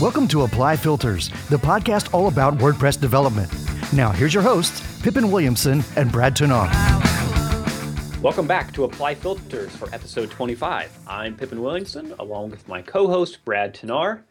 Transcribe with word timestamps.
Welcome 0.00 0.28
to 0.28 0.44
Apply 0.44 0.76
Filters, 0.76 1.28
the 1.50 1.58
podcast 1.58 2.14
all 2.14 2.28
about 2.28 2.56
WordPress 2.56 2.98
development. 2.98 3.52
Now, 3.92 4.10
here's 4.12 4.32
your 4.32 4.42
hosts, 4.42 4.80
Pippin 5.02 5.30
Williamson 5.30 5.84
and 5.94 6.10
Brad 6.10 6.34
Touesnard. 6.34 6.72
Welcome 8.22 8.46
back 8.46 8.72
to 8.72 8.84
Apply 8.84 9.14
Filters 9.14 9.76
for 9.76 9.94
episode 9.94 10.30
25. 10.30 11.00
I'm 11.06 11.36
Pippin 11.36 11.60
Williamson, 11.60 12.14
along 12.18 12.48
with 12.48 12.66
my 12.66 12.80
co 12.80 13.08
host, 13.08 13.44
Brad 13.44 13.74
Touesnard. 13.74 14.22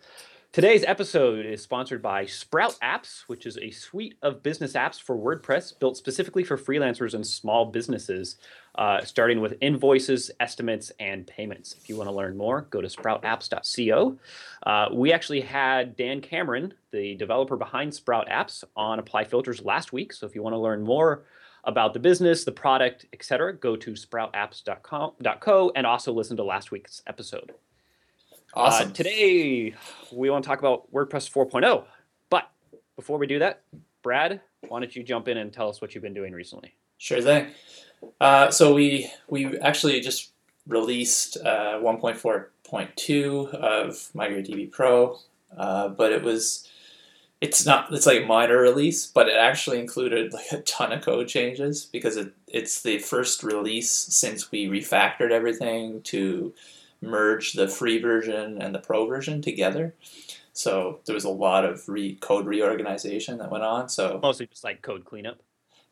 Today's 0.52 0.84
episode 0.86 1.46
is 1.46 1.62
sponsored 1.62 2.02
by 2.02 2.26
Sprout 2.26 2.76
Apps, 2.82 3.26
which 3.28 3.46
is 3.46 3.56
a 3.60 3.70
suite 3.70 4.16
of 4.24 4.42
business 4.42 4.74
apps 4.74 5.00
for 5.00 5.16
WordPress 5.16 5.78
built 5.78 5.98
specifically 5.98 6.44
for 6.44 6.58
freelancers 6.58 7.14
and 7.14 7.28
small 7.28 7.66
businesses, 7.66 8.38
uh, 8.80 9.04
starting 9.04 9.42
with 9.42 9.56
invoices, 9.60 10.32
estimates, 10.40 10.90
and 11.02 11.28
payments. 11.28 11.76
If 11.78 11.90
you 11.90 11.98
want 11.98 12.08
to 12.08 12.16
learn 12.16 12.38
more, 12.38 12.62
go 12.62 12.80
to 12.80 12.88
sproutapps.co. 12.88 14.18
Uh, 14.64 14.88
we 14.94 15.12
actually 15.12 15.42
had 15.42 15.98
Dan 15.98 16.22
Cameron, 16.22 16.74
the 16.92 17.16
developer 17.16 17.58
behind 17.58 17.94
Sprout 17.94 18.30
Apps, 18.30 18.64
on 18.78 18.98
Apply 18.98 19.26
Filters 19.26 19.62
last 19.66 19.92
week. 19.92 20.14
So 20.14 20.26
if 20.26 20.34
you 20.34 20.42
want 20.42 20.54
to 20.54 20.60
learn 20.60 20.82
more 20.82 21.26
about 21.66 21.94
the 21.94 22.00
business, 22.00 22.46
the 22.46 22.54
product, 22.54 23.06
etc., 23.12 23.54
go 23.54 23.76
to 23.76 23.92
sproutapps.co 23.92 25.72
and 25.76 25.86
also 25.86 26.14
listen 26.14 26.38
to 26.38 26.44
last 26.46 26.72
week's 26.72 27.04
episode. 27.06 27.52
Awesome. 28.54 28.92
Uh, 28.92 28.94
today, 28.94 29.74
we 30.14 30.30
want 30.30 30.46
to 30.46 30.48
talk 30.48 30.60
about 30.60 30.90
WordPress 30.94 31.30
4.0. 31.30 31.84
But 32.30 32.50
before 32.96 33.18
we 33.18 33.28
do 33.28 33.40
that, 33.40 33.62
Brad, 34.04 34.40
why 34.70 34.80
don't 34.80 34.96
you 34.96 35.04
jump 35.04 35.28
in 35.28 35.36
and 35.36 35.52
tell 35.52 35.68
us 35.68 35.82
what 35.82 35.94
you've 35.94 36.02
been 36.02 36.14
doing 36.14 36.32
recently? 36.32 36.76
Sure 36.98 37.22
thing. 37.22 37.48
Uh, 38.20 38.52
so 38.52 38.74
we 38.74 39.12
we 39.28 39.58
actually 39.60 40.00
just 40.02 40.32
released 40.68 41.38
uh, 41.38 41.80
1.4.2 41.82 43.54
of 43.54 43.88
MigrateDB 44.16 44.72
Pro, 44.72 45.18
uh, 45.58 45.90
but 45.90 46.12
it 46.12 46.24
was 46.24 46.70
it's 47.42 47.66
not 47.66 47.92
it's 47.94 48.06
like 48.06 48.24
a 48.24 48.26
minor 48.26 48.58
release, 48.58 49.08
but 49.08 49.30
it 49.30 49.36
actually 49.36 49.80
included 49.80 50.34
like 50.34 50.52
a 50.52 50.62
ton 50.62 50.92
of 50.92 51.02
code 51.02 51.28
changes 51.28 51.86
because 51.86 52.18
it, 52.18 52.34
it's 52.48 52.82
the 52.82 53.00
first 53.00 53.44
release 53.44 53.90
since 53.90 54.52
we 54.52 54.68
refactored 54.68 55.32
everything 55.32 56.02
to 56.04 56.54
merge 57.02 57.54
the 57.54 57.68
free 57.68 58.00
version 58.02 58.62
and 58.62 58.76
the 58.76 58.80
pro 58.80 59.06
version 59.06 59.42
together. 59.42 59.96
So 60.52 61.00
there 61.06 61.16
was 61.16 61.24
a 61.24 61.30
lot 61.30 61.64
of 61.64 61.88
re- 61.88 62.16
code 62.16 62.46
reorganization 62.46 63.38
that 63.38 63.50
went 63.50 63.64
on. 63.64 63.88
So 63.88 64.20
Mostly 64.22 64.48
just 64.48 64.66
like 64.66 64.82
code 64.82 65.06
cleanup. 65.06 65.40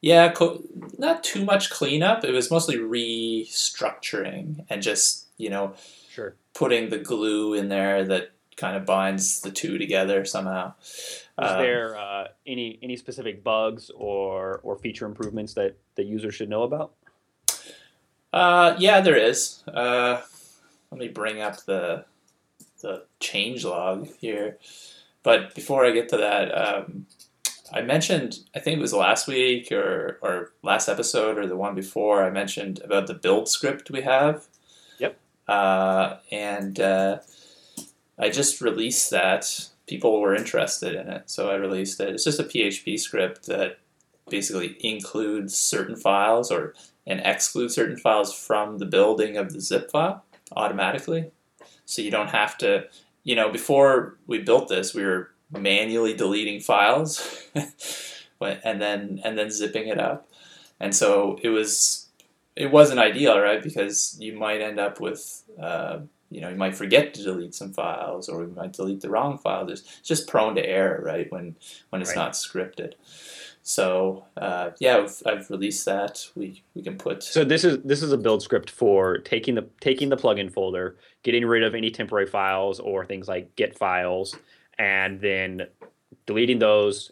Yeah, 0.02 0.30
co- 0.32 0.64
not 0.98 1.24
too 1.24 1.44
much 1.46 1.70
cleanup. 1.70 2.24
It 2.24 2.32
was 2.32 2.52
mostly 2.52 2.78
restructuring 2.78 4.66
and 4.70 4.82
just 4.82 5.28
you 5.38 5.50
know 5.50 5.74
Sure. 6.10 6.36
putting 6.54 6.90
the 6.90 6.98
glue 6.98 7.54
in 7.54 7.70
there 7.70 8.04
that 8.06 8.32
kind 8.56 8.76
of 8.76 8.86
binds 8.86 9.42
the 9.42 9.52
two 9.52 9.78
together 9.78 10.26
somehow. 10.26 10.74
Is 10.82 11.18
Um, 11.38 11.58
there 11.60 11.96
uh, 11.98 12.28
any 12.48 12.80
any 12.82 12.96
specific 12.98 13.44
bugs 13.44 13.92
or 13.96 14.60
or 14.64 14.78
feature 14.78 15.06
improvements 15.06 15.54
that 15.54 15.76
the 15.96 16.04
user 16.04 16.32
should 16.32 16.50
know 16.50 16.64
about? 16.64 16.94
Uh, 18.34 18.76
yeah, 18.80 19.02
there 19.02 19.16
is. 19.16 19.64
Uh, 19.68 20.22
let 20.92 21.00
me 21.00 21.08
bring 21.08 21.42
up 21.42 21.64
the 21.66 22.06
the 22.82 23.06
change 23.20 23.64
log 23.66 24.08
here. 24.20 24.58
But 25.24 25.54
before 25.56 25.86
I 25.86 25.92
get 25.92 26.10
to 26.10 26.18
that, 26.18 26.52
um, 26.56 27.06
I 27.74 27.82
mentioned 27.82 28.40
I 28.56 28.60
think 28.60 28.78
it 28.78 28.82
was 28.82 28.94
last 28.94 29.28
week 29.28 29.72
or 29.72 30.20
or 30.22 30.54
last 30.64 30.88
episode 30.88 31.38
or 31.38 31.48
the 31.48 31.58
one 31.58 31.76
before 31.76 32.24
I 32.24 32.30
mentioned 32.30 32.80
about 32.84 33.08
the 33.08 33.14
build 33.14 33.50
script 33.50 33.90
we 33.92 34.02
have. 34.02 34.48
Yep. 35.00 35.18
Uh, 35.48 36.16
and 36.32 36.80
uh, 36.80 37.20
I 38.18 38.30
just 38.30 38.62
released 38.62 39.12
that. 39.12 39.70
People 39.88 40.20
were 40.20 40.36
interested 40.36 40.96
in 40.96 41.08
it, 41.08 41.30
so 41.30 41.50
I 41.50 41.56
released 41.56 42.02
it. 42.02 42.10
It's 42.10 42.26
just 42.26 42.42
a 42.42 42.44
PHP 42.44 43.00
script 43.00 43.46
that 43.46 43.80
basically 44.30 44.76
includes 44.82 45.56
certain 45.56 45.96
files 45.96 46.52
or 46.52 46.74
and 47.06 47.22
excludes 47.24 47.74
certain 47.74 47.96
files 47.96 48.34
from 48.34 48.80
the 48.80 48.86
building 48.86 49.38
of 49.38 49.54
the 49.54 49.62
zip 49.62 49.90
file 49.90 50.26
automatically. 50.56 51.32
So 51.86 52.02
you 52.02 52.12
don't 52.12 52.30
have 52.32 52.58
to, 52.58 52.88
you 53.24 53.36
know, 53.36 53.50
before 53.50 54.18
we 54.28 54.40
built 54.40 54.68
this, 54.68 54.94
we 54.94 55.06
were 55.06 55.32
manually 55.52 56.14
deleting 56.14 56.60
files 56.60 57.42
and 58.42 58.82
then 58.82 59.22
and 59.24 59.38
then 59.38 59.50
zipping 59.50 59.88
it 59.88 60.00
up. 60.00 60.30
And 60.80 60.96
so 60.96 61.40
it 61.42 61.50
was 61.50 62.08
it 62.56 62.72
wasn't 62.72 63.00
ideal, 63.00 63.40
right? 63.40 63.62
Because 63.62 64.18
you 64.20 64.34
might 64.38 64.62
end 64.62 64.80
up 64.80 65.00
with 65.00 65.44
uh, 65.62 66.00
you 66.30 66.42
know, 66.42 66.50
you 66.50 66.56
might 66.56 66.76
forget 66.76 67.14
to 67.14 67.24
delete 67.24 67.56
some 67.56 67.72
files 67.72 68.28
or 68.28 68.42
you 68.44 68.54
might 68.54 68.74
delete 68.74 69.02
the 69.02 69.10
wrong 69.10 69.38
file. 69.38 69.66
There's 69.66 69.82
it's 69.82 70.08
just 70.08 70.28
prone 70.28 70.56
to 70.56 70.66
error, 70.66 71.02
right? 71.04 71.32
When 71.32 71.56
when 71.90 72.02
it's 72.02 72.12
Right. 72.12 72.18
not 72.18 72.34
scripted. 72.34 72.94
So 73.64 74.26
uh, 74.38 74.72
yeah, 74.80 74.98
I've, 74.98 75.22
I've 75.26 75.50
released 75.50 75.86
that. 75.86 76.26
We 76.36 76.64
we 76.74 76.82
can 76.82 76.98
put 76.98 77.24
So 77.24 77.44
this 77.44 77.64
is 77.64 77.80
this 77.84 78.04
is 78.04 78.12
a 78.12 78.18
build 78.18 78.42
script 78.42 78.70
for 78.70 79.18
taking 79.20 79.56
the 79.56 79.68
taking 79.80 80.10
the 80.10 80.18
plugin 80.18 80.52
folder, 80.52 80.98
getting 81.24 81.46
rid 81.46 81.64
of 81.64 81.76
any 81.76 81.92
temporary 81.92 82.28
files 82.28 82.80
or 82.80 83.06
things 83.06 83.28
like 83.28 83.56
Git 83.56 83.78
files, 83.78 84.36
and 84.80 85.20
then 85.22 85.68
deleting 86.26 86.60
those, 86.60 87.12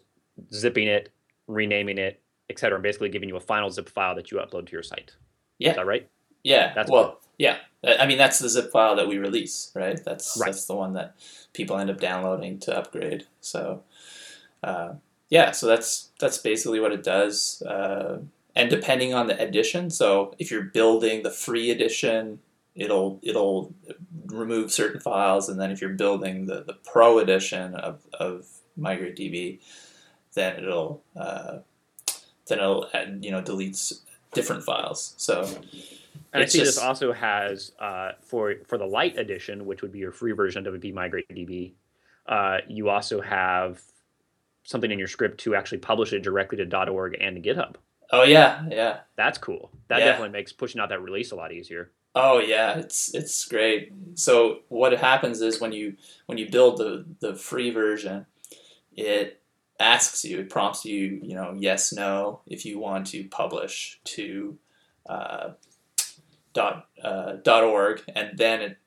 zipping 0.52 0.88
it, 0.88 1.10
renaming 1.46 1.98
it, 1.98 2.20
etc., 2.50 2.76
and 2.76 2.82
basically 2.82 3.08
giving 3.08 3.28
you 3.28 3.36
a 3.36 3.40
final 3.40 3.70
zip 3.70 3.88
file 3.88 4.14
that 4.14 4.30
you 4.30 4.38
upload 4.38 4.66
to 4.66 4.72
your 4.72 4.82
site. 4.82 5.12
yeah 5.58 5.70
Is 5.70 5.76
that 5.76 5.86
right? 5.86 6.08
yeah. 6.44 6.72
That's 6.74 6.90
well, 6.90 7.20
yeah. 7.38 7.56
I 7.84 7.96
I 7.96 8.06
mean 8.06 8.18
that's 8.18 8.38
the 8.38 8.48
zip 8.48 8.70
file 8.70 8.96
that 8.96 9.08
we 9.08 9.18
release, 9.18 9.72
right? 9.74 9.98
That's 10.04 10.36
Right. 10.40 10.46
that's 10.46 10.66
the 10.66 10.74
one 10.74 10.92
that 10.94 11.14
people 11.54 11.76
end 11.78 11.90
up 11.90 12.00
downloading 12.00 12.58
to 12.60 12.76
upgrade. 12.78 13.26
So 13.40 13.82
uh, 14.62 14.94
yeah, 15.28 15.50
so 15.52 15.66
that's 15.66 16.10
that's 16.20 16.38
basically 16.38 16.80
what 16.80 16.92
it 16.92 17.02
does. 17.02 17.62
Uh, 17.62 18.18
and 18.54 18.70
depending 18.70 19.12
on 19.12 19.26
the 19.26 19.38
edition, 19.42 19.90
so 19.90 20.34
if 20.38 20.50
you're 20.50 20.62
building 20.62 21.22
the 21.22 21.30
free 21.30 21.70
edition, 21.70 22.38
it'll 22.76 23.18
it'll 23.22 23.74
remove 24.26 24.72
certain 24.72 25.00
files, 25.00 25.48
and 25.48 25.58
then 25.60 25.70
if 25.70 25.80
you're 25.80 25.90
building 25.90 26.46
the, 26.46 26.62
the 26.62 26.74
pro 26.74 27.18
edition 27.18 27.74
of, 27.74 28.00
of 28.20 28.46
MigrateDB, 28.78 29.60
then 30.34 30.56
it'll 30.58 31.02
uh, 31.16 31.58
then 32.46 32.58
it'll 32.58 32.88
add, 32.94 33.18
you 33.24 33.30
know 33.30 33.42
deletes 33.42 34.00
different 34.32 34.62
files. 34.62 35.14
So 35.16 35.48
And 36.32 36.42
I 36.42 36.46
see 36.46 36.58
this 36.60 36.78
also 36.78 37.12
has 37.12 37.72
uh, 37.80 38.12
for 38.20 38.54
for 38.66 38.78
the 38.78 38.86
light 38.86 39.18
edition, 39.18 39.66
which 39.66 39.82
would 39.82 39.92
be 39.92 39.98
your 39.98 40.12
free 40.12 40.32
version 40.32 40.66
of 40.66 40.74
WP 40.74 40.92
MigrateDB. 40.94 41.72
Uh, 42.26 42.58
you 42.68 42.88
also 42.88 43.20
have 43.20 43.80
something 44.64 44.90
in 44.90 44.98
your 44.98 45.08
script 45.08 45.38
to 45.38 45.54
actually 45.54 45.78
publish 45.78 46.12
it 46.12 46.22
directly 46.22 46.58
to 46.58 46.66
dot 46.66 46.88
.org 46.88 47.16
and 47.20 47.42
to 47.42 47.54
GitHub. 47.54 47.76
oh 48.12 48.24
yeah, 48.24 48.64
yeah. 48.68 48.98
That's 49.16 49.38
cool. 49.38 49.70
That 49.88 50.00
Yeah. 50.00 50.06
definitely 50.06 50.30
makes 50.30 50.52
pushing 50.52 50.80
out 50.80 50.88
that 50.90 51.00
release 51.02 51.30
a 51.30 51.36
lot 51.36 51.52
easier. 51.52 51.90
Oh 52.18 52.38
yeah, 52.38 52.78
it's 52.78 53.14
it's 53.14 53.44
great. 53.44 53.92
So 54.14 54.60
what 54.68 54.92
happens 54.94 55.42
is 55.42 55.60
when 55.60 55.72
you 55.72 55.96
when 56.24 56.38
you 56.38 56.48
build 56.48 56.78
the 56.78 57.04
the 57.20 57.34
free 57.34 57.70
version, 57.70 58.24
it 58.96 59.42
asks 59.78 60.24
you, 60.24 60.38
it 60.38 60.48
prompts 60.48 60.86
you, 60.86 61.20
you 61.22 61.34
know, 61.34 61.54
yes, 61.54 61.92
no, 61.92 62.40
if 62.46 62.64
you 62.64 62.78
want 62.78 63.08
to 63.08 63.24
publish 63.24 64.00
to 64.04 64.56
uh, 65.04 65.50
dot 66.54 66.88
uh, 67.02 67.34
dot 67.42 67.64
org, 67.64 68.02
and 68.14 68.38
then 68.38 68.62
it 68.62 68.78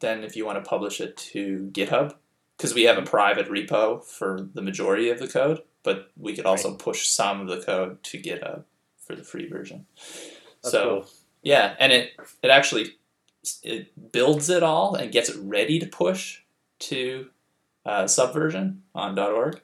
then 0.00 0.22
if 0.22 0.36
you 0.36 0.44
want 0.44 0.62
to 0.62 0.68
publish 0.68 1.00
it 1.00 1.16
to 1.16 1.70
GitHub, 1.72 2.14
because 2.58 2.74
we 2.74 2.82
have 2.82 2.98
a 2.98 3.02
private 3.02 3.48
repo 3.48 4.04
for 4.04 4.46
the 4.52 4.62
majority 4.62 5.08
of 5.08 5.18
the 5.18 5.28
code, 5.28 5.62
but 5.82 6.10
we 6.18 6.34
could 6.34 6.44
also 6.44 6.74
push 6.74 7.06
some 7.06 7.40
of 7.40 7.48
the 7.48 7.64
code 7.64 8.02
to 8.02 8.18
GitHub 8.18 8.64
for 8.98 9.16
the 9.16 9.24
free 9.24 9.48
version. 9.48 9.86
That's 10.62 10.72
so. 10.72 10.84
cool. 10.84 11.06
Yeah, 11.42 11.74
and 11.78 11.92
it 11.92 12.12
it 12.42 12.50
actually 12.50 12.96
it 13.62 14.12
builds 14.12 14.48
it 14.48 14.62
all 14.62 14.94
and 14.94 15.10
gets 15.10 15.28
it 15.28 15.36
ready 15.40 15.78
to 15.78 15.86
push 15.86 16.40
to 16.80 17.28
uh, 17.84 18.06
Subversion 18.06 18.82
on 18.94 19.18
.org, 19.18 19.60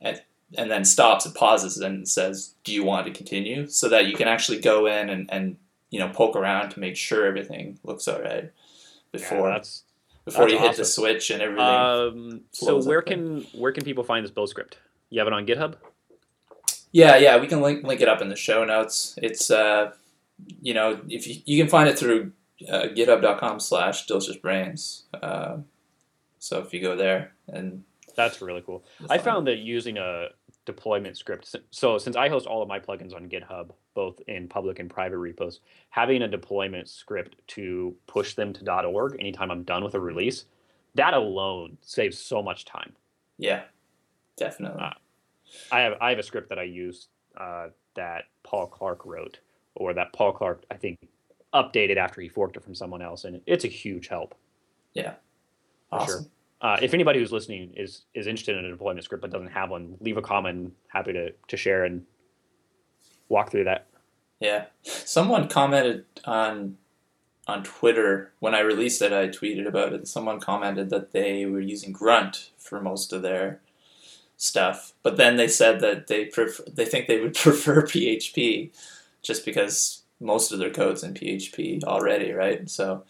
and 0.00 0.20
and 0.56 0.70
then 0.70 0.84
stops 0.84 1.24
and 1.26 1.34
pauses 1.34 1.78
and 1.78 2.08
says, 2.08 2.54
"Do 2.64 2.72
you 2.72 2.84
want 2.84 3.06
to 3.06 3.12
continue?" 3.12 3.66
So 3.66 3.88
that 3.88 4.06
you 4.06 4.14
can 4.14 4.28
actually 4.28 4.60
go 4.60 4.86
in 4.86 5.08
and, 5.08 5.28
and 5.30 5.56
you 5.90 5.98
know 5.98 6.08
poke 6.08 6.36
around 6.36 6.70
to 6.70 6.80
make 6.80 6.96
sure 6.96 7.26
everything 7.26 7.78
looks 7.84 8.06
all 8.08 8.20
right 8.20 8.52
before 9.12 9.48
Yeah, 9.48 9.54
that's 9.54 9.82
before 10.24 10.44
that's 10.44 10.52
you 10.52 10.58
hit 10.58 10.76
the 10.76 10.84
switch 10.84 11.30
and 11.30 11.40
everything. 11.40 11.64
um, 11.64 12.40
so 12.52 12.82
where 12.82 12.98
up 12.98 13.06
there. 13.06 13.16
can 13.16 13.46
where 13.54 13.72
can 13.72 13.84
people 13.84 14.04
find 14.04 14.24
this 14.24 14.30
build 14.30 14.50
script? 14.50 14.78
You 15.08 15.20
have 15.20 15.28
it 15.28 15.32
on 15.32 15.46
GitHub. 15.46 15.76
Yeah, 16.92 17.16
yeah, 17.16 17.38
we 17.38 17.46
can 17.46 17.60
link 17.60 17.84
link 17.84 18.00
it 18.00 18.08
up 18.08 18.20
in 18.20 18.28
the 18.28 18.36
show 18.36 18.64
notes. 18.64 19.14
It's 19.22 19.50
uh, 19.50 19.92
you 20.60 20.74
know, 20.74 21.00
if 21.08 21.26
you, 21.26 21.36
you 21.44 21.62
can 21.62 21.68
find 21.68 21.88
it 21.88 21.98
through 21.98 22.32
uh, 22.68 22.88
github.com 22.94 23.60
slash 23.60 24.06
delicious 24.06 24.36
brains. 24.36 25.04
Uh, 25.14 25.58
so 26.38 26.60
if 26.60 26.72
you 26.72 26.80
go 26.80 26.96
there 26.96 27.32
and 27.48 27.84
That's 28.14 28.40
really 28.40 28.62
cool. 28.62 28.84
I 29.10 29.18
found 29.18 29.46
that 29.46 29.58
using 29.58 29.98
a 29.98 30.28
deployment 30.64 31.16
script. 31.16 31.54
So 31.70 31.98
since 31.98 32.16
I 32.16 32.28
host 32.28 32.46
all 32.46 32.62
of 32.62 32.68
my 32.68 32.80
plugins 32.80 33.14
on 33.14 33.28
GitHub, 33.28 33.70
both 33.94 34.20
in 34.26 34.48
public 34.48 34.78
and 34.78 34.90
private 34.90 35.18
repos, 35.18 35.60
having 35.90 36.22
a 36.22 36.28
deployment 36.28 36.88
script 36.88 37.36
to 37.48 37.94
push 38.06 38.34
them 38.34 38.52
to 38.52 38.82
.org 38.84 39.16
anytime 39.18 39.50
I'm 39.50 39.62
done 39.62 39.84
with 39.84 39.94
a 39.94 40.00
release 40.00 40.44
that 40.96 41.14
alone 41.14 41.76
saves 41.82 42.18
so 42.18 42.42
much 42.42 42.64
time. 42.64 42.92
Yeah, 43.38 43.62
definitely. 44.36 44.82
Uh, 44.82 44.90
I 45.70 45.80
have 45.80 45.94
I 46.00 46.10
have 46.10 46.18
a 46.18 46.22
script 46.22 46.48
that 46.48 46.58
I 46.58 46.64
use 46.64 47.08
uh, 47.36 47.68
that 47.94 48.24
Paul 48.42 48.66
Clark 48.66 49.04
wrote, 49.04 49.38
or 49.76 49.94
that 49.94 50.12
Paul 50.12 50.32
Clark 50.32 50.64
I 50.70 50.74
think 50.74 50.98
updated 51.54 51.96
after 51.96 52.20
he 52.20 52.28
forked 52.28 52.56
it 52.56 52.62
from 52.62 52.74
someone 52.74 53.02
else, 53.02 53.24
and 53.24 53.40
it's 53.46 53.64
a 53.64 53.68
huge 53.68 54.08
help. 54.08 54.34
Yeah, 54.92 55.14
awesome. 55.90 56.22
sure. 56.22 56.30
Uh, 56.60 56.78
if 56.80 56.94
anybody 56.94 57.18
who's 57.18 57.32
listening 57.32 57.72
is 57.76 58.02
is 58.14 58.26
interested 58.26 58.56
in 58.56 58.64
a 58.64 58.70
deployment 58.70 59.04
script 59.04 59.22
but 59.22 59.30
doesn't 59.30 59.48
have 59.48 59.70
one, 59.70 59.96
leave 60.00 60.16
a 60.16 60.22
comment. 60.22 60.72
Happy 60.88 61.12
to 61.12 61.32
to 61.48 61.56
share 61.56 61.84
and 61.84 62.04
walk 63.28 63.50
through 63.50 63.64
that. 63.64 63.86
Yeah, 64.40 64.66
someone 64.82 65.48
commented 65.48 66.04
on 66.24 66.76
on 67.46 67.62
Twitter 67.62 68.32
when 68.40 68.54
I 68.54 68.60
released 68.60 69.02
it. 69.02 69.12
I 69.12 69.28
tweeted 69.28 69.66
about 69.66 69.92
it. 69.92 70.08
Someone 70.08 70.40
commented 70.40 70.90
that 70.90 71.12
they 71.12 71.46
were 71.46 71.60
using 71.60 71.92
Grunt 71.92 72.50
for 72.58 72.80
most 72.80 73.12
of 73.12 73.22
their 73.22 73.60
stuff, 74.36 74.92
but 75.02 75.16
then 75.16 75.36
they 75.36 75.48
said 75.48 75.80
that 75.80 76.06
they 76.06 76.26
prefer 76.26 76.64
they 76.72 76.84
think 76.84 77.06
they 77.06 77.20
would 77.20 77.34
prefer 77.36 77.82
PHP 77.82 78.70
just 79.26 79.44
because 79.44 80.02
most 80.20 80.52
of 80.52 80.58
their 80.58 80.70
code's 80.70 81.02
in 81.02 81.14
PHP 81.14 81.84
already, 81.84 82.32
right? 82.32 82.68
So 82.70 83.04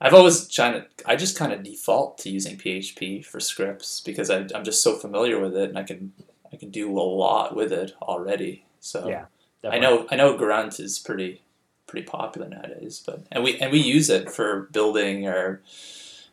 I've 0.00 0.14
always 0.14 0.48
trying 0.48 0.74
to 0.74 0.86
I 1.04 1.16
just 1.16 1.38
kind 1.38 1.52
of 1.52 1.62
default 1.62 2.18
to 2.18 2.30
using 2.30 2.56
PHP 2.56 3.24
for 3.24 3.40
scripts 3.40 4.00
because 4.00 4.30
I, 4.30 4.46
I'm 4.54 4.64
just 4.64 4.82
so 4.82 4.96
familiar 4.96 5.40
with 5.40 5.56
it 5.56 5.68
and 5.68 5.78
I 5.78 5.82
can 5.82 6.12
I 6.52 6.56
can 6.56 6.70
do 6.70 6.90
a 6.98 7.00
lot 7.00 7.56
with 7.56 7.72
it 7.72 7.94
already. 8.00 8.64
So 8.80 9.08
Yeah, 9.62 9.70
I 9.70 9.78
know 9.78 10.06
I 10.10 10.16
know 10.16 10.36
Grunt 10.36 10.78
is 10.78 10.98
pretty 10.98 11.42
pretty 11.86 12.06
popular 12.06 12.48
nowadays, 12.48 13.02
but 13.04 13.26
and 13.32 13.42
we 13.42 13.58
and 13.58 13.72
we 13.72 13.80
use 13.80 14.10
it 14.10 14.30
for 14.30 14.68
building 14.72 15.26
or 15.26 15.62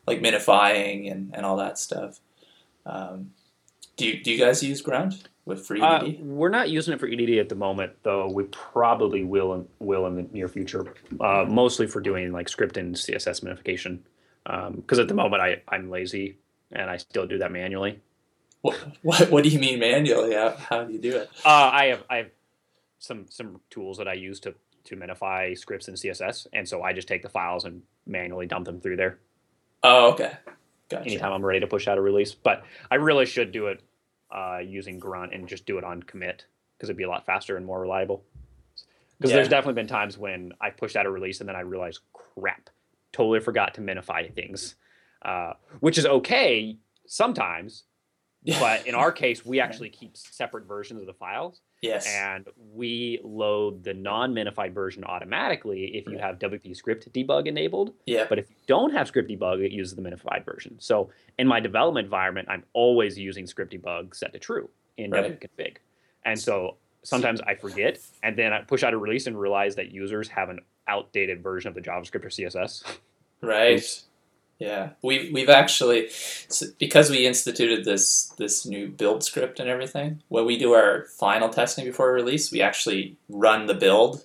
like 0.06 0.22
minifying 0.22 1.12
and, 1.12 1.34
and 1.34 1.46
all 1.46 1.58
that 1.58 1.78
stuff. 1.78 2.20
Um, 2.86 3.32
do 3.96 4.06
you 4.08 4.24
do 4.24 4.32
you 4.32 4.38
guys 4.38 4.64
use 4.64 4.82
Grunt 4.82 5.28
with 5.46 5.66
for 5.66 5.76
Uh, 5.78 6.12
we're 6.20 6.50
not 6.50 6.70
using 6.70 6.94
it 6.94 7.00
for 7.00 7.08
EDD 7.08 7.38
at 7.40 7.50
the 7.50 7.56
moment, 7.56 7.94
though. 8.04 8.30
We 8.30 8.44
probably 8.46 9.24
will 9.24 9.54
in, 9.54 9.68
will 9.80 10.06
in 10.08 10.16
the 10.16 10.24
near 10.32 10.48
future, 10.48 10.94
uh, 11.20 11.46
mostly 11.48 11.88
for 11.88 12.00
doing 12.02 12.32
like 12.32 12.48
script 12.50 12.78
and 12.78 12.96
CSS 12.96 13.44
minification. 13.44 14.00
Because 14.76 15.00
at 15.00 15.08
the 15.08 15.14
moment 15.14 15.42
I 15.42 15.62
I'm 15.68 15.90
lazy 15.90 16.38
and 16.72 16.90
I 16.90 16.98
still 16.98 17.26
do 17.28 17.38
that 17.40 17.52
manually. 17.52 18.00
what, 18.62 18.76
what 19.02 19.30
what 19.32 19.44
do 19.44 19.50
you 19.50 19.60
mean 19.60 19.80
manually? 19.80 20.34
How, 20.34 20.56
how 20.58 20.84
do 20.84 20.94
you 20.94 21.00
do 21.00 21.16
it? 21.18 21.30
Uh, 21.46 21.70
I 21.74 21.86
have 21.88 22.04
I 22.10 22.18
have 22.18 22.30
some 23.00 23.26
some 23.30 23.60
tools 23.70 23.98
that 23.98 24.08
I 24.08 24.14
use 24.14 24.40
to 24.42 24.54
to 24.86 24.96
minify 24.98 25.58
scripts 25.58 25.88
in 25.88 25.96
CSS, 25.96 26.48
and 26.52 26.68
so 26.68 26.82
I 26.84 26.92
just 26.94 27.08
take 27.08 27.22
the 27.24 27.30
files 27.30 27.64
and 27.66 27.84
manually 28.06 28.46
dump 28.48 28.66
them 28.66 28.82
through 28.82 28.98
there 28.98 29.18
Oh, 29.82 30.12
okay, 30.12 30.34
gotcha. 30.90 31.06
anytime 31.06 31.32
I'm 31.32 31.46
ready 31.46 31.62
to 31.62 31.68
push 31.68 31.88
out 31.88 31.98
a 31.98 32.02
release. 32.02 32.34
But 32.34 32.64
I 32.92 32.96
really 32.96 33.26
should 33.26 33.52
do 33.54 33.68
it 33.68 33.82
uh, 34.34 34.60
using 34.66 35.00
Grunt 35.00 35.34
and 35.34 35.48
just 35.48 35.66
do 35.66 35.78
it 35.78 35.84
on 35.84 36.02
commit 36.04 36.46
because 36.78 36.90
it'd 36.90 36.98
be 36.98 37.04
a 37.04 37.10
lot 37.10 37.26
faster 37.26 37.56
and 37.56 37.66
more 37.66 37.80
reliable. 37.80 38.24
Because 39.18 39.30
Yeah. 39.32 39.38
there's 39.38 39.48
definitely 39.50 39.76
been 39.80 39.88
times 39.88 40.18
when 40.18 40.52
I 40.60 40.72
pushed 40.72 40.96
out 40.96 41.06
a 41.06 41.10
release 41.12 41.40
and 41.40 41.48
then 41.48 41.56
I 41.56 41.62
realized, 41.62 42.00
crap, 42.14 42.70
totally 43.12 43.40
forgot 43.40 43.76
to 43.76 43.82
minify 43.82 44.34
things, 44.34 44.76
uh, 45.22 45.54
which 45.80 45.98
is 45.98 46.06
okay 46.06 46.78
sometimes. 47.06 47.84
But 48.60 48.88
in 48.88 48.96
our 48.96 49.12
case, 49.12 49.46
we 49.46 49.60
actually 49.60 49.90
keep 49.90 50.18
separate 50.18 50.66
versions 50.68 51.00
of 51.02 51.08
the 51.08 51.14
files. 51.14 51.62
yes, 51.82 52.06
and 52.08 52.46
we 52.74 53.20
load 53.24 53.84
the 53.84 53.94
non-minified 53.94 54.74
version 54.74 55.04
automatically 55.04 55.96
if 55.98 56.08
you 56.08 56.18
have 56.18 56.40
WP 56.40 56.76
script 56.76 57.12
debug 57.14 57.48
enabled. 57.48 57.94
yeah, 58.06 58.26
But 58.28 58.40
if 58.40 58.50
you 58.50 58.56
don't 58.68 58.92
have 58.92 59.08
script 59.08 59.30
debug, 59.30 59.64
it 59.66 59.72
uses 59.72 59.96
the 59.96 60.02
minified 60.02 60.46
version. 60.46 60.80
So 60.80 61.10
in 61.40 61.48
my 61.48 61.60
development 61.60 62.06
environment, 62.06 62.48
I'm 62.50 62.64
always 62.74 63.18
using 63.18 63.46
script 63.48 63.74
debug 63.74 64.16
set 64.16 64.34
to 64.34 64.40
true 64.40 64.70
in 64.98 65.12
Right. 65.12 65.40
wconfig. 65.40 65.78
And 66.26 66.40
so 66.40 66.78
sometimes 67.04 67.42
I 67.42 67.56
forget, 67.56 68.00
and 68.24 68.38
then 68.38 68.54
I 68.54 68.62
push 68.62 68.84
out 68.84 68.94
a 68.94 68.98
release 68.98 69.28
and 69.28 69.38
realize 69.40 69.76
that 69.76 69.92
users 69.92 70.28
have 70.30 70.50
an 70.50 70.60
outdated 70.88 71.42
version 71.44 71.68
of 71.70 71.76
the 71.76 71.82
JavaScript 71.82 72.24
or 72.26 72.30
CSS. 72.30 72.84
right. 73.42 74.04
Yeah, 74.60 74.92
we've 75.02 75.34
we've 75.34 75.50
actually 75.50 76.10
because 76.78 77.10
we 77.10 77.26
instituted 77.26 77.84
this 77.86 78.28
this 78.38 78.66
new 78.66 78.88
build 78.88 79.24
script 79.24 79.60
and 79.60 79.68
everything. 79.70 80.22
When 80.30 80.46
we 80.46 80.58
do 80.58 80.74
our 80.74 81.06
final 81.18 81.50
testing 81.50 81.86
before 81.86 82.14
release, 82.14 82.52
we 82.52 82.62
actually 82.62 83.18
run 83.28 83.66
the 83.66 83.74
build, 83.74 84.24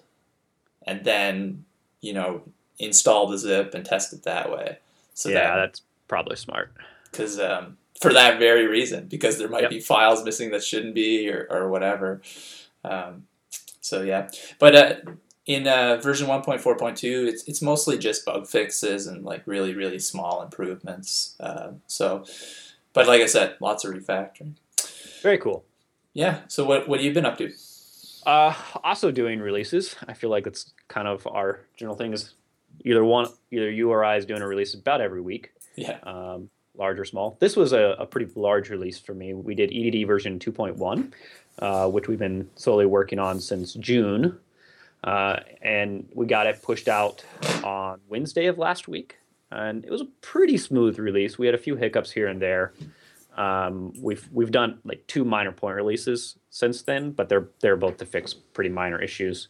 and 0.87 1.05
then 1.05 1.65
you 2.01 2.13
know 2.13 2.43
install 2.79 3.27
the 3.27 3.39
zip 3.39 3.75
and 3.75 3.85
test 3.85 4.13
it 4.13 4.23
that 4.25 4.53
way. 4.53 4.79
So 5.15 5.29
yeah, 5.31 5.49
that 5.49 5.57
that's 5.57 5.83
probably 6.07 6.37
smart. 6.37 6.73
because 7.11 7.41
um, 7.41 7.77
for 8.01 8.13
that 8.13 8.39
very 8.39 8.67
reason, 8.69 9.09
because 9.09 9.39
there 9.39 9.49
might 9.49 9.63
Yep. 9.63 9.71
be 9.71 9.81
files 9.81 10.23
missing 10.25 10.51
that 10.53 10.63
shouldn't 10.63 10.95
be 10.95 11.29
or, 11.31 11.49
or 11.51 11.69
whatever. 11.69 12.21
Um, 12.85 13.25
so 13.81 14.03
yeah, 14.03 14.29
but 14.61 14.75
uh, 14.77 14.95
in 15.49 15.67
uh, 15.67 15.97
version 15.97 16.29
1.4.2, 16.29 17.27
it's 17.27 17.43
it's 17.49 17.61
mostly 17.61 17.99
just 17.99 18.25
bug 18.25 18.47
fixes 18.47 19.07
and 19.09 19.25
like 19.25 19.43
really 19.47 19.75
really 19.75 19.99
small 19.99 20.43
improvements. 20.43 21.35
Uh, 21.41 21.73
so, 21.89 22.25
but 22.93 23.09
like 23.09 23.21
I 23.23 23.27
said, 23.27 23.57
lots 23.61 23.85
of 23.85 23.93
refactoring. 23.95 24.55
Very 25.23 25.39
cool. 25.39 25.65
Yeah. 26.13 26.41
So 26.49 26.65
what 26.65 26.87
what 26.89 27.01
have 27.01 27.05
you 27.07 27.13
been 27.13 27.27
up 27.27 27.39
to? 27.39 27.51
Uh, 28.27 28.55
also 28.85 29.11
doing 29.11 29.41
releases. 29.41 29.97
I 30.07 30.13
feel 30.13 30.29
like 30.31 30.47
it's 30.47 30.73
kind 30.89 31.09
of 31.09 31.27
our 31.27 31.61
general 31.77 31.97
thing 31.97 32.13
is 32.13 32.35
either 32.85 33.03
one, 33.05 33.27
either 33.51 33.71
you 33.71 33.91
or 33.91 34.05
I 34.05 34.17
is 34.17 34.27
doing 34.27 34.43
a 34.43 34.47
release 34.47 34.75
about 34.75 35.01
every 35.01 35.23
week, 35.23 35.51
Yeah. 35.77 35.99
um, 36.03 36.51
large 36.77 36.99
or 36.99 37.05
small. 37.07 37.39
This 37.41 37.57
was 37.57 37.73
a, 37.73 37.97
a 37.99 38.05
pretty 38.07 38.31
large 38.37 38.69
release 38.69 38.99
for 38.99 39.15
me. 39.15 39.33
We 39.33 39.55
did 39.55 39.73
EDD 39.73 40.07
version 40.07 40.39
2.1, 40.39 41.13
uh, 41.61 41.89
which 41.89 42.07
we've 42.07 42.19
been 42.19 42.51
slowly 42.55 42.85
working 42.87 43.19
on 43.19 43.41
since 43.41 43.73
June, 43.75 44.39
uh, 45.05 45.41
and 45.63 46.09
we 46.15 46.27
got 46.27 46.47
it 46.47 46.63
pushed 46.63 46.89
out 46.89 47.25
on 47.65 48.01
Wednesday 48.09 48.47
of 48.47 48.59
last 48.59 48.89
week, 48.89 49.17
and 49.51 49.85
it 49.85 49.91
was 49.91 50.01
a 50.01 50.07
pretty 50.21 50.57
smooth 50.57 50.99
release. 50.99 51.39
We 51.39 51.47
had 51.47 51.55
a 51.55 51.59
few 51.59 51.77
hiccups 51.77 52.11
here 52.11 52.27
and 52.29 52.41
there. 52.41 52.73
Um, 53.37 53.93
we've 54.01 54.29
we've 54.33 54.51
done 54.51 54.81
like 54.85 55.07
two 55.07 55.25
minor 55.25 55.53
point 55.53 55.77
releases 55.77 56.37
since 56.51 56.83
then, 56.83 57.13
but 57.13 57.29
they're 57.29 57.49
they're 57.61 57.77
both 57.77 57.99
to 57.99 58.07
fix 58.07 58.35
pretty 58.35 58.71
minor 58.71 59.01
issues. 59.01 59.49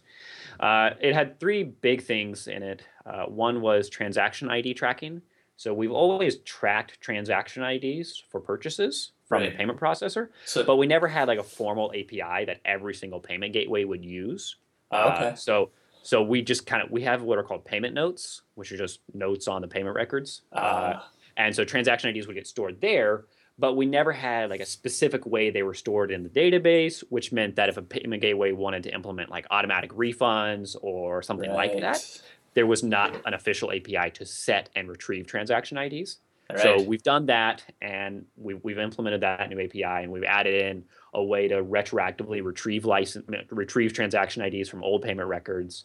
Uh, 0.60 0.90
it 1.00 1.14
had 1.14 1.38
three 1.40 1.62
big 1.62 2.02
things 2.02 2.48
in 2.48 2.62
it. 2.62 2.82
Uh, 3.06 3.24
one 3.26 3.60
was 3.62 3.88
transaction 3.88 4.50
ID 4.50 4.74
tracking. 4.74 5.22
So 5.56 5.72
we've 5.74 5.90
always 5.90 6.36
tracked 6.40 7.00
transaction 7.00 7.64
IDs 7.64 8.22
for 8.30 8.40
purchases 8.40 9.10
from 9.26 9.42
Right. 9.42 9.50
the 9.50 9.56
payment 9.56 9.80
processor, 9.80 10.28
So 10.44 10.62
but 10.64 10.76
we 10.76 10.86
never 10.86 11.08
had 11.08 11.26
like 11.26 11.38
a 11.40 11.42
formal 11.42 11.90
API 11.92 12.44
that 12.44 12.60
every 12.64 12.94
single 12.94 13.18
payment 13.20 13.52
gateway 13.52 13.82
would 13.84 14.04
use. 14.04 14.56
Oh, 14.90 15.08
okay. 15.10 15.28
Uh, 15.28 15.34
so 15.34 15.70
so 16.02 16.22
we 16.22 16.42
just 16.42 16.66
kind 16.66 16.82
of 16.82 16.90
we 16.90 17.02
have 17.02 17.22
what 17.22 17.38
are 17.38 17.42
called 17.42 17.64
payment 17.64 17.94
notes, 17.94 18.42
which 18.54 18.72
are 18.72 18.76
just 18.76 19.00
notes 19.14 19.48
on 19.48 19.62
the 19.62 19.68
payment 19.68 19.94
records. 19.94 20.42
Uh, 20.52 20.56
uh, 20.56 21.02
and 21.36 21.54
so 21.54 21.64
transaction 21.64 22.14
IDs 22.14 22.26
would 22.26 22.34
get 22.34 22.46
stored 22.46 22.80
there, 22.80 23.26
but 23.58 23.76
we 23.76 23.86
never 23.86 24.12
had 24.12 24.50
like 24.50 24.60
a 24.60 24.66
specific 24.66 25.26
way 25.26 25.50
they 25.50 25.62
were 25.62 25.74
stored 25.74 26.10
in 26.10 26.22
the 26.22 26.28
database, 26.28 27.04
which 27.10 27.32
meant 27.32 27.56
that 27.56 27.68
if 27.68 27.76
a 27.76 27.82
payment 27.82 28.22
gateway 28.22 28.52
wanted 28.52 28.82
to 28.84 28.94
implement 28.94 29.30
like 29.30 29.46
automatic 29.50 29.92
refunds 29.92 30.76
or 30.80 31.22
something 31.22 31.52
like 31.52 31.78
that, 31.80 32.20
there 32.54 32.66
was 32.66 32.82
not 32.82 33.14
an 33.26 33.34
official 33.34 33.70
API 33.70 34.10
to 34.14 34.24
set 34.24 34.70
and 34.74 34.88
retrieve 34.88 35.26
transaction 35.26 35.78
IDs. 35.78 36.18
Right. 36.50 36.60
So 36.60 36.82
we've 36.82 37.02
done 37.02 37.26
that, 37.26 37.62
and 37.82 38.24
we've, 38.36 38.58
we've 38.64 38.78
implemented 38.78 39.20
that 39.20 39.50
new 39.50 39.60
API, 39.60 40.04
and 40.04 40.10
we've 40.10 40.24
added 40.24 40.54
in 40.54 40.84
a 41.14 41.22
way 41.22 41.48
to 41.48 41.62
retroactively 41.62 42.44
retrieve 42.44 42.84
license, 42.84 43.28
retrieve 43.50 43.92
transaction 43.92 44.42
IDs 44.42 44.68
from 44.68 44.82
old 44.82 45.02
payment 45.02 45.28
records. 45.28 45.84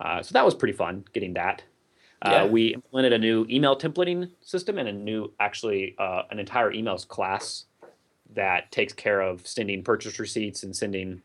Uh, 0.00 0.22
so 0.22 0.32
that 0.32 0.44
was 0.44 0.54
pretty 0.54 0.72
fun 0.72 1.04
getting 1.12 1.34
that. 1.34 1.62
Yeah. 2.24 2.42
Uh, 2.42 2.46
we 2.46 2.74
implemented 2.74 3.14
a 3.14 3.18
new 3.18 3.46
email 3.48 3.76
templating 3.76 4.30
system 4.40 4.78
and 4.78 4.88
a 4.88 4.92
new, 4.92 5.32
actually, 5.40 5.94
uh, 5.98 6.22
an 6.30 6.38
entire 6.38 6.72
emails 6.72 7.06
class 7.06 7.64
that 8.34 8.70
takes 8.70 8.92
care 8.92 9.20
of 9.20 9.46
sending 9.46 9.82
purchase 9.82 10.18
receipts 10.18 10.62
and 10.62 10.76
sending 10.76 11.22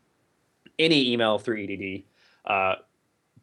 any 0.78 1.12
email 1.12 1.38
through 1.38 1.62
EDD. 1.62 2.02
Uh, 2.44 2.76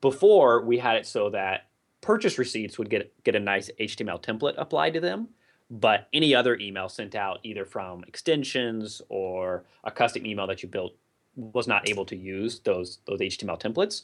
before 0.02 0.62
we 0.66 0.78
had 0.78 0.98
it 0.98 1.06
so 1.06 1.30
that 1.30 1.68
purchase 2.02 2.38
receipts 2.38 2.78
would 2.78 2.90
get 2.90 3.12
get 3.24 3.36
a 3.36 3.40
nice 3.40 3.70
HTML 3.80 4.22
template 4.22 4.56
applied 4.58 4.94
to 4.94 5.00
them, 5.00 5.30
but 5.70 6.08
any 6.14 6.36
other 6.36 6.58
email 6.58 6.90
sent 6.90 7.16
out 7.16 7.40
either 7.44 7.66
from 7.66 8.04
extensions 8.06 9.02
or 9.10 9.64
a 9.84 9.92
custom 9.92 10.26
email 10.26 10.48
that 10.48 10.64
you 10.64 10.70
built 10.70 10.94
was 11.36 11.68
not 11.68 11.90
able 11.90 12.06
to 12.06 12.16
use 12.16 12.60
those 12.60 13.00
those 13.06 13.20
HTML 13.20 13.60
templates. 13.60 14.04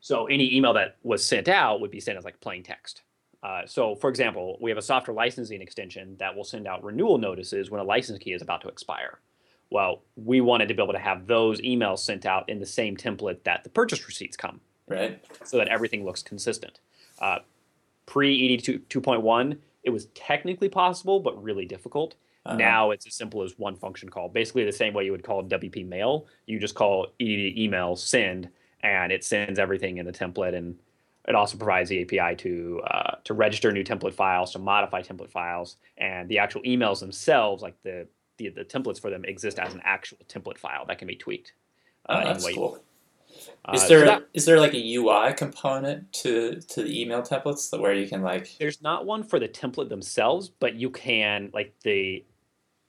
So 0.00 0.26
any 0.26 0.54
email 0.54 0.74
that 0.74 0.96
was 1.02 1.24
sent 1.24 1.48
out 1.48 1.80
would 1.80 1.90
be 1.90 2.00
sent 2.00 2.18
as 2.18 2.24
like 2.24 2.38
plain 2.40 2.62
text. 2.62 3.02
Uh, 3.42 3.66
so, 3.66 3.94
for 3.94 4.08
example, 4.08 4.56
we 4.60 4.70
have 4.70 4.78
a 4.78 4.82
software 4.82 5.14
licensing 5.14 5.60
extension 5.60 6.16
that 6.18 6.34
will 6.34 6.44
send 6.44 6.66
out 6.66 6.82
renewal 6.82 7.18
notices 7.18 7.70
when 7.70 7.80
a 7.80 7.84
license 7.84 8.18
key 8.18 8.32
is 8.32 8.40
about 8.40 8.62
to 8.62 8.68
expire. 8.68 9.18
Well, 9.70 10.02
we 10.16 10.40
wanted 10.40 10.68
to 10.68 10.74
be 10.74 10.82
able 10.82 10.94
to 10.94 10.98
have 10.98 11.26
those 11.26 11.60
emails 11.60 11.98
sent 11.98 12.24
out 12.24 12.48
in 12.48 12.58
the 12.58 12.66
same 12.66 12.96
template 12.96 13.42
that 13.44 13.64
the 13.64 13.70
purchase 13.70 14.06
receipts 14.06 14.36
come 14.36 14.60
right. 14.88 15.22
so 15.44 15.58
that 15.58 15.68
everything 15.68 16.04
looks 16.04 16.22
consistent. 16.22 16.80
Uh, 17.18 17.40
Pre 18.06 18.54
ED 18.54 18.62
2.1, 18.62 19.56
it 19.84 19.90
was 19.90 20.06
technically 20.14 20.68
possible, 20.68 21.20
but 21.20 21.40
really 21.42 21.66
difficult. 21.66 22.16
Uh-huh. 22.46 22.56
Now 22.56 22.90
it's 22.90 23.06
as 23.06 23.14
simple 23.14 23.42
as 23.42 23.58
one 23.58 23.76
function 23.76 24.08
call. 24.08 24.28
Basically, 24.28 24.64
the 24.64 24.72
same 24.72 24.92
way 24.92 25.04
you 25.04 25.12
would 25.12 25.22
call 25.22 25.44
WP 25.44 25.86
mail. 25.86 26.26
You 26.46 26.58
just 26.58 26.74
call 26.74 27.08
email 27.20 27.96
send, 27.96 28.48
and 28.82 29.12
it 29.12 29.24
sends 29.24 29.58
everything 29.58 29.98
in 29.98 30.06
the 30.06 30.12
template. 30.12 30.54
And 30.54 30.76
it 31.26 31.34
also 31.34 31.56
provides 31.56 31.88
the 31.88 32.02
API 32.02 32.36
to 32.36 32.82
uh, 32.86 33.16
to 33.24 33.34
register 33.34 33.72
new 33.72 33.84
template 33.84 34.14
files, 34.14 34.52
to 34.52 34.58
modify 34.58 35.02
template 35.02 35.30
files, 35.30 35.76
and 35.96 36.28
the 36.28 36.38
actual 36.38 36.62
emails 36.62 37.00
themselves, 37.00 37.62
like 37.62 37.76
the 37.82 38.06
the, 38.36 38.48
the 38.48 38.64
templates 38.64 39.00
for 39.00 39.10
them, 39.10 39.24
exist 39.24 39.58
as 39.58 39.74
an 39.74 39.80
actual 39.84 40.18
template 40.28 40.58
file 40.58 40.84
that 40.86 40.98
can 40.98 41.08
be 41.08 41.16
tweaked. 41.16 41.52
Oh, 42.08 42.16
uh, 42.16 42.20
in 42.20 42.26
that's 42.26 42.52
cool. 42.52 42.82
Uh, 43.64 43.72
Is 43.74 43.82
so 43.82 43.88
there 43.88 44.04
that- 44.06 44.26
is 44.32 44.44
there 44.44 44.60
like 44.60 44.74
a 44.74 44.94
UI 44.96 45.32
component 45.34 46.12
to 46.14 46.60
to 46.60 46.82
the 46.82 47.00
email 47.02 47.22
templates 47.22 47.70
that 47.70 47.80
where 47.80 47.94
you 47.94 48.08
can 48.08 48.22
like 48.22 48.56
there's 48.58 48.82
not 48.82 49.06
one 49.06 49.22
for 49.22 49.38
the 49.38 49.48
template 49.48 49.88
themselves, 49.88 50.48
but 50.48 50.74
you 50.74 50.90
can 50.90 51.50
like 51.52 51.74
the 51.82 52.24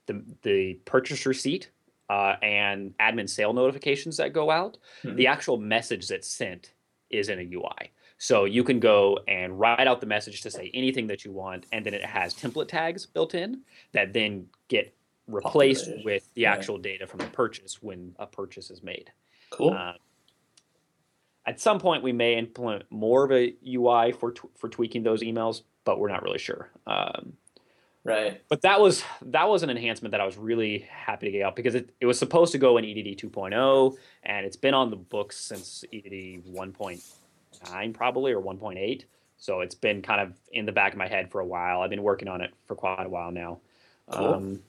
the 0.06 0.22
the 0.42 0.74
purchase 0.84 1.26
receipt 1.26 1.70
uh, 2.08 2.36
and 2.42 2.96
admin 2.98 3.28
sale 3.28 3.52
notifications 3.52 4.16
that 4.18 4.32
go 4.32 4.50
out. 4.50 4.78
Mhm. 5.02 5.16
The 5.16 5.26
actual 5.26 5.56
message 5.56 6.06
that's 6.08 6.28
sent 6.28 6.72
is 7.10 7.28
in 7.28 7.38
a 7.40 7.42
UI. 7.42 7.90
So 8.18 8.44
you 8.44 8.64
can 8.64 8.80
go 8.80 9.18
and 9.28 9.58
write 9.60 9.86
out 9.86 10.00
the 10.00 10.06
message 10.06 10.40
to 10.42 10.50
say 10.50 10.70
anything 10.72 11.06
that 11.08 11.24
you 11.24 11.32
want, 11.32 11.66
and 11.72 11.84
then 11.84 11.92
it 11.94 12.04
has 12.04 12.32
template 12.34 12.68
tags 12.68 13.04
built 13.06 13.34
in 13.34 13.62
that 13.92 14.12
then 14.12 14.46
get 14.68 14.94
replaced 15.26 15.84
Populated. 15.86 16.04
with 16.04 16.34
the 16.34 16.42
Yeah. 16.42 16.52
actual 16.52 16.78
data 16.78 17.06
from 17.06 17.18
the 17.18 17.26
purchase 17.26 17.82
when 17.82 18.14
a 18.18 18.26
purchase 18.26 18.70
is 18.70 18.82
made. 18.82 19.10
cool? 19.50 19.70
Uh, 19.70 19.92
at 21.46 21.60
some 21.60 21.78
point, 21.78 22.02
we 22.02 22.12
may 22.12 22.36
implement 22.36 22.84
more 22.90 23.24
of 23.24 23.32
a 23.32 23.54
UI 23.66 24.12
for 24.12 24.34
for 24.56 24.68
tweaking 24.68 25.04
those 25.04 25.22
emails, 25.22 25.62
but 25.84 26.00
we're 26.00 26.08
not 26.08 26.22
really 26.22 26.38
sure. 26.38 26.70
Um, 26.86 27.34
right. 28.04 28.42
but 28.48 28.62
that 28.62 28.80
was 28.80 29.04
that 29.22 29.48
was 29.48 29.62
an 29.62 29.70
enhancement 29.70 30.12
that 30.12 30.20
I 30.20 30.26
was 30.26 30.36
really 30.36 30.80
happy 30.90 31.26
to 31.26 31.32
get 31.32 31.42
out 31.42 31.54
because 31.54 31.76
it, 31.76 31.90
it 32.00 32.06
was 32.06 32.18
supposed 32.18 32.52
to 32.52 32.58
go 32.58 32.78
in 32.78 32.84
EDD 32.84 33.18
2.0 33.18 33.96
and 34.24 34.44
it's 34.44 34.56
been 34.56 34.74
on 34.74 34.90
the 34.90 34.96
books 34.96 35.36
since 35.36 35.84
EDD 35.92 36.44
1.9 36.52 37.94
probably 37.94 38.32
or 38.32 38.42
1.8. 38.42 39.04
So 39.38 39.60
it's 39.60 39.74
been 39.74 40.02
kind 40.02 40.20
of 40.20 40.32
in 40.50 40.66
the 40.66 40.72
back 40.72 40.92
of 40.92 40.98
my 40.98 41.06
head 41.06 41.30
for 41.30 41.40
a 41.40 41.46
while. 41.46 41.82
I've 41.82 41.90
been 41.90 42.02
working 42.02 42.26
on 42.26 42.40
it 42.40 42.52
for 42.66 42.74
quite 42.74 43.04
a 43.04 43.08
while 43.08 43.30
now. 43.30 43.58
Cool. 44.10 44.34
Um, 44.34 44.62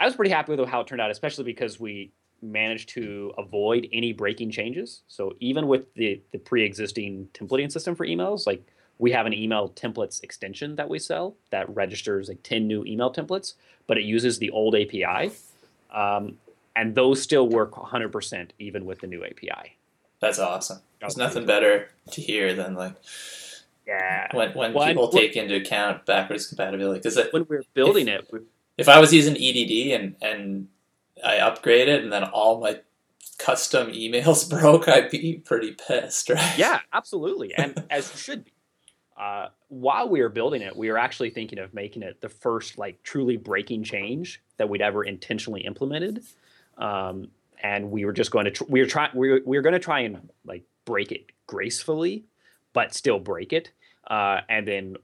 I 0.00 0.06
was 0.06 0.16
pretty 0.16 0.30
happy 0.30 0.54
with 0.54 0.68
how 0.68 0.80
it 0.80 0.86
turned 0.86 1.00
out, 1.00 1.10
especially 1.10 1.44
because 1.44 1.78
we 1.78 2.12
managed 2.52 2.88
to 2.90 3.32
avoid 3.38 3.88
any 3.92 4.12
breaking 4.12 4.50
changes. 4.50 5.02
So 5.08 5.34
even 5.40 5.66
with 5.66 5.92
the 5.94 6.20
the 6.32 6.38
pre-existing 6.38 7.28
templating 7.34 7.70
system 7.70 7.94
for 7.94 8.06
emails, 8.06 8.46
like 8.46 8.62
we 8.98 9.12
have 9.12 9.26
an 9.26 9.34
email 9.34 9.68
templates 9.70 10.22
extension 10.22 10.76
that 10.76 10.88
we 10.88 10.98
sell 10.98 11.36
that 11.50 11.68
registers 11.74 12.28
like 12.28 12.42
10 12.42 12.66
new 12.66 12.84
email 12.84 13.12
templates, 13.12 13.54
but 13.86 13.98
it 13.98 14.04
uses 14.04 14.38
the 14.38 14.50
old 14.50 14.74
API. 14.74 15.30
Um, 15.92 16.38
and 16.74 16.94
those 16.94 17.20
still 17.22 17.48
work 17.48 17.72
100% 17.72 18.50
even 18.58 18.84
with 18.84 19.00
the 19.00 19.06
new 19.06 19.24
API. 19.24 19.76
That's 20.20 20.38
awesome. 20.38 20.80
There's 21.00 21.16
nothing 21.16 21.44
better 21.46 21.90
to 22.12 22.20
hear 22.20 22.54
than 22.54 22.74
like 22.74 22.94
Yeah. 23.86 24.34
when 24.34 24.52
when 24.52 24.72
Well, 24.72 24.86
people 24.86 25.08
take 25.08 25.36
into 25.36 25.56
account 25.56 26.06
backwards 26.06 26.46
compatibility. 26.46 27.00
Because 27.00 27.18
When 27.32 27.46
we 27.48 27.56
were 27.56 27.64
building 27.74 28.08
it, 28.08 28.26
we, 28.32 28.40
if 28.78 28.88
I 28.88 28.98
was 28.98 29.12
using 29.12 29.36
EDD 29.36 29.92
and 30.00 30.16
and 30.22 30.68
I 31.24 31.36
upgraded 31.38 32.02
and 32.02 32.12
then 32.12 32.24
all 32.24 32.60
my 32.60 32.80
custom 33.38 33.88
emails 33.88 34.48
broke, 34.60 34.88
I'd 34.88 35.10
be 35.10 35.42
pretty 35.44 35.72
pissed, 35.72 36.30
right? 36.30 36.58
yeah, 36.58 36.80
absolutely, 36.92 37.54
and 37.54 37.84
as 37.90 38.10
you 38.12 38.18
should 38.18 38.44
be. 38.44 38.52
Uh, 39.18 39.48
while 39.68 40.10
we 40.10 40.20
were 40.20 40.28
building 40.28 40.60
it, 40.60 40.76
we 40.76 40.90
were 40.90 40.98
actually 40.98 41.30
thinking 41.30 41.58
of 41.58 41.72
making 41.72 42.02
it 42.02 42.20
the 42.20 42.28
first 42.28 42.76
like 42.76 43.02
truly 43.02 43.38
breaking 43.38 43.82
change 43.82 44.42
that 44.58 44.68
we'd 44.68 44.82
ever 44.82 45.02
intentionally 45.02 45.62
implemented, 45.62 46.22
um, 46.76 47.28
and 47.62 47.90
we 47.90 48.04
were 48.04 48.12
just 48.12 48.30
going 48.30 48.44
to 48.44 48.50
tr- 48.50 48.64
we 48.68 48.80
were 48.80 48.86
trying 48.86 49.10
we 49.14 49.30
were, 49.30 49.40
we 49.46 49.56
were 49.56 49.62
going 49.62 49.72
to 49.72 49.78
try 49.78 50.00
and 50.00 50.28
like 50.44 50.64
break 50.84 51.12
it 51.12 51.26
gracefully, 51.46 52.24
but 52.74 52.94
still 52.94 53.18
break 53.18 53.54
it. 53.54 53.70
Uh, 54.06 54.40
and 54.50 54.68
then 54.68 54.96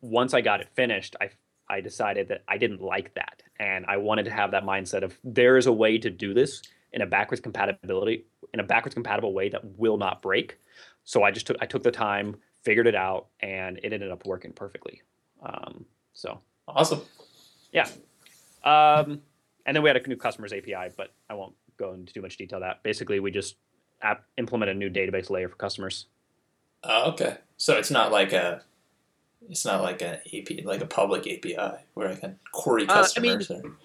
once 0.00 0.32
I 0.32 0.40
got 0.40 0.60
it 0.60 0.68
finished, 0.74 1.16
I 1.20 1.30
I 1.70 1.80
decided 1.80 2.28
that 2.28 2.42
I 2.48 2.58
didn't 2.58 2.82
like 2.82 3.14
that, 3.14 3.42
and 3.58 3.86
I 3.86 3.96
wanted 3.96 4.24
to 4.26 4.30
have 4.30 4.50
that 4.50 4.64
mindset 4.64 5.02
of 5.02 5.18
there 5.24 5.56
is 5.56 5.66
a 5.66 5.72
way 5.72 5.96
to 5.98 6.10
do 6.10 6.34
this 6.34 6.62
in 6.92 7.00
a 7.00 7.06
backwards 7.06 7.40
compatibility 7.40 8.24
in 8.52 8.60
a 8.60 8.64
backwards 8.64 8.94
compatible 8.94 9.32
way 9.32 9.48
that 9.48 9.64
will 9.78 9.96
not 9.96 10.22
break. 10.22 10.58
So 11.04 11.22
I 11.22 11.30
just 11.30 11.46
took 11.46 11.56
I 11.60 11.66
took 11.66 11.82
the 11.82 11.90
time, 11.90 12.36
figured 12.62 12.86
it 12.86 12.94
out, 12.94 13.28
and 13.40 13.78
it 13.78 13.92
ended 13.92 14.10
up 14.10 14.26
working 14.26 14.52
perfectly. 14.52 15.02
Um, 15.42 15.84
so 16.12 16.40
Awesome. 16.68 17.02
Yeah. 17.72 17.88
Um, 18.64 19.22
and 19.66 19.74
then 19.74 19.82
we 19.82 19.88
had 19.88 19.96
a 19.96 20.08
new 20.08 20.16
customers 20.16 20.52
API, 20.52 20.92
but 20.96 21.12
I 21.28 21.34
won't 21.34 21.54
go 21.76 21.92
into 21.92 22.12
too 22.12 22.22
much 22.22 22.36
detail. 22.36 22.60
That 22.60 22.82
basically 22.82 23.20
we 23.20 23.30
just 23.30 23.56
app, 24.02 24.24
implement 24.36 24.70
a 24.70 24.74
new 24.74 24.90
database 24.90 25.30
layer 25.30 25.48
for 25.48 25.56
customers. 25.56 26.06
Oh, 26.82 27.10
okay. 27.10 27.38
So 27.56 27.76
it's 27.76 27.90
not 27.90 28.12
like 28.12 28.32
a 28.32 28.62
it's 29.48 29.64
not 29.64 29.82
like 29.82 30.02
an 30.02 30.18
API 30.26 30.62
like 30.64 30.80
a 30.82 30.86
public 30.86 31.26
API 31.26 31.78
where 31.94 32.08
I 32.08 32.14
can 32.16 32.38
query 32.52 32.86
Uh, 32.88 32.92
I 33.16 33.20
mean- 33.20 33.38
customers 33.38 33.50
or 33.50 33.76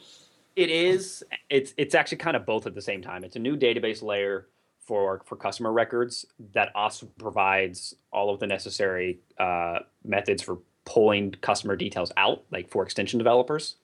It 0.55 0.69
is. 0.69 1.23
It's 1.49 1.73
it's 1.77 1.93
actually 1.95 2.17
kind 2.19 2.35
of 2.37 2.45
both 2.45 2.65
at 2.65 2.73
the 2.75 2.81
same 2.81 3.01
time. 3.01 3.23
It's 3.23 3.35
a 3.35 3.39
new 3.39 3.57
database 3.57 4.01
layer 4.01 4.47
for 4.79 5.21
for 5.25 5.35
customer 5.35 5.71
records 5.73 6.25
that 6.53 6.71
also 6.75 7.07
provides 7.17 7.95
all 8.13 8.29
of 8.29 8.39
the 8.39 8.47
necessary 8.47 9.19
uh, 9.37 9.79
methods 10.03 10.41
for 10.41 10.59
pulling 10.85 11.31
customer 11.41 11.75
details 11.75 12.11
out, 12.15 12.43
like 12.51 12.69
for 12.69 12.83
extension 12.83 13.17
developers. 13.17 13.75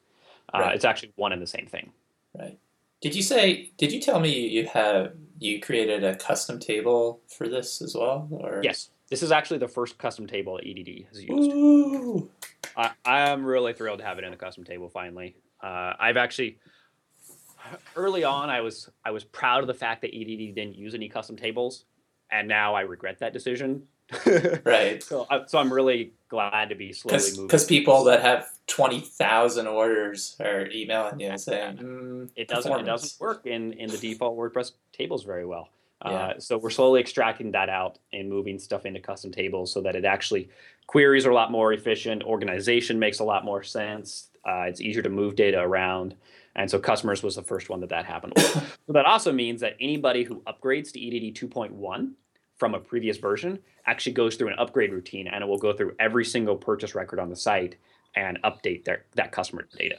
Uh, 0.54 0.60
Right. 0.60 0.76
It's 0.76 0.86
actually 0.86 1.12
one 1.16 1.32
and 1.34 1.42
the 1.42 1.48
same 1.48 1.66
thing. 1.68 1.92
right. 2.38 2.58
Did 3.02 3.16
you 3.16 3.24
say 3.24 3.72
did 3.78 3.92
you 3.92 4.00
tell 4.00 4.20
me 4.20 4.48
you 4.48 4.68
have 4.68 5.14
you 5.40 5.60
created 5.60 6.04
a 6.04 6.16
custom 6.16 6.60
table 6.60 7.20
for 7.28 7.50
this 7.50 7.82
as 7.82 7.96
well? 7.96 8.28
Or 8.32 8.62
Yes, 8.64 8.92
this 9.12 9.22
is 9.22 9.32
actually 9.32 9.60
the 9.60 9.68
first 9.68 9.98
custom 9.98 10.26
table 10.26 10.56
that 10.56 10.66
EDD 10.66 11.06
has 11.10 11.22
used. 11.22 11.52
Ooh. 11.52 12.30
I, 12.76 12.92
I'm 13.06 13.46
really 13.46 13.74
thrilled 13.74 14.00
to 14.00 14.06
have 14.06 14.18
it 14.18 14.24
in 14.24 14.32
the 14.32 14.38
custom 14.38 14.64
table 14.64 14.90
finally. 14.90 15.36
Uh, 15.62 15.94
I've 16.00 16.18
actually 16.18 16.58
early 17.96 18.24
on 18.24 18.50
I 18.50 18.62
was 18.62 18.90
I 19.06 19.12
was 19.12 19.26
proud 19.26 19.62
of 19.62 19.68
the 19.68 19.74
fact 19.74 20.02
that 20.02 20.16
EDD 20.16 20.56
didn't 20.56 20.76
use 20.76 20.96
any 20.96 21.10
custom 21.10 21.36
tables, 21.36 21.84
and 22.32 22.48
now 22.48 22.74
I 22.74 22.82
regret 22.82 23.20
that 23.20 23.34
decision. 23.34 23.84
Right. 24.66 25.02
so, 25.02 25.26
I, 25.30 25.46
so 25.46 25.58
I'm 25.58 25.72
really 25.72 26.12
glad 26.28 26.68
to 26.68 26.76
be 26.76 26.92
slowly 26.92 27.18
moving. 27.32 27.48
Because 27.48 27.66
people 27.66 28.04
that 28.06 28.22
have 28.22 28.50
twenty 28.68 29.00
thousand 29.00 29.68
orders 29.68 30.36
are 30.40 30.68
emailing 30.70 31.20
you 31.20 31.28
and 31.28 31.40
saying 31.40 31.78
mm, 31.78 32.30
it 32.36 32.48
doesn't 32.48 32.80
it 32.80 32.84
doesn't 32.84 33.22
work 33.22 33.46
in 33.46 33.74
in 33.74 33.90
the 33.90 33.98
default 33.98 34.38
WordPress 34.38 34.72
tables 34.94 35.24
very 35.24 35.46
well. 35.46 35.70
Yeah. 36.06 36.12
Uh, 36.12 36.40
so 36.40 36.58
we're 36.58 36.70
slowly 36.70 37.00
extracting 37.00 37.52
that 37.52 37.70
out 37.70 38.00
and 38.12 38.30
moving 38.30 38.58
stuff 38.60 38.86
into 38.86 39.00
custom 39.00 39.32
tables 39.32 39.72
so 39.72 39.82
that 39.82 39.96
it 39.96 40.06
actually 40.06 40.50
queries 40.88 41.26
are 41.26 41.32
a 41.32 41.36
lot 41.36 41.52
more 41.52 41.74
efficient. 41.74 42.24
Organization 42.24 43.00
makes 43.00 43.20
a 43.20 43.24
lot 43.24 43.46
more 43.46 43.64
sense. 43.64 44.30
Uh, 44.46 44.64
it's 44.68 44.82
easier 44.82 45.04
to 45.04 45.10
move 45.10 45.36
data 45.36 45.60
around, 45.60 46.16
and 46.56 46.70
so 46.70 46.80
customers 46.80 47.22
was 47.22 47.36
the 47.36 47.44
first 47.44 47.70
one 47.70 47.80
that 47.80 47.90
that 47.90 48.06
happened 48.06 48.34
with. 48.36 48.80
so 48.88 48.94
that 48.94 49.06
also 49.06 49.32
means 49.32 49.62
that 49.62 49.76
anybody 49.80 50.24
who 50.24 50.42
upgrades 50.42 50.92
to 50.92 51.00
EDD 51.00 51.36
2.1 51.36 52.14
from 52.58 52.74
a 52.74 52.80
previous 52.80 53.18
version 53.18 53.60
actually 53.86 54.14
goes 54.14 54.36
through 54.36 54.48
an 54.48 54.56
upgrade 54.58 54.92
routine, 54.92 55.28
and 55.28 55.44
it 55.44 55.48
will 55.48 55.58
go 55.58 55.74
through 55.74 55.96
every 56.00 56.26
single 56.26 56.56
purchase 56.56 56.96
record 56.96 57.20
on 57.20 57.30
the 57.30 57.36
site 57.36 57.76
and 58.16 58.42
update 58.44 58.84
their 58.84 59.06
that 59.16 59.32
customer 59.32 59.68
data, 59.78 59.98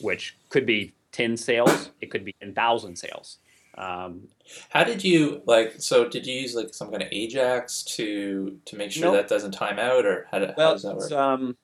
which 0.00 0.36
could 0.50 0.66
be 0.66 0.92
10 1.12 1.36
sales, 1.36 1.90
it 2.00 2.10
could 2.10 2.24
be 2.24 2.34
10,000 2.40 2.96
sales. 2.96 3.38
Um, 3.76 4.28
How 4.70 4.84
did 4.84 5.02
you 5.02 5.42
like? 5.46 5.74
So 5.78 6.08
did 6.08 6.26
you 6.26 6.34
use 6.34 6.54
like 6.54 6.72
some 6.74 6.90
kind 6.90 7.02
of 7.02 7.08
Ajax 7.10 7.82
to 7.96 8.58
to 8.64 8.76
make 8.76 8.92
sure 8.92 9.04
Nope. 9.04 9.14
that 9.14 9.28
doesn't 9.28 9.52
time 9.52 9.78
out, 9.78 10.06
or 10.06 10.26
how, 10.30 10.38
do, 10.38 10.46
how 10.56 10.72
does 10.72 10.82
that 10.82 10.96
it's, 10.96 11.10
work? 11.10 11.12
um, 11.12 11.56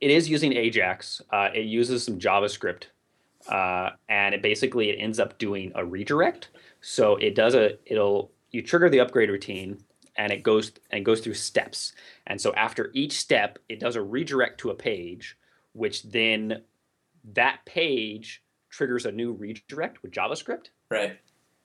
it 0.00 0.10
is 0.10 0.28
using 0.28 0.52
Ajax. 0.54 1.20
Uh, 1.32 1.48
it 1.54 1.66
uses 1.66 2.04
some 2.04 2.18
JavaScript, 2.18 2.84
uh, 3.48 3.90
and 4.08 4.34
it 4.34 4.42
basically 4.42 4.90
it 4.90 4.96
ends 4.98 5.18
up 5.20 5.38
doing 5.38 5.72
a 5.74 5.84
redirect. 5.84 6.48
So 6.80 7.16
it 7.16 7.34
does 7.34 7.54
a 7.54 7.78
it'll 7.86 8.30
you 8.50 8.62
trigger 8.62 8.88
the 8.88 9.00
upgrade 9.00 9.28
routine, 9.28 9.78
and 10.16 10.32
it 10.32 10.42
goes 10.42 10.72
and 10.90 11.04
goes 11.04 11.20
through 11.20 11.34
steps. 11.34 11.92
And 12.26 12.40
so 12.40 12.54
after 12.54 12.90
each 12.94 13.12
step, 13.18 13.58
it 13.68 13.80
does 13.80 13.96
a 13.96 14.02
redirect 14.02 14.58
to 14.60 14.70
a 14.70 14.74
page, 14.74 15.36
which 15.72 16.02
then 16.04 16.62
that 17.34 17.58
page 17.66 18.42
triggers 18.70 19.06
a 19.06 19.12
new 19.12 19.32
redirect 19.32 20.02
with 20.02 20.12
JavaScript. 20.12 20.66
right. 20.90 21.18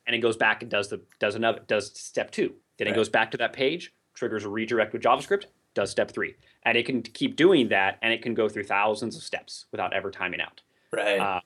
And 0.07 0.15
it 0.15 0.19
goes 0.19 0.37
back 0.37 0.61
and 0.61 0.71
does 0.71 0.89
the 0.89 1.01
does 1.19 1.35
another 1.35 1.61
does 1.67 1.97
step 1.97 2.31
two. 2.31 2.55
Then 2.77 2.87
it 2.87 2.95
goes 2.95 3.09
back 3.09 3.29
to 3.31 3.37
that 3.37 3.53
page, 3.53 3.93
triggers 4.15 4.43
a 4.43 4.49
redirect 4.49 4.93
with 4.93 5.03
JavaScript, 5.03 5.45
does 5.75 5.91
step 5.91 6.11
three, 6.11 6.35
and 6.63 6.77
it 6.77 6.85
can 6.85 7.03
keep 7.03 7.35
doing 7.35 7.69
that, 7.69 7.99
and 8.01 8.11
it 8.11 8.21
can 8.23 8.33
go 8.33 8.49
through 8.49 8.63
thousands 8.63 9.15
of 9.15 9.21
steps 9.21 9.65
without 9.71 9.93
ever 9.93 10.09
timing 10.09 10.41
out. 10.41 10.61
Right. 10.91 11.19
Uh, 11.19 11.41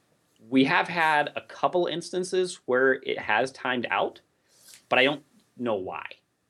we 0.48 0.64
have 0.64 0.88
had 0.88 1.32
a 1.36 1.42
couple 1.42 1.88
instances 1.88 2.62
where 2.66 2.94
it 3.04 3.20
has 3.20 3.52
timed 3.52 3.88
out, 3.90 4.22
but 4.90 5.00
I 5.00 5.04
don't 5.04 5.24
know 5.58 5.76
why. 5.76 6.06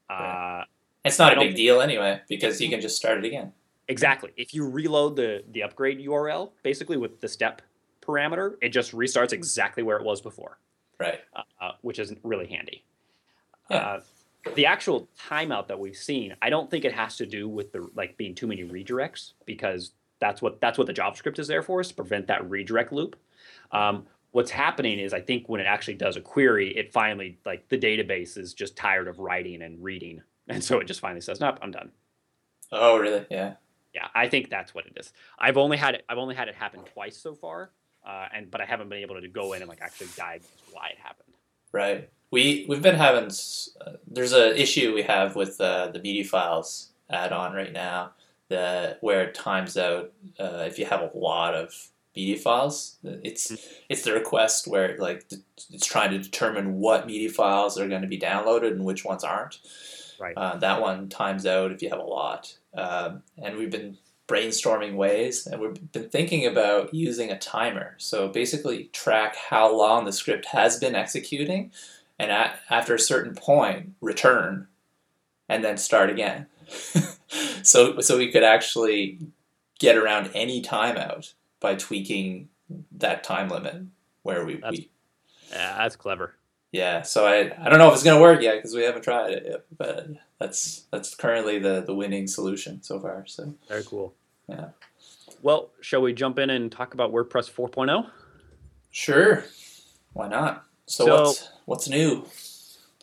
Uh, 0.10 0.64
it's 1.04 1.20
not 1.20 1.38
I 1.38 1.42
a 1.42 1.46
big 1.48 1.56
deal 1.56 1.82
anyway 1.82 2.22
because 2.28 2.60
you 2.62 2.70
can 2.70 2.82
just 2.82 2.96
start 2.96 3.18
it 3.18 3.26
again. 3.26 3.54
Exactly. 3.88 4.32
If 4.38 4.54
you 4.54 4.68
reload 4.68 5.16
the 5.16 5.44
the 5.52 5.64
upgrade 5.64 6.00
URL, 6.00 6.52
basically 6.64 6.98
with 6.98 7.22
the 7.22 7.28
step 7.28 7.62
parameter, 8.02 8.56
it 8.62 8.70
just 8.70 8.92
restarts 8.94 9.34
exactly 9.34 9.84
where 9.84 9.98
it 9.98 10.04
was 10.04 10.22
before, 10.22 10.60
Right. 11.00 11.20
uh, 11.62 11.72
which 11.82 12.00
is 12.00 12.14
really 12.24 12.48
handy. 12.48 12.84
Yeah. 13.70 13.78
Uh, 13.78 14.02
the 14.56 14.66
actual 14.68 15.10
timeout 15.30 15.68
that 15.68 15.80
we've 15.80 15.98
seen, 15.98 16.36
I 16.42 16.50
don't 16.50 16.70
think 16.70 16.86
it 16.86 16.94
has 16.94 17.18
to 17.18 17.26
do 17.26 17.50
with 17.50 17.72
the 17.72 17.90
like 17.96 18.16
being 18.18 18.36
too 18.36 18.48
many 18.48 18.64
redirects 18.64 19.34
because 19.46 19.92
that's 20.20 20.42
what 20.42 20.62
that's 20.62 20.78
what 20.78 20.88
the 20.88 20.94
JavaScript 20.94 21.40
is 21.40 21.48
there 21.48 21.64
for 21.64 21.82
is 21.82 21.90
to 21.90 21.96
prevent 21.96 22.28
that 22.28 22.48
redirect 22.50 22.92
loop. 22.92 23.16
Um, 23.72 24.06
what's 24.32 24.52
happening 24.52 25.00
is 25.00 25.14
I 25.14 25.22
think 25.22 25.50
when 25.50 25.62
it 25.62 25.66
actually 25.66 25.96
does 25.96 26.16
a 26.16 26.22
query, 26.22 26.76
it 26.78 26.94
finally 26.94 27.40
like 27.46 27.68
the 27.70 27.78
database 27.78 28.38
is 28.38 28.54
just 28.54 28.76
tired 28.76 29.08
of 29.08 29.20
writing 29.20 29.62
and 29.62 29.84
reading, 29.84 30.22
and 30.48 30.64
so 30.64 30.80
it 30.80 30.86
just 30.86 31.00
finally 31.00 31.22
says, 31.22 31.40
"Nope, 31.40 31.60
I'm 31.62 31.72
done." 31.72 31.92
Oh, 32.72 32.98
really? 32.98 33.26
Yeah. 33.30 33.56
Yeah, 33.94 34.08
I 34.14 34.28
think 34.28 34.50
that's 34.50 34.76
what 34.76 34.86
it 34.86 34.94
is. 34.98 35.14
I've 35.40 35.56
only 35.58 35.78
had 35.78 35.96
it. 35.96 36.06
I've 36.10 36.18
only 36.18 36.36
had 36.36 36.50
it 36.50 36.56
happen 36.56 36.82
twice 36.94 37.16
so 37.16 37.34
far, 37.34 37.72
uh, 38.06 38.28
and 38.34 38.50
but 38.52 38.62
I 38.62 38.66
haven't 38.66 38.90
been 38.90 39.00
able 39.00 39.20
to 39.20 39.28
go 39.28 39.54
in 39.54 39.62
and 39.62 39.70
like 39.70 39.82
actually 39.82 40.08
diagnose 40.16 40.50
why 40.72 40.90
it 40.90 40.98
happened. 40.98 41.34
Right. 41.72 42.10
We 42.32 42.66
we've 42.68 42.82
been 42.82 42.96
having. 42.96 43.32
Uh, 43.82 43.94
there's 44.08 44.34
a 44.34 44.60
issue 44.60 44.94
we 44.94 45.04
have 45.04 45.36
with 45.36 45.60
uh, 45.60 45.88
the 45.88 46.00
media 46.00 46.24
files 46.24 46.90
add-on 47.10 47.54
right 47.54 47.74
now. 47.74 48.12
The 48.50 48.98
where 49.02 49.24
it 49.24 49.34
times 49.34 49.76
out 49.78 50.12
uh, 50.40 50.64
if 50.68 50.78
you 50.78 50.86
have 50.86 51.02
a 51.02 51.12
lot 51.18 51.56
of 51.56 51.90
media 52.16 52.38
files. 52.38 52.98
It's 53.04 53.52
it's 53.90 54.04
the 54.04 54.14
request 54.14 54.68
where 54.68 54.98
like 54.98 55.26
it's 55.72 55.86
trying 55.86 56.12
to 56.12 56.20
determine 56.20 56.80
what 56.80 57.08
media 57.08 57.30
files 57.30 57.78
are 57.80 57.88
going 57.88 58.02
to 58.02 58.08
be 58.08 58.20
downloaded 58.20 58.72
and 58.72 58.86
which 58.86 59.04
ones 59.04 59.24
aren't. 59.24 59.60
Right. 60.20 60.36
Uh, 60.38 60.56
that 60.58 60.82
one 60.82 61.10
times 61.10 61.46
out 61.46 61.72
if 61.72 61.82
you 61.82 61.90
have 61.90 62.00
a 62.00 62.04
lot. 62.04 62.58
Um, 62.74 63.24
and 63.38 63.58
we've 63.58 63.72
been 63.72 63.98
brainstorming 64.28 64.96
ways, 64.96 65.46
and 65.46 65.62
we've 65.62 65.92
been 65.92 66.10
thinking 66.10 66.46
about 66.46 66.94
using 66.94 67.32
a 67.32 67.38
timer. 67.38 67.96
So 67.98 68.28
basically, 68.28 68.86
track 68.86 69.36
how 69.36 69.76
long 69.76 70.06
the 70.06 70.12
script 70.12 70.48
has 70.48 70.80
been 70.80 70.96
executing, 70.96 71.72
and 72.18 72.32
at, 72.32 72.60
after 72.70 72.96
a 72.96 73.00
certain 73.00 73.36
point, 73.36 73.94
return, 74.02 74.68
and 75.48 75.64
then 75.64 75.78
start 75.78 76.10
again. 76.10 76.48
so 77.64 78.00
so 78.00 78.18
we 78.18 78.32
could 78.32 78.44
actually 78.44 79.20
get 79.80 79.98
around 79.98 80.32
any 80.34 80.62
timeout 80.62 81.34
by 81.60 81.76
tweaking 81.76 82.50
that 82.92 83.24
time 83.24 83.50
limit 83.50 83.84
where 84.24 84.46
we, 84.46 84.56
That's- 84.56 84.80
we 84.80 84.90
Yeah, 85.52 85.78
that's 85.78 85.96
clever. 85.96 86.36
Yeah, 86.76 87.04
so 87.04 87.26
I, 87.26 87.54
I 87.58 87.70
don't 87.70 87.80
know 87.80 87.88
if 87.88 87.94
it's 87.94 88.04
gonna 88.04 88.20
work 88.20 88.42
yet 88.42 88.58
because 88.58 88.76
we 88.76 88.84
haven't 88.84 89.04
tried 89.04 89.32
it 89.32 89.46
yet, 89.48 89.66
but 89.78 90.10
that's 90.40 90.84
that's 90.92 91.16
currently 91.16 91.58
the, 91.58 91.82
the 91.82 91.96
winning 91.96 92.28
solution 92.28 92.84
so 92.84 93.00
far. 93.00 93.26
So 93.28 93.54
Very 93.70 93.84
cool. 93.86 94.14
Yeah. 94.50 94.70
Well, 95.42 95.72
shall 95.80 96.02
we 96.02 96.12
jump 96.12 96.38
in 96.38 96.50
and 96.50 96.70
talk 96.70 96.94
about 96.94 97.14
WordPress 97.14 97.50
oh? 97.58 97.68
4.0? 97.68 98.10
sure, 98.92 99.46
why 100.12 100.28
not? 100.28 100.66
So, 100.86 101.06
So- 101.06 101.24
what's 101.24 101.50
what's 101.66 101.90
new? 101.90 102.26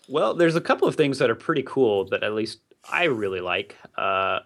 Well, 0.07 0.35
there's 0.35 0.57
a 0.57 0.61
couple 0.61 0.87
of 0.87 0.95
things 0.95 1.19
that 1.21 1.31
are 1.31 1.35
pretty 1.35 1.62
cool 1.62 2.05
that 2.11 2.23
at 2.23 2.35
least 2.35 2.59
I 2.91 3.05
really 3.05 3.41
like. 3.41 3.76
Uh, 3.97 4.41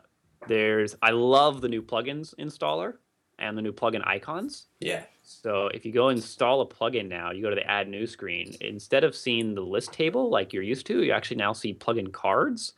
there's 0.47 0.95
I 1.02 1.11
love 1.11 1.62
the 1.62 1.68
new 1.68 1.83
plugins 1.83 2.33
installer 2.38 2.95
and 3.38 3.57
the 3.57 3.62
new 3.62 3.73
plugin 3.73 4.07
icons. 4.07 4.66
Yeah, 4.81 5.05
So 5.23 5.69
if 5.69 5.85
you 5.85 5.93
go 5.93 6.09
install 6.09 6.61
a 6.61 6.66
plugin 6.66 7.09
now, 7.09 7.33
you 7.33 7.43
go 7.43 7.50
to 7.50 7.57
the 7.57 7.69
add 7.69 7.88
new 7.88 8.07
screen. 8.07 8.55
Instead 8.61 9.05
of 9.05 9.14
seeing 9.14 9.55
the 9.55 9.61
list 9.61 9.93
table 9.93 10.31
like 10.31 10.52
you're 10.52 10.62
used 10.62 10.87
to, 10.87 11.02
you 11.02 11.12
actually 11.12 11.37
now 11.37 11.52
see 11.52 11.75
plugin 11.75 12.12
cards 12.12 12.73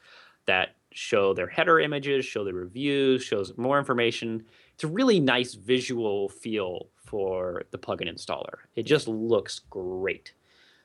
that 0.47 0.77
show 0.93 1.35
their 1.35 1.47
header 1.47 1.79
images, 1.79 2.25
show 2.25 2.45
the 2.45 2.55
reviews, 2.55 3.23
shows 3.23 3.57
more 3.57 3.79
information. 3.79 4.45
It's 4.75 4.85
a 4.85 4.89
really 4.89 5.21
nice 5.21 5.55
visual 5.55 6.29
feel 6.29 6.89
for 6.97 7.63
the 7.71 7.79
plugin 7.79 8.13
installer. 8.13 8.59
It 8.75 8.85
just 8.85 9.09
looks 9.09 9.61
great. 9.71 10.33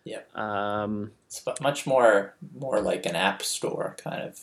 Yeah. 0.06 0.22
Um, 0.36 1.12
it's 1.26 1.62
much 1.62 1.88
more 1.88 2.36
more 2.60 2.82
like 2.82 3.06
an 3.06 3.16
app 3.16 3.42
store 3.42 3.96
kind 3.98 4.22
of. 4.22 4.40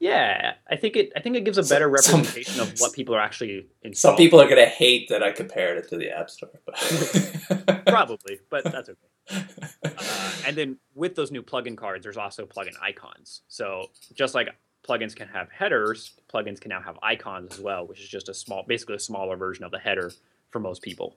Yeah, 0.00 0.54
I 0.68 0.76
think 0.76 0.96
it. 0.96 1.12
I 1.14 1.20
think 1.20 1.36
it 1.36 1.44
gives 1.44 1.58
a 1.58 1.62
better 1.62 1.84
some- 2.02 2.20
representation 2.22 2.60
of 2.60 2.78
what 2.80 2.92
people 2.92 3.14
are 3.14 3.20
actually 3.20 3.66
installing. 3.82 4.16
Some 4.16 4.16
people 4.16 4.40
are 4.40 4.48
gonna 4.48 4.66
hate 4.66 5.08
that 5.10 5.22
I 5.22 5.30
compared 5.30 5.78
it 5.78 5.88
to 5.90 5.96
the 5.96 6.10
app 6.10 6.30
store, 6.30 6.50
but 6.66 7.82
probably, 7.86 8.40
but 8.50 8.64
that's 8.64 8.88
okay. 8.88 8.98
Uh, 9.82 10.32
and 10.46 10.56
then 10.56 10.76
with 10.94 11.14
those 11.14 11.30
new 11.30 11.42
plugin 11.42 11.76
cards, 11.76 12.02
there's 12.02 12.16
also 12.16 12.44
plugin 12.46 12.72
icons. 12.82 13.42
So 13.48 13.90
just 14.14 14.34
like 14.34 14.48
plugins 14.86 15.14
can 15.14 15.28
have 15.28 15.48
headers, 15.50 16.14
plugins 16.32 16.60
can 16.60 16.70
now 16.70 16.80
have 16.80 16.98
icons 17.02 17.54
as 17.54 17.60
well, 17.60 17.86
which 17.86 18.00
is 18.00 18.08
just 18.08 18.28
a 18.28 18.34
small, 18.34 18.64
basically 18.66 18.96
a 18.96 18.98
smaller 19.00 19.36
version 19.36 19.64
of 19.64 19.70
the 19.70 19.78
header 19.78 20.10
for 20.50 20.58
most 20.58 20.82
people. 20.82 21.16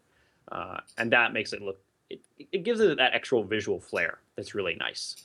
Uh, 0.52 0.80
and 0.98 1.12
that 1.12 1.34
makes 1.34 1.54
it 1.54 1.62
look, 1.62 1.80
it, 2.10 2.22
it 2.52 2.64
gives 2.64 2.80
it 2.82 2.98
that 2.98 3.14
extra 3.14 3.42
visual 3.44 3.80
flair 3.80 4.20
that's 4.36 4.54
really 4.54 4.76
nice. 4.76 5.16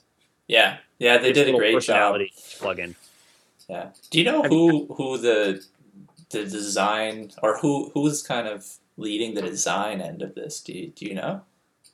yeah, 0.47 0.79
yeah, 0.99 1.19
they 1.19 1.33
Gives 1.33 1.47
did 1.47 1.55
a 1.55 1.59
great 1.59 1.81
job. 1.83 2.17
to 2.17 2.25
plugin. 2.59 2.95
Yeah. 3.69 3.91
Do 4.11 4.19
you 4.19 4.25
know 4.25 4.43
who 4.43 4.87
who 4.95 5.19
the 5.19 5.65
the 6.31 6.45
design 6.45 7.31
or 7.43 7.59
who 7.59 7.91
who's 7.95 8.23
kind 8.23 8.49
of 8.49 8.67
leading 8.97 9.35
the 9.35 9.43
design 9.43 10.01
end 10.01 10.23
of 10.23 10.35
this? 10.35 10.61
Do 10.61 10.73
you, 10.73 10.89
do 10.89 11.07
you 11.07 11.15
know? 11.15 11.43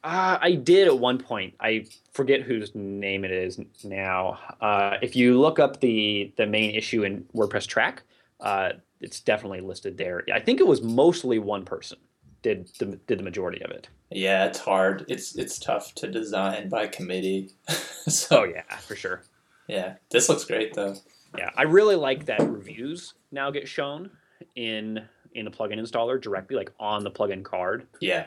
Uh, 0.02 0.38
I 0.40 0.52
did 0.52 0.86
at 0.86 0.98
one 0.98 1.18
point. 1.18 1.54
I 1.60 1.86
forget 2.12 2.42
whose 2.42 2.74
name 2.74 3.24
it 3.24 3.30
is 3.30 3.58
now. 3.82 4.38
Uh, 4.60 4.96
if 5.00 5.16
you 5.16 5.40
look 5.40 5.58
up 5.58 5.80
the 5.80 6.32
the 6.36 6.46
main 6.46 6.74
issue 6.74 7.04
in 7.04 7.24
WordPress 7.34 7.66
Trac, 7.66 7.98
uh, 8.40 8.72
it's 9.00 9.20
definitely 9.20 9.60
listed 9.60 9.96
there. 9.96 10.24
I 10.32 10.40
think 10.40 10.60
it 10.60 10.66
was 10.66 10.82
mostly 10.82 11.38
one 11.38 11.64
person 11.64 11.98
did 12.44 12.68
the 12.78 12.86
did 13.08 13.18
the 13.18 13.24
majority 13.24 13.62
of 13.64 13.72
it. 13.72 13.88
Yeah, 14.10 14.44
it's 14.44 14.58
hard. 14.60 15.04
It's 15.08 15.34
it's 15.36 15.58
tough 15.58 15.94
to 15.96 16.06
design 16.06 16.68
by 16.68 16.86
committee. 16.86 17.50
so 17.68 18.42
Oh 18.42 18.44
yeah, 18.44 18.76
for 18.76 18.94
sure. 18.94 19.22
yeah, 19.66 19.94
this 20.10 20.28
looks 20.28 20.44
great 20.44 20.74
though. 20.74 20.94
Yeah, 21.36 21.50
I 21.56 21.62
really 21.62 21.96
like 21.96 22.26
that 22.26 22.40
reviews 22.40 23.14
now 23.32 23.50
get 23.50 23.68
shown 23.68 24.10
in 24.54 25.02
in 25.34 25.44
the 25.44 25.50
plugin 25.50 25.80
installer 25.80 26.20
directly, 26.20 26.56
like 26.56 26.72
on 26.78 27.02
the 27.02 27.10
plugin 27.10 27.42
card. 27.42 27.86
Yeah, 28.00 28.26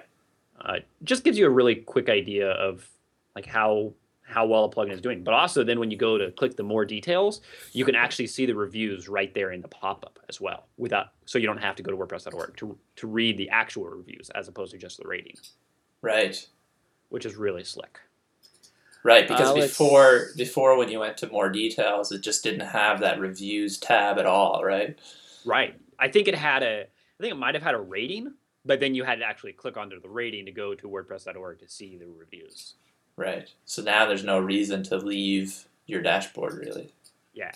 uh, 0.59 0.77
just 1.03 1.23
gives 1.23 1.37
you 1.37 1.45
a 1.45 1.49
really 1.49 1.75
quick 1.75 2.09
idea 2.09 2.51
of 2.51 2.87
like 3.35 3.45
how 3.45 3.93
how 4.27 4.45
well 4.45 4.65
a 4.65 4.69
plugin 4.69 4.91
is 4.91 4.99
doing. 4.99 5.23
But 5.23 5.33
also 5.33 5.63
then 5.63 5.79
when 5.79 5.89
you 5.89 5.97
go 5.97 6.17
to 6.17 6.31
click 6.31 6.57
the 6.57 6.63
more 6.63 6.83
details, 6.83 7.39
you 7.71 7.85
can 7.85 7.95
actually 7.95 8.27
see 8.27 8.45
the 8.45 8.55
reviews 8.55 9.07
right 9.07 9.33
there 9.33 9.51
in 9.51 9.61
the 9.61 9.69
pop-up 9.69 10.19
as 10.27 10.41
well. 10.41 10.67
Without 10.77 11.13
so 11.25 11.39
you 11.39 11.47
don't 11.47 11.61
have 11.61 11.75
to 11.77 11.83
go 11.83 11.91
to 11.91 11.97
WordPress.org 11.97 12.57
to 12.57 12.77
to 12.97 13.07
read 13.07 13.37
the 13.37 13.49
actual 13.49 13.85
reviews 13.85 14.29
as 14.31 14.47
opposed 14.47 14.71
to 14.73 14.77
just 14.77 14.97
the 14.97 15.07
rating, 15.07 15.35
right, 16.01 16.45
which 17.09 17.25
is 17.25 17.35
really 17.35 17.63
slick. 17.63 17.99
Right. 19.03 19.27
Because 19.27 19.49
Uh, 19.51 19.55
before 19.55 20.27
before 20.35 20.77
when 20.77 20.89
you 20.89 20.99
went 20.99 21.17
to 21.17 21.27
more 21.31 21.49
details, 21.49 22.11
it 22.11 22.21
just 22.21 22.43
didn't 22.43 22.61
have 22.67 22.99
that 23.01 23.19
reviews 23.19 23.77
tab 23.77 24.17
at 24.19 24.25
all, 24.25 24.63
right? 24.63 24.97
Right. 25.45 25.75
I 25.99 26.07
think 26.09 26.27
it 26.27 26.35
had 26.35 26.63
a 26.63 26.81
I 27.19 27.23
think 27.23 27.31
it 27.31 27.37
might 27.37 27.55
have 27.55 27.63
had 27.63 27.73
a 27.75 27.79
rating, 27.79 28.33
but 28.65 28.79
then 28.79 28.93
you 28.93 29.03
had 29.03 29.19
to 29.19 29.25
actually 29.25 29.53
click 29.53 29.75
onto 29.77 29.99
the 29.99 30.09
rating 30.09 30.45
to 30.45 30.51
go 30.51 30.75
to 30.75 30.87
WordPress.org 30.87 31.59
to 31.59 31.67
see 31.67 31.97
the 31.97 32.05
reviews. 32.07 32.75
Right. 33.15 33.49
So 33.65 33.81
now 33.81 34.05
there's 34.05 34.23
no 34.23 34.39
reason 34.39 34.83
to 34.83 34.97
leave 34.97 35.65
your 35.87 36.01
dashboard 36.01 36.53
really, 36.59 36.93
Yeah. 37.33 37.51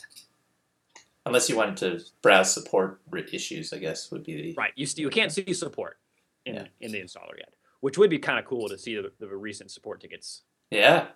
unless 1.25 1.49
you 1.49 1.55
wanted 1.55 1.77
to 1.77 2.03
browse 2.21 2.53
support 2.53 2.99
issues. 3.31 3.71
I 3.73 3.77
guess 3.77 4.09
would 4.11 4.23
be 4.23 4.41
the 4.41 4.53
Right. 4.53 4.73
You 4.75 4.85
st- 4.85 5.03
you 5.03 5.09
can't 5.09 5.31
see 5.31 5.53
support 5.53 5.97
in 6.45 6.55
Yeah. 6.55 6.67
in 6.79 6.91
the 6.91 6.99
installer 7.01 7.37
yet, 7.37 7.53
which 7.81 7.97
would 7.97 8.09
be 8.09 8.17
kind 8.17 8.39
of 8.39 8.45
cool 8.45 8.67
to 8.69 8.77
see 8.77 8.95
the, 8.95 9.11
the 9.19 9.27
recent 9.27 9.69
support 9.69 10.01
tickets. 10.01 10.41
Yeah, 10.71 11.09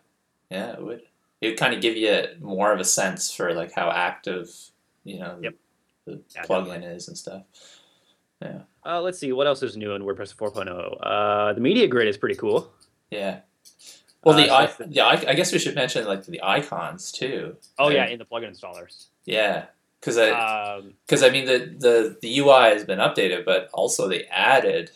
yeah, 0.49 0.73
it 0.73 0.81
would. 0.83 1.01
It 1.41 1.49
would 1.49 1.57
kind 1.59 1.73
of 1.73 1.81
give 1.81 1.95
you 1.97 2.23
more 2.39 2.71
of 2.71 2.79
a 2.79 2.85
sense 2.85 3.31
for 3.33 3.53
like 3.53 3.71
how 3.73 3.89
active, 3.91 4.49
you 5.03 5.19
know, 5.19 5.37
Yep. 5.41 5.55
the 6.05 6.21
plugin 6.47 6.95
is 6.95 7.07
and 7.07 7.17
stuff. 7.17 7.43
Yeah. 8.41 8.59
Uh, 8.85 9.01
let's 9.01 9.17
see 9.19 9.31
what 9.31 9.47
else 9.47 9.61
is 9.63 9.75
new 9.77 9.93
in 9.93 10.01
WordPress 10.03 10.35
4.0. 10.35 10.97
Uh, 11.01 11.53
the 11.53 11.61
media 11.61 11.87
grid 11.87 12.07
is 12.07 12.17
pretty 12.17 12.35
cool. 12.35 12.71
Yeah. 13.11 13.39
Well, 14.23 14.35
the 14.35 14.43
Uh, 14.51 14.67
so 14.67 14.83
I, 14.83 14.87
the- 14.87 14.93
yeah, 14.93 15.05
I, 15.05 15.13
I 15.31 15.33
guess 15.35 15.51
we 15.51 15.59
should 15.59 15.75
mention 15.75 16.05
like 16.05 16.25
the 16.25 16.41
icons 16.43 17.11
too. 17.11 17.57
Oh 17.77 17.89
yeah, 17.89 18.07
in 18.07 18.17
the 18.19 18.25
plugin 18.25 18.49
installers. 18.51 19.07
yeah, 19.25 19.65
because 19.99 20.17
I 20.17 20.29
Um, 20.31 20.93
because 21.05 21.21
I 21.21 21.29
mean 21.29 21.45
the, 21.45 21.59
the 21.77 22.17
the 22.21 22.39
UI 22.39 22.69
has 22.73 22.83
been 22.85 22.99
updated, 22.99 23.45
but 23.45 23.69
also 23.73 24.07
they 24.07 24.23
added 24.25 24.89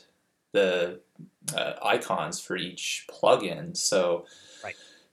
the 0.52 1.00
uh, 1.56 1.74
icons 1.84 2.40
for 2.40 2.56
each 2.58 3.06
plugin. 3.12 3.76
So. 3.78 4.26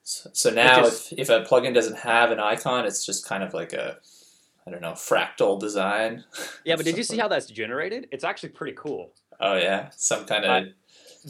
So, 0.08 0.30
so 0.32 0.50
now, 0.50 0.84
is- 0.84 1.12
if 1.12 1.18
if 1.18 1.28
a 1.30 1.42
plugin 1.42 1.74
doesn't 1.74 1.98
have 1.98 2.30
an 2.30 2.38
icon, 2.38 2.86
it's 2.86 3.04
just 3.04 3.26
kind 3.26 3.42
of 3.42 3.52
like 3.54 3.72
a 3.72 3.98
I 4.64 4.70
don't 4.70 4.80
know 4.80 4.92
fractal 4.92 5.58
design. 5.58 6.24
yeah, 6.64 6.76
but 6.76 6.84
did 6.84 6.96
you 7.00 7.02
see 7.02 7.18
how 7.18 7.26
that's 7.26 7.46
generated? 7.46 8.06
It's 8.12 8.22
actually 8.22 8.50
pretty 8.50 8.76
cool. 8.76 9.10
Oh 9.40 9.56
yeah, 9.56 9.90
some 9.96 10.24
kind 10.24 10.44
of 10.44 10.50
Uh, 10.50 10.66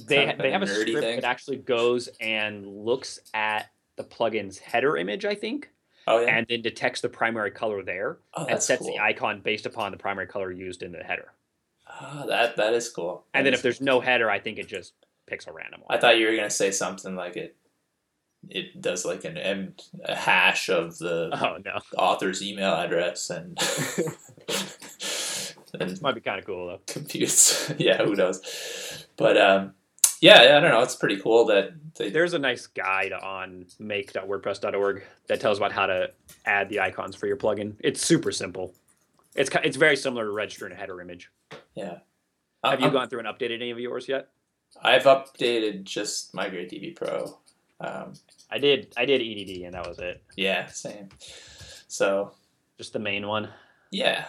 They 0.07 0.17
Kind 0.27 0.31
of 0.33 0.39
they 0.39 0.51
have 0.51 0.61
a 0.63 0.67
script 0.67 0.91
thing. 1.01 1.17
that 1.21 1.25
actually 1.25 1.57
goes 1.57 2.11
and 2.21 2.67
looks 2.67 3.19
at 3.33 3.71
the 3.97 4.05
plugin's 4.05 4.59
header 4.59 4.99
image, 4.99 5.25
I 5.25 5.35
think, 5.35 5.71
Oh 6.07 6.21
yeah. 6.21 6.37
and 6.37 6.47
then 6.47 6.61
detects 6.61 7.01
the 7.01 7.09
primary 7.09 7.51
color 7.51 7.83
there 7.83 8.19
oh, 8.35 8.45
and 8.45 8.63
sets 8.63 8.83
cool. 8.83 8.93
the 8.93 8.99
icon 9.03 9.41
based 9.41 9.65
upon 9.65 9.91
the 9.91 9.97
primary 9.99 10.27
color 10.27 10.53
used 10.53 10.83
in 10.83 10.93
the 10.93 10.99
header. 11.03 11.33
Ah, 11.89 12.25
that 12.29 12.57
that 12.57 12.75
is 12.75 12.91
cool. 12.91 13.25
And 13.33 13.47
then 13.47 13.55
if 13.55 13.63
there's 13.63 13.81
no 13.81 14.01
header, 14.01 14.31
I 14.31 14.39
think 14.39 14.59
it 14.59 14.69
just 14.69 14.93
picks 15.27 15.47
a 15.47 15.53
random 15.53 15.81
one. 15.83 15.97
I 15.97 15.99
thought 15.99 16.19
you 16.19 16.27
were 16.29 16.37
gonna 16.37 16.51
say 16.51 16.71
something 16.71 17.17
like 17.17 17.37
it. 17.37 17.57
It 18.51 18.81
does 18.81 19.05
like 19.05 19.25
an 19.25 19.37
M, 19.37 19.75
a 20.05 20.15
hash 20.15 20.69
of 20.69 20.99
the 20.99 21.31
oh 21.33 21.59
no, 21.65 21.81
author's 21.99 22.43
email 22.43 22.73
address 22.75 23.31
and 23.31 23.59
and 25.81 26.01
might 26.03 26.15
be 26.15 26.21
kind 26.21 26.39
of 26.39 26.47
cool 26.47 26.67
though. 26.69 26.81
computes. 26.87 27.73
yeah, 27.79 28.03
who 28.05 28.15
knows? 28.15 29.07
But 29.17 29.37
um, 29.37 29.75
yeah, 30.21 30.57
I 30.57 30.61
don't 30.61 30.71
know. 30.71 30.83
It's 30.83 30.97
pretty 30.97 31.19
cool 31.21 31.47
that 31.47 31.71
they. 31.97 32.11
There's 32.11 32.35
a 32.35 32.39
nice 32.39 32.67
guide 32.67 33.13
on 33.13 33.67
make.wordpress.org 33.79 35.05
that 35.29 35.41
tells 35.41 35.59
about 35.59 35.73
how 35.73 35.87
to 35.87 36.11
add 36.45 36.69
the 36.69 36.81
icons 36.81 37.17
for 37.17 37.27
your 37.27 37.37
plugin. 37.37 37.75
It's 37.81 38.05
super 38.05 38.33
simple. 38.33 38.75
It's 39.35 39.51
it's 39.63 39.77
very 39.77 39.97
similar 39.97 40.25
to 40.25 40.31
registering 40.31 40.73
a 40.73 40.77
header 40.77 41.01
image. 41.01 41.31
Yeah. 41.75 41.99
Have 42.65 42.81
you 42.81 42.87
I'm- 42.87 42.93
gone 42.93 43.09
through 43.09 43.21
and 43.21 43.29
updated 43.29 43.57
any 43.57 43.71
of 43.71 43.79
yours 43.79 44.09
yet? 44.09 44.29
I've 44.83 45.05
updated 45.05 45.85
just 45.85 46.35
MigrateDB 46.35 46.97
Pro. 46.97 47.39
Um, 47.81 48.15
I 48.51 48.59
did. 48.59 48.93
I 48.97 49.05
did 49.05 49.21
EDD, 49.21 49.65
and 49.65 49.75
that 49.75 49.87
was 49.87 49.99
it. 49.99 50.23
yeah, 50.37 50.67
same. 50.67 51.09
So 51.89 52.33
Just 52.79 52.93
the 52.93 52.99
main 52.99 53.27
one. 53.27 53.49
yeah, 53.91 54.27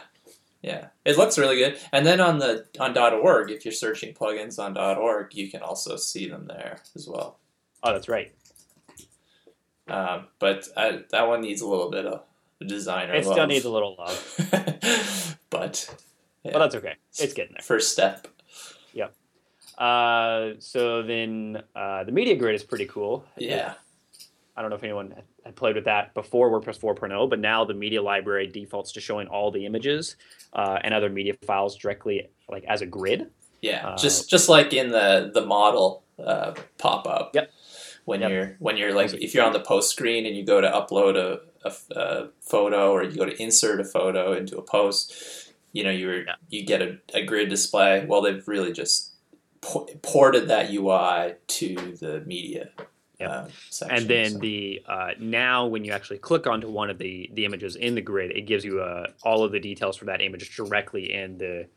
yeah, 0.62 0.88
it 1.06 1.17
looks 1.17 1.38
really 1.38 1.58
good. 1.58 1.77
And 1.91 2.06
then 2.06 2.19
on 2.19 2.39
the 2.39 2.65
on 2.80 2.97
.org, 2.97 3.51
if 3.51 3.65
you're 3.65 3.71
searching 3.71 4.13
plugins 4.13 4.60
on 4.60 4.77
.org, 4.77 5.34
you 5.36 5.49
can 5.49 5.62
also 5.62 5.95
see 5.97 6.27
them 6.27 6.45
there 6.47 6.82
as 6.95 7.08
well. 7.08 7.39
Oh, 7.84 7.93
that's 7.93 8.10
right. 8.10 8.32
Um, 9.88 10.27
but 10.39 10.67
I, 10.75 11.03
that 11.12 11.27
one 11.27 11.41
needs 11.41 11.62
a 11.62 11.67
little 11.67 11.89
bit 11.89 12.06
of 12.06 12.23
designer. 12.65 13.13
It 13.13 13.23
still 13.23 13.38
love. 13.38 13.49
needs 13.49 13.65
a 13.65 13.69
little 13.71 13.95
love, 13.97 15.38
but 15.49 15.95
yeah, 16.43 16.51
but 16.53 16.60
that's 16.60 16.75
okay. 16.75 16.95
It's 17.19 17.34
getting 17.34 17.53
there. 17.53 17.63
first 17.63 17.91
step. 17.91 18.27
Uh, 19.77 20.53
so 20.58 21.03
then 21.03 21.62
uh, 21.75 22.03
the 22.03 22.12
media 22.12 22.36
grid 22.36 22.56
is 22.56 22.63
pretty 22.63 22.88
cool. 22.88 23.23
Yeah, 23.38 23.75
I 24.58 24.62
don't 24.62 24.72
know 24.72 24.76
if 24.76 24.84
anyone 24.84 25.13
had 25.46 25.56
played 25.56 25.76
with 25.76 25.86
that 25.86 26.13
before 26.15 26.50
WordPress 26.50 26.80
4.0, 26.80 27.30
but 27.30 27.39
now 27.39 27.63
the 27.63 27.76
media 27.76 28.02
library 28.02 28.48
defaults 28.48 28.91
to 28.93 29.00
showing 29.00 29.28
all 29.28 29.52
the 29.52 29.65
images 29.67 30.15
uh, 30.54 30.80
and 30.84 30.93
other 30.96 31.10
media 31.10 31.36
files 31.46 31.78
directly, 31.78 32.30
like 32.50 32.63
as 32.67 32.82
a 32.82 32.88
grid. 32.88 33.30
yeah. 33.62 33.88
Uh, 33.89 33.98
just 33.98 34.30
just 34.30 34.50
like 34.50 34.74
in 34.74 34.89
the 34.89 35.30
the 35.34 35.46
modal 35.46 36.04
uh, 36.17 36.54
pop 36.80 37.08
up. 37.08 37.32
Yep. 37.36 37.52
When 38.06 38.22
Yep. 38.22 38.32
you're 38.32 38.56
when 38.60 38.78
you're 38.78 38.93
like 38.96 39.13
if 39.13 39.34
you're 39.36 39.46
on 39.46 39.54
the 39.54 39.60
post 39.60 39.91
screen 39.91 40.26
and 40.26 40.36
you 40.36 40.43
go 40.43 40.60
to 40.60 40.67
upload 40.70 41.15
a 41.65 42.30
photo 42.41 42.91
or 42.93 43.04
you 43.04 43.15
go 43.17 43.26
to 43.26 43.41
insert 43.41 43.80
a 43.82 43.84
photo 43.84 44.34
into 44.34 44.58
a 44.58 44.62
post, 44.62 45.52
you 45.74 45.84
know 45.84 45.91
you're 45.91 46.24
Yeah. 46.26 46.36
you 46.50 46.63
get 46.65 46.82
a, 46.82 46.98
a 47.13 47.24
grid 47.26 47.50
display. 47.50 48.06
Well, 48.08 48.22
they've 48.22 48.48
really 48.48 48.72
just 48.72 49.12
ported 50.02 50.48
that 50.48 50.72
UI 50.72 51.36
to 51.48 51.76
the 52.00 52.22
media. 52.26 52.70
Yep. 53.19 53.30
Uh, 53.30 53.47
section, 53.69 53.97
and 53.97 54.08
then 54.08 54.32
so- 54.34 54.38
the 54.39 54.84
uh, 54.88 55.12
now 55.19 55.65
when 55.65 55.84
you 55.84 55.91
actually 55.91 56.19
click 56.19 56.45
onto 56.45 56.69
one 56.69 56.89
of 56.89 56.97
the 56.99 57.30
the 57.34 57.45
images 57.45 57.75
in 57.75 57.95
the 57.95 58.01
grid, 58.01 58.32
it 58.32 58.41
gives 58.41 58.63
you 58.63 58.82
uh, 58.82 59.08
all 59.23 59.43
of 59.43 59.51
the 59.51 59.60
details 59.60 59.97
for 59.97 60.06
that 60.06 60.21
image 60.21 60.56
directly 60.56 61.13
in 61.13 61.38
the 61.38 61.67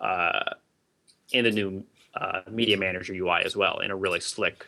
uh, 0.00 0.54
in 1.32 1.44
the 1.44 1.50
new 1.50 1.84
uh, 2.14 2.42
media 2.50 2.76
manager 2.76 3.14
UI 3.14 3.42
as 3.44 3.56
well 3.56 3.78
in 3.78 3.90
a 3.90 3.96
really 3.96 4.20
slick 4.20 4.66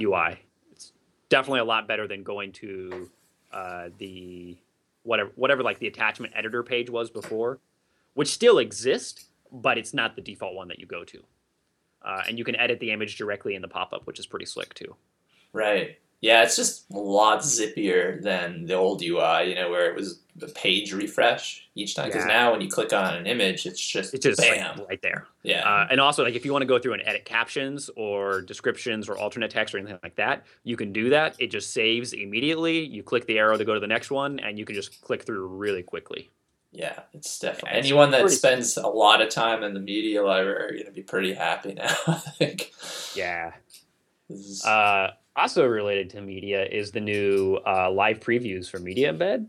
UI. 0.00 0.38
It's 0.72 0.92
definitely 1.28 1.60
a 1.60 1.64
lot 1.64 1.86
better 1.86 2.06
than 2.08 2.22
going 2.22 2.52
to 2.52 3.10
uh, 3.52 3.88
the 3.98 4.56
whatever 5.02 5.30
whatever 5.36 5.62
like 5.62 5.78
the 5.78 5.86
attachment 5.86 6.32
editor 6.36 6.62
page 6.62 6.88
was 6.88 7.10
before, 7.10 7.58
which 8.14 8.28
still 8.28 8.58
exists, 8.58 9.26
but 9.52 9.76
it's 9.76 9.92
not 9.92 10.16
the 10.16 10.22
default 10.22 10.54
one 10.54 10.68
that 10.68 10.78
you 10.78 10.86
go 10.86 11.04
to. 11.04 11.22
Uh, 12.02 12.22
and 12.28 12.38
you 12.38 12.44
can 12.44 12.54
edit 12.56 12.78
the 12.80 12.92
image 12.92 13.16
directly 13.16 13.54
in 13.54 13.62
the 13.62 13.68
pop-up, 13.68 14.06
which 14.06 14.18
is 14.20 14.26
pretty 14.26 14.46
slick 14.46 14.72
too. 14.74 14.94
Right. 15.56 15.98
Yeah, 16.20 16.42
it's 16.42 16.56
just 16.56 16.90
a 16.92 16.98
lot 16.98 17.40
zippier 17.40 18.20
than 18.22 18.66
the 18.66 18.74
old 18.74 19.02
UI, 19.02 19.48
you 19.48 19.54
know, 19.54 19.70
where 19.70 19.88
it 19.88 19.94
was 19.94 20.20
a 20.42 20.48
page 20.48 20.92
refresh 20.92 21.68
each 21.74 21.94
time. 21.94 22.06
Because 22.08 22.24
Yeah. 22.24 22.32
now 22.34 22.52
when 22.52 22.60
you 22.60 22.68
click 22.68 22.92
on 22.92 23.14
an 23.14 23.26
image, 23.26 23.64
it's 23.66 23.80
just, 23.80 24.12
It's 24.12 24.24
just 24.24 24.40
like, 24.40 24.50
bam. 24.58 24.84
right 24.88 25.00
there. 25.02 25.26
yeah. 25.42 25.66
Uh, 25.68 25.86
and 25.90 26.00
also, 26.00 26.24
like 26.24 26.34
if 26.34 26.44
you 26.44 26.52
want 26.52 26.62
to 26.62 26.66
go 26.66 26.78
through 26.78 26.94
and 26.94 27.02
edit 27.06 27.24
captions 27.24 27.88
or 27.96 28.42
descriptions 28.42 29.08
or 29.08 29.16
alternate 29.18 29.50
text 29.50 29.74
or 29.74 29.78
anything 29.78 29.98
like 30.02 30.16
that, 30.16 30.44
you 30.64 30.76
can 30.76 30.92
do 30.92 31.10
that. 31.10 31.36
It 31.38 31.48
just 31.50 31.72
saves 31.72 32.12
immediately. 32.12 32.80
You 32.84 33.02
click 33.02 33.26
the 33.26 33.38
arrow 33.38 33.56
to 33.56 33.64
go 33.64 33.74
to 33.74 33.80
the 33.80 33.86
next 33.86 34.10
one, 34.10 34.38
and 34.40 34.58
you 34.58 34.64
can 34.64 34.74
just 34.74 35.00
click 35.02 35.22
through 35.22 35.46
really 35.46 35.82
quickly. 35.82 36.30
yeah, 36.72 37.00
it's 37.14 37.38
definitely. 37.38 37.70
Yeah, 37.78 37.78
Anyone 37.84 38.10
that 38.10 38.28
spends 38.30 38.76
a 38.76 38.86
lot 38.88 39.22
of 39.22 39.28
time 39.30 39.62
in 39.62 39.72
the 39.74 39.80
media 39.80 40.22
library 40.22 40.64
are 40.68 40.72
going 40.72 40.84
to 40.86 40.92
be 40.92 41.02
pretty 41.02 41.32
happy 41.34 41.72
now, 41.74 41.94
I 42.06 42.14
think. 42.14 42.72
Yeah. 43.14 43.52
Is- 44.28 44.62
Uh, 44.64 45.12
also 45.36 45.66
related 45.66 46.10
to 46.10 46.20
media 46.22 46.64
is 46.64 46.90
the 46.92 47.00
new 47.00 47.56
uh, 47.66 47.90
live 47.90 48.20
previews 48.20 48.68
for 48.70 48.78
Media 48.78 49.12
Embed. 49.12 49.46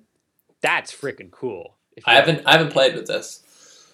That's 0.61 0.93
freaking 0.93 1.31
cool. 1.31 1.75
I 2.05 2.15
haven't 2.15 2.43
I 2.45 2.51
haven't 2.53 2.71
played 2.71 2.95
with 2.95 3.07
this. 3.07 3.43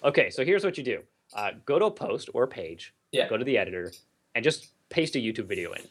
Okay, 0.02 0.28
so 0.30 0.44
here's 0.44 0.64
what 0.64 0.76
you 0.76 0.84
do: 0.84 1.00
uh, 1.34 1.52
go 1.64 1.78
to 1.78 1.86
a 1.86 1.90
post 1.90 2.28
or 2.34 2.44
a 2.44 2.48
page, 2.48 2.92
Yeah. 3.12 3.28
go 3.28 3.36
to 3.36 3.44
the 3.44 3.56
editor, 3.58 3.92
and 4.34 4.44
just 4.44 4.68
paste 4.90 5.14
a 5.16 5.18
YouTube 5.18 5.46
video 5.46 5.72
in. 5.72 5.82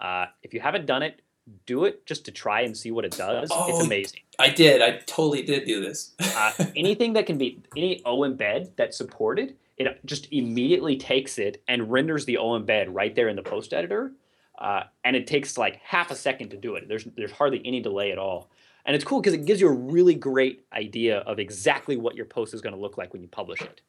Uh, 0.00 0.26
if 0.42 0.52
you 0.54 0.60
haven't 0.60 0.86
done 0.86 1.02
it, 1.02 1.22
do 1.64 1.84
it 1.84 2.04
just 2.06 2.24
to 2.26 2.30
try 2.32 2.60
and 2.62 2.76
see 2.76 2.90
what 2.90 3.04
it 3.04 3.12
does. 3.12 3.48
Oh, 3.52 3.68
it's 3.68 3.84
amazing. 3.84 4.20
I 4.38 4.50
did. 4.50 4.82
I 4.82 4.98
totally 5.06 5.42
did 5.42 5.64
do 5.64 5.80
this. 5.80 6.14
Uh, 6.20 6.52
anything 6.76 7.14
that 7.14 7.26
can 7.26 7.38
be 7.38 7.62
any 7.76 8.00
oEmbed 8.04 8.70
that's 8.76 8.96
supported, 8.96 9.56
it 9.78 10.04
just 10.04 10.28
immediately 10.32 10.96
takes 10.96 11.38
it 11.38 11.62
and 11.68 11.90
renders 11.90 12.24
the 12.24 12.36
O 12.38 12.50
embed 12.60 12.86
right 12.90 13.14
there 13.14 13.28
in 13.28 13.36
the 13.36 13.42
post 13.42 13.72
editor. 13.72 14.12
Uh, 14.58 14.84
and 15.04 15.14
it 15.14 15.26
takes 15.26 15.58
like 15.58 15.76
half 15.82 16.10
a 16.10 16.14
second 16.14 16.50
to 16.50 16.56
do 16.56 16.74
it. 16.76 16.88
There's 16.88 17.06
there's 17.16 17.32
hardly 17.32 17.60
any 17.64 17.80
delay 17.80 18.12
at 18.12 18.18
all. 18.18 18.50
And 18.86 18.94
it's 18.94 19.04
cool 19.04 19.20
because 19.20 19.34
it 19.34 19.44
gives 19.44 19.60
you 19.60 19.68
a 19.68 19.72
really 19.72 20.14
great 20.14 20.64
idea 20.72 21.18
of 21.18 21.40
exactly 21.40 21.96
what 21.96 22.14
your 22.14 22.24
post 22.24 22.54
is 22.54 22.60
going 22.60 22.74
to 22.74 22.80
look 22.80 22.96
like 22.96 23.12
when 23.12 23.20
you 23.20 23.28
publish 23.28 23.60
it. 23.60 23.80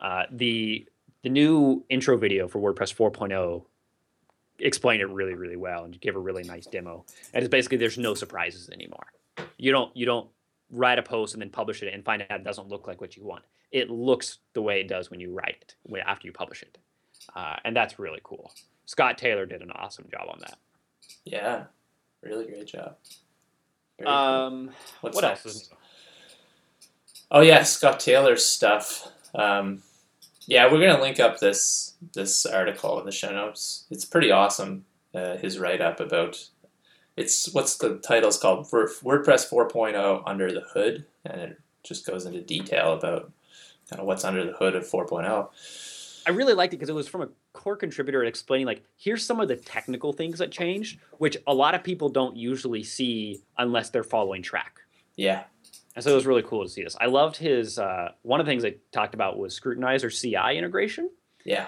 Uh, 0.00 0.24
the 0.30 0.86
the 1.22 1.28
new 1.28 1.84
intro 1.88 2.16
video 2.16 2.48
for 2.48 2.58
WordPress 2.58 2.94
4.0 2.94 3.64
explained 4.58 5.02
it 5.02 5.06
really 5.06 5.34
really 5.34 5.56
well 5.56 5.84
and 5.84 6.00
give 6.00 6.16
a 6.16 6.18
really 6.18 6.42
nice 6.42 6.66
demo. 6.66 7.04
And 7.32 7.44
it's 7.44 7.50
basically 7.50 7.78
there's 7.78 7.98
no 7.98 8.14
surprises 8.14 8.68
anymore. 8.70 9.06
You 9.58 9.70
don't 9.72 9.96
you 9.96 10.06
don't 10.06 10.28
write 10.70 10.98
a 10.98 11.02
post 11.02 11.34
and 11.34 11.42
then 11.42 11.50
publish 11.50 11.82
it 11.82 11.92
and 11.92 12.04
find 12.04 12.22
out 12.28 12.40
it 12.40 12.44
doesn't 12.44 12.68
look 12.68 12.88
like 12.88 13.00
what 13.00 13.16
you 13.16 13.24
want. 13.24 13.44
It 13.70 13.90
looks 13.90 14.38
the 14.54 14.62
way 14.62 14.80
it 14.80 14.88
does 14.88 15.10
when 15.10 15.20
you 15.20 15.32
write 15.32 15.74
it 15.84 16.02
after 16.06 16.26
you 16.26 16.32
publish 16.32 16.62
it, 16.62 16.78
uh, 17.34 17.56
and 17.64 17.76
that's 17.76 17.98
really 17.98 18.20
cool. 18.22 18.52
Scott 18.86 19.18
Taylor 19.18 19.46
did 19.46 19.62
an 19.62 19.70
awesome 19.72 20.06
job 20.10 20.28
on 20.28 20.38
that. 20.40 20.58
yeah, 21.24 21.64
really 22.22 22.46
great 22.46 22.66
job. 22.66 22.96
Very 23.98 24.06
cool. 24.06 24.14
Um, 24.14 24.70
What's 25.00 25.16
what 25.16 25.24
next? 25.24 25.46
else 25.46 25.54
is 25.54 25.70
new? 25.70 25.76
Oh 27.30 27.40
yeah, 27.40 27.62
Scott 27.64 28.00
Taylor's 28.00 28.44
stuff. 28.44 29.08
Um, 29.34 29.82
yeah, 30.46 30.70
we're 30.70 30.80
gonna 30.80 31.02
link 31.02 31.18
up 31.18 31.40
this 31.40 31.94
this 32.14 32.46
article 32.46 32.98
in 33.00 33.06
the 33.06 33.12
show 33.12 33.32
notes. 33.32 33.84
It's 33.90 34.04
pretty 34.04 34.30
awesome. 34.30 34.84
Uh, 35.14 35.36
his 35.36 35.58
write 35.58 35.80
up 35.80 35.98
about 35.98 36.48
it's 37.16 37.52
what's 37.52 37.76
the 37.78 37.96
title's 37.98 38.38
called 38.38 38.66
WordPress 38.70 39.50
4.0 39.50 40.22
under 40.26 40.52
the 40.52 40.60
hood, 40.60 41.06
and 41.24 41.40
it 41.40 41.60
just 41.82 42.06
goes 42.06 42.26
into 42.26 42.42
detail 42.42 42.92
about 42.92 43.32
kind 43.88 44.00
of 44.00 44.06
what's 44.06 44.24
under 44.24 44.44
the 44.44 44.52
hood 44.52 44.76
of 44.76 44.84
oh. 44.92 45.04
4.0. 45.04 45.48
I 46.26 46.30
really 46.30 46.54
liked 46.54 46.74
it 46.74 46.78
because 46.78 46.88
it 46.88 46.94
was 46.94 47.08
from 47.08 47.22
a 47.22 47.28
core 47.66 47.76
contributor 47.76 48.22
explaining 48.22 48.64
like 48.64 48.84
here's 48.96 49.26
some 49.26 49.40
of 49.40 49.48
the 49.48 49.56
technical 49.56 50.12
things 50.12 50.38
that 50.38 50.52
changed, 50.52 51.00
which 51.18 51.36
a 51.48 51.52
lot 51.52 51.74
of 51.74 51.82
people 51.82 52.08
don't 52.08 52.36
usually 52.36 52.84
see 52.84 53.40
unless 53.58 53.90
they're 53.90 54.04
following 54.04 54.40
Trac. 54.40 54.84
Yeah, 55.16 55.42
And 55.96 56.04
so 56.04 56.12
it 56.12 56.14
was 56.14 56.26
really 56.26 56.44
cool 56.44 56.62
to 56.62 56.70
see 56.70 56.84
this. 56.84 56.96
I 57.00 57.06
loved 57.06 57.36
his 57.36 57.80
uh, 57.80 58.12
one 58.22 58.38
of 58.38 58.46
the 58.46 58.52
things 58.52 58.64
I 58.64 58.76
talked 58.92 59.14
about 59.14 59.36
was 59.36 59.58
Scrutinizer 59.58 60.12
CI 60.12 60.56
integration. 60.56 61.10
yeah, 61.44 61.66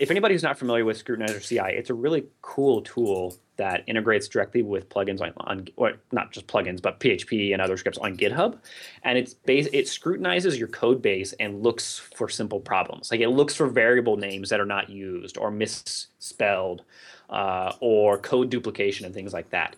if 0.00 0.10
anybody 0.10 0.34
who's 0.34 0.42
not 0.42 0.58
familiar 0.58 0.86
with 0.86 1.04
Scrutinizer 1.04 1.46
CI, 1.46 1.76
it's 1.76 1.90
a 1.90 1.94
really 1.94 2.24
cool 2.40 2.80
tool 2.80 3.36
that 3.56 3.84
integrates 3.86 4.26
directly 4.28 4.62
with 4.62 4.88
plugins 4.88 5.20
on, 5.20 5.34
on 5.36 5.68
or 5.76 5.92
not 6.10 6.32
just 6.32 6.46
plugins, 6.46 6.80
but 6.80 6.98
PHP 6.98 7.52
and 7.52 7.60
other 7.60 7.76
scripts 7.76 7.98
on 7.98 8.16
GitHub. 8.16 8.58
And 9.04 9.18
it's 9.18 9.34
base 9.34 9.68
it 9.74 9.86
scrutinizes 9.86 10.58
your 10.58 10.68
code 10.68 11.02
base 11.02 11.34
and 11.34 11.62
looks 11.62 11.98
for 11.98 12.30
simple 12.30 12.60
problems. 12.60 13.10
Like 13.10 13.20
it 13.20 13.28
looks 13.28 13.54
for 13.54 13.68
variable 13.68 14.16
names 14.16 14.48
that 14.48 14.58
are 14.58 14.64
not 14.64 14.88
used 14.88 15.36
or 15.36 15.50
misspelled 15.50 16.82
uh, 17.28 17.74
or 17.80 18.16
code 18.16 18.48
duplication 18.48 19.04
and 19.04 19.14
things 19.14 19.34
like 19.34 19.50
that. 19.50 19.76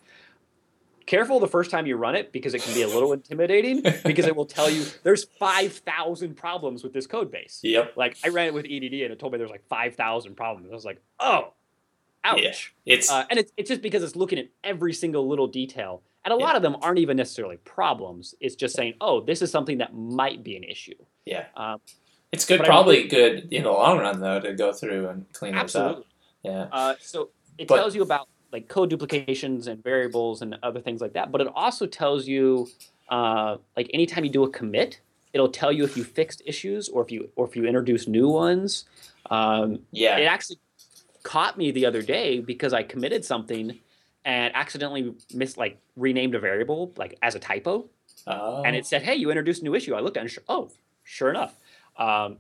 Careful 1.06 1.40
the 1.40 1.48
first 1.48 1.70
time 1.70 1.86
you 1.86 1.96
run 1.96 2.14
it 2.14 2.32
because 2.32 2.54
it 2.54 2.62
can 2.62 2.74
be 2.74 2.82
a 2.82 2.86
little 2.88 3.12
intimidating 3.12 3.82
because 4.04 4.26
it 4.26 4.36
will 4.36 4.46
tell 4.46 4.70
you 4.70 4.84
there's 5.02 5.24
5,000 5.24 6.34
problems 6.36 6.82
with 6.82 6.92
this 6.92 7.06
code 7.06 7.30
base. 7.30 7.60
yep. 7.62 7.94
Like 7.96 8.16
I 8.24 8.28
ran 8.28 8.46
it 8.46 8.54
with 8.54 8.64
EDD 8.66 9.02
and 9.02 9.12
it 9.12 9.18
told 9.18 9.32
me 9.32 9.38
there's 9.38 9.50
like 9.50 9.66
five 9.68 9.94
thousand 9.96 10.36
problems. 10.36 10.70
I 10.70 10.74
was 10.74 10.84
like, 10.84 11.00
oh, 11.20 11.52
ouch. 12.24 12.74
Yeah. 12.84 12.94
It's 12.94 13.10
Uh, 13.10 13.24
and 13.30 13.38
it's 13.38 13.52
it's 13.56 13.68
just 13.68 13.82
because 13.82 14.02
it's 14.02 14.16
looking 14.16 14.38
at 14.38 14.48
every 14.62 14.92
single 14.92 15.28
little 15.28 15.46
detail 15.48 16.02
And 16.24 16.32
a 16.32 16.36
Yeah. 16.38 16.44
lot 16.44 16.56
of 16.56 16.62
them 16.62 16.76
aren't 16.82 16.98
even 17.00 17.16
necessarily 17.16 17.56
problems. 17.58 18.34
It's 18.40 18.54
just 18.54 18.76
saying, 18.76 18.94
oh, 19.00 19.20
this 19.20 19.42
is 19.42 19.50
something 19.50 19.78
that 19.78 19.92
might 19.94 20.44
be 20.44 20.56
an 20.56 20.62
issue. 20.64 20.94
Yeah. 21.24 21.46
Um, 21.56 21.80
It's 22.30 22.44
good, 22.46 22.58
But 22.58 22.66
I 22.66 22.68
probably 22.68 23.08
good 23.08 23.52
in 23.52 23.64
the 23.64 23.72
long 23.72 23.98
run 23.98 24.20
though, 24.20 24.38
to 24.40 24.52
go 24.54 24.72
through 24.72 25.08
and 25.08 25.26
clean 25.32 25.54
absolutely. 25.56 26.02
up. 26.02 26.06
Yeah. 26.44 26.68
Uh, 26.70 26.94
so 27.00 27.30
it 27.58 27.66
But- 27.68 27.76
tells 27.76 27.94
you 27.96 28.02
about 28.02 28.28
like 28.52 28.68
code 28.68 28.90
duplications 28.90 29.66
and 29.66 29.82
variables 29.82 30.42
and 30.42 30.56
other 30.62 30.80
things 30.80 31.00
like 31.00 31.14
that. 31.14 31.32
But 31.32 31.40
it 31.40 31.48
also 31.54 31.86
tells 31.86 32.26
you, 32.26 32.68
uh, 33.08 33.56
like 33.76 33.90
anytime 33.94 34.24
you 34.24 34.30
do 34.30 34.44
a 34.44 34.50
commit, 34.50 35.00
it'll 35.32 35.48
tell 35.48 35.72
you 35.72 35.84
if 35.84 35.96
you 35.96 36.04
fixed 36.04 36.42
issues 36.44 36.88
or 36.88 37.02
if 37.02 37.10
you 37.10 37.30
or 37.36 37.46
if 37.46 37.56
you 37.56 37.64
introduce 37.64 38.06
new 38.06 38.28
ones. 38.28 38.84
Um, 39.30 39.80
Yeah. 39.90 40.18
it 40.18 40.24
actually 40.24 40.58
caught 41.22 41.56
me 41.56 41.70
the 41.70 41.86
other 41.86 42.02
day 42.02 42.40
because 42.40 42.72
I 42.72 42.82
committed 42.82 43.24
something 43.24 43.78
and 44.24 44.54
accidentally 44.54 45.14
mis 45.34 45.56
like 45.56 45.78
renamed 45.96 46.34
a 46.34 46.38
variable 46.38 46.92
like 46.96 47.16
as 47.22 47.34
a 47.34 47.38
typo, 47.40 47.88
Oh. 48.26 48.62
and 48.64 48.76
it 48.76 48.86
said, 48.86 49.02
"Hey, 49.02 49.16
you 49.16 49.30
introduced 49.30 49.62
a 49.62 49.64
new 49.64 49.74
issue." 49.74 49.94
I 49.94 50.00
looked 50.00 50.16
at 50.16 50.20
it 50.20 50.24
and 50.24 50.30
sure, 50.30 50.44
oh, 50.48 50.70
sure 51.04 51.30
enough. 51.30 51.56
Um, 51.96 52.38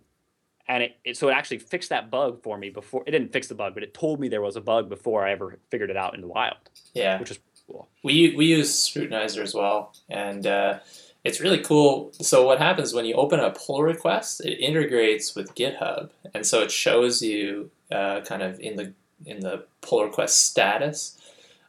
and 0.68 0.82
it, 0.82 0.96
it 1.04 1.16
so 1.16 1.28
it 1.28 1.32
actually 1.32 1.58
fixed 1.58 1.88
that 1.90 2.10
bug 2.10 2.42
for 2.42 2.56
me 2.56 2.70
before 2.70 3.02
it 3.06 3.10
didn't 3.10 3.32
fix 3.32 3.48
the 3.48 3.54
bug, 3.54 3.74
but 3.74 3.82
it 3.82 3.94
told 3.94 4.20
me 4.20 4.28
there 4.28 4.42
was 4.42 4.56
a 4.56 4.60
bug 4.60 4.88
before 4.88 5.26
I 5.26 5.32
ever 5.32 5.58
figured 5.70 5.90
it 5.90 5.96
out 5.96 6.14
in 6.14 6.20
the 6.20 6.28
wild, 6.28 6.56
yeah. 6.94 7.18
which 7.18 7.30
is 7.30 7.38
cool. 7.66 7.88
We 8.02 8.34
we 8.36 8.46
use 8.46 8.72
Scrutinizer 8.72 9.42
as 9.42 9.54
well, 9.54 9.94
and 10.08 10.46
uh, 10.46 10.78
it's 11.24 11.40
really 11.40 11.58
cool. 11.58 12.12
So 12.20 12.46
what 12.46 12.58
happens 12.58 12.94
when 12.94 13.04
you 13.04 13.14
open 13.14 13.40
a 13.40 13.50
pull 13.50 13.82
request? 13.82 14.40
It 14.44 14.58
integrates 14.60 15.34
with 15.34 15.54
GitHub, 15.54 16.10
and 16.34 16.46
so 16.46 16.62
it 16.62 16.70
shows 16.70 17.22
you 17.22 17.70
uh, 17.90 18.20
kind 18.20 18.42
of 18.42 18.60
in 18.60 18.76
the 18.76 18.92
in 19.24 19.40
the 19.40 19.64
pull 19.80 20.04
request 20.04 20.46
status, 20.46 21.18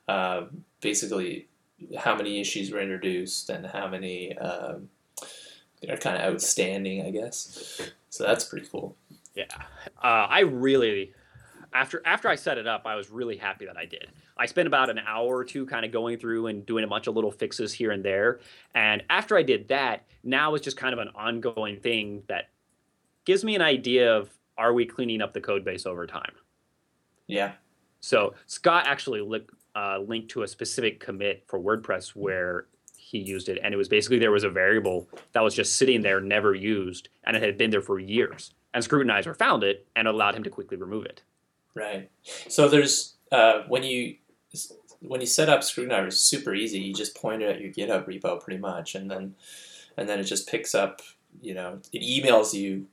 uh, 0.08 0.44
basically 0.82 1.48
how 1.98 2.16
many 2.16 2.40
issues 2.40 2.72
were 2.72 2.80
introduced 2.80 3.50
and 3.50 3.66
how 3.66 3.88
many 3.88 4.38
um, 4.38 4.90
are 5.90 5.98
kind 5.98 6.18
of 6.18 6.34
outstanding, 6.34 7.06
I 7.06 7.12
guess. 7.12 7.92
So 8.14 8.26
that's 8.26 8.46
pretty 8.46 8.68
cool. 8.68 8.96
Yeah, 9.34 9.46
uh, 10.04 10.28
I 10.30 10.42
really 10.42 11.14
after 11.74 12.00
after 12.06 12.28
I 12.28 12.36
set 12.36 12.60
it 12.60 12.68
up, 12.68 12.84
I 12.86 12.94
was 12.94 13.10
really 13.10 13.38
happy 13.38 13.66
that 13.66 13.76
I 13.76 13.86
did. 13.86 14.10
I 14.38 14.46
spent 14.46 14.68
about 14.68 14.92
an 14.92 15.00
hour 15.00 15.36
or 15.36 15.44
two 15.44 15.66
kind 15.66 15.84
of 15.84 15.92
going 15.92 16.20
through 16.20 16.46
and 16.46 16.64
doing 16.64 16.84
a 16.84 16.88
bunch 16.88 17.08
of 17.08 17.16
little 17.16 17.32
fixes 17.32 17.74
here 17.74 17.90
and 17.90 18.06
there. 18.06 18.40
And 18.76 19.02
after 19.10 19.36
I 19.36 19.42
did 19.42 19.68
that, 19.70 20.06
now 20.24 20.54
it's 20.54 20.64
just 20.64 20.78
kind 20.78 20.94
of 20.94 21.00
an 21.00 21.10
ongoing 21.16 21.80
thing 21.80 22.22
that 22.28 22.52
gives 23.26 23.44
me 23.44 23.56
an 23.56 23.64
idea 23.64 24.16
of 24.16 24.30
are 24.60 24.74
we 24.74 24.86
cleaning 24.86 25.20
up 25.20 25.34
the 25.34 25.42
code 25.42 25.66
base 25.66 25.88
over 25.88 26.06
time. 26.06 26.34
Yeah. 27.26 27.54
So 28.00 28.36
Scott 28.46 28.86
actually 28.86 29.22
li- 29.22 29.48
uh, 29.76 29.98
linked 30.06 30.30
to 30.30 30.44
a 30.44 30.48
specific 30.48 31.00
commit 31.00 31.46
for 31.48 31.60
WordPress 31.60 32.10
where 32.10 32.68
he 33.14 33.20
used 33.20 33.48
it, 33.48 33.60
and 33.64 33.76
it 33.76 33.78
was 33.78 33.88
basically 33.88 34.18
there 34.18 34.32
was 34.32 34.44
a 34.44 34.50
variable 34.50 35.08
that 35.34 35.44
was 35.44 35.54
just 35.54 35.76
sitting 35.76 36.02
there, 36.02 36.20
never 36.20 36.56
used, 36.56 37.10
and 37.24 37.38
it 37.38 37.44
had 37.44 37.60
been 37.60 37.70
there 37.70 37.80
for 37.80 38.00
years. 38.00 38.56
And 38.74 38.84
Scrutinizer 38.84 39.38
found 39.38 39.64
it 39.64 39.86
and 39.96 40.08
allowed 40.08 40.34
him 40.34 40.44
to 40.44 40.50
quickly 40.50 40.78
remove 40.78 41.06
it. 41.06 41.22
Right. 41.76 42.10
So 42.24 42.68
there's 42.68 43.14
uh, 43.32 43.66
when 43.68 43.84
you 43.84 44.16
when 45.00 45.22
you 45.22 45.28
set 45.28 45.48
up 45.48 45.62
Scrutinizer, 45.62 46.08
it's 46.08 46.18
super 46.18 46.56
easy. 46.56 46.80
You 46.80 46.94
just 46.96 47.16
point 47.16 47.44
it 47.44 47.50
at 47.50 47.62
your 47.62 47.72
GitHub 47.72 48.08
repo 48.08 48.42
pretty 48.42 48.60
much, 48.60 48.96
and 48.96 49.12
then 49.12 49.36
and 49.96 50.10
then 50.10 50.20
it 50.20 50.24
just 50.24 50.50
picks 50.50 50.74
up. 50.74 51.04
You 51.40 51.54
know, 51.54 51.82
it 51.92 52.02
emails 52.02 52.56
you 52.56 52.88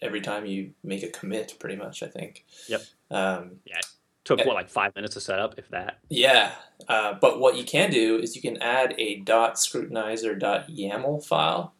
every 0.00 0.22
time 0.22 0.46
you 0.46 0.72
make 0.82 1.02
a 1.02 1.08
commit. 1.08 1.56
Pretty 1.60 1.76
much, 1.76 2.02
I 2.02 2.06
think. 2.06 2.46
Yep. 2.68 2.80
Um, 3.10 3.50
Took 4.26 4.40
Eh. 4.40 4.44
what 4.44 4.54
like 4.54 4.68
five 4.68 4.94
minutes 4.94 5.14
to 5.14 5.20
set 5.20 5.38
up, 5.38 5.54
if 5.56 5.68
that. 5.70 5.98
yeah, 6.10 6.52
uh, 6.88 7.14
but 7.20 7.40
what 7.40 7.56
you 7.56 7.64
can 7.64 7.90
do 7.90 8.18
is 8.18 8.36
you 8.36 8.42
can 8.42 8.60
add 8.60 8.94
a 8.98 9.22
.scrutinizer.yaml 9.22 11.24
file 11.24 11.72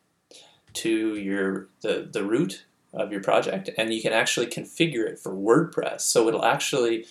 to 0.75 1.17
your 1.17 1.69
the 1.83 2.09
the 2.11 2.23
root 2.25 2.65
of 2.93 3.11
your 3.13 3.23
project, 3.23 3.69
and 3.77 3.93
you 3.93 4.01
can 4.01 4.13
actually 4.13 4.47
configure 4.47 5.07
it 5.07 5.19
for 5.19 5.33
WordPress. 5.35 6.03
So 6.03 6.29
it'll 6.29 6.45
actually 6.45 7.07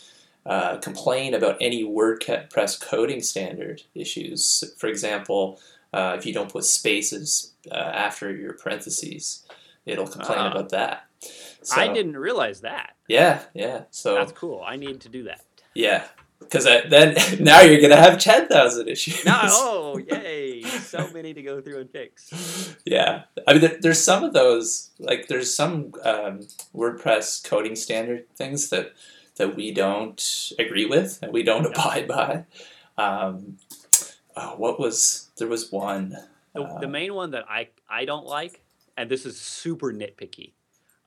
uh, 0.45 0.78
complain 0.78 1.34
about 1.34 1.58
any 1.60 1.84
WordPress 1.84 2.80
coding 2.82 3.21
standard 3.21 3.84
issues. 3.93 4.63
For 4.78 4.88
example, 4.88 5.60
uh, 5.93 6.15
if 6.17 6.26
you 6.26 6.34
don't 6.34 6.52
put 6.52 6.63
spaces 6.65 7.54
uh, 7.71 7.76
after 7.76 8.36
your 8.36 8.54
parentheses, 8.54 9.45
it'll 9.86 10.08
complain 10.08 10.39
Ah. 10.39 10.52
about 10.52 10.69
that. 10.69 11.06
So, 11.65 11.82
I 11.82 11.91
didn't 11.93 12.17
realize 12.17 12.62
that. 12.62 12.95
Yeah, 13.08 13.41
yeah. 13.54 13.84
So 13.91 14.15
That's 14.15 14.32
cool. 14.32 14.63
I 14.65 14.75
need 14.75 15.01
to 15.01 15.10
do 15.10 15.23
that. 15.23 15.41
yeah, 15.73 16.06
because 16.39 16.65
then 16.65 17.15
now 17.43 17.62
you're 17.62 17.82
gonna 17.82 17.95
have 17.95 18.19
ten 18.19 18.47
thousand 18.47 18.88
issues. 18.88 19.25
No, 19.25 19.39
oh, 19.43 19.97
yay! 19.97 20.62
So 20.63 21.10
many 21.13 21.34
to 21.34 21.41
go 21.41 21.62
through 21.62 21.80
and 21.82 21.89
fix. 21.89 22.75
yeah, 22.86 23.23
I 23.47 23.54
mean, 23.54 23.62
there, 23.62 23.78
there's 23.82 24.01
some 24.01 24.23
of 24.23 24.34
those. 24.34 24.91
Like, 24.99 25.28
there's 25.28 25.54
some 25.54 25.93
um, 26.04 26.47
WordPress 26.75 27.43
coding 27.43 27.75
standard 27.75 28.30
things 28.36 28.69
that 28.69 28.93
that 29.38 29.56
we 29.56 29.71
don't 29.73 30.51
agree 30.60 30.86
with 30.86 31.19
and 31.21 31.34
we 31.34 31.43
don't 31.43 31.63
Yeah. 31.63 31.69
abide 31.71 32.08
by. 32.08 32.45
Um, 32.97 33.58
oh, 34.38 34.56
what 34.58 34.80
was 34.80 35.30
there 35.38 35.47
was 35.47 35.71
one. 35.71 36.15
The, 36.54 36.62
Uh, 36.62 36.80
the 36.80 36.88
main 36.88 37.13
one 37.13 37.32
that 37.32 37.45
I 37.49 37.69
I 37.89 38.06
don't 38.06 38.25
like, 38.25 38.62
and 38.95 39.10
this 39.10 39.25
is 39.25 39.39
super 39.39 39.91
nitpicky. 39.91 40.54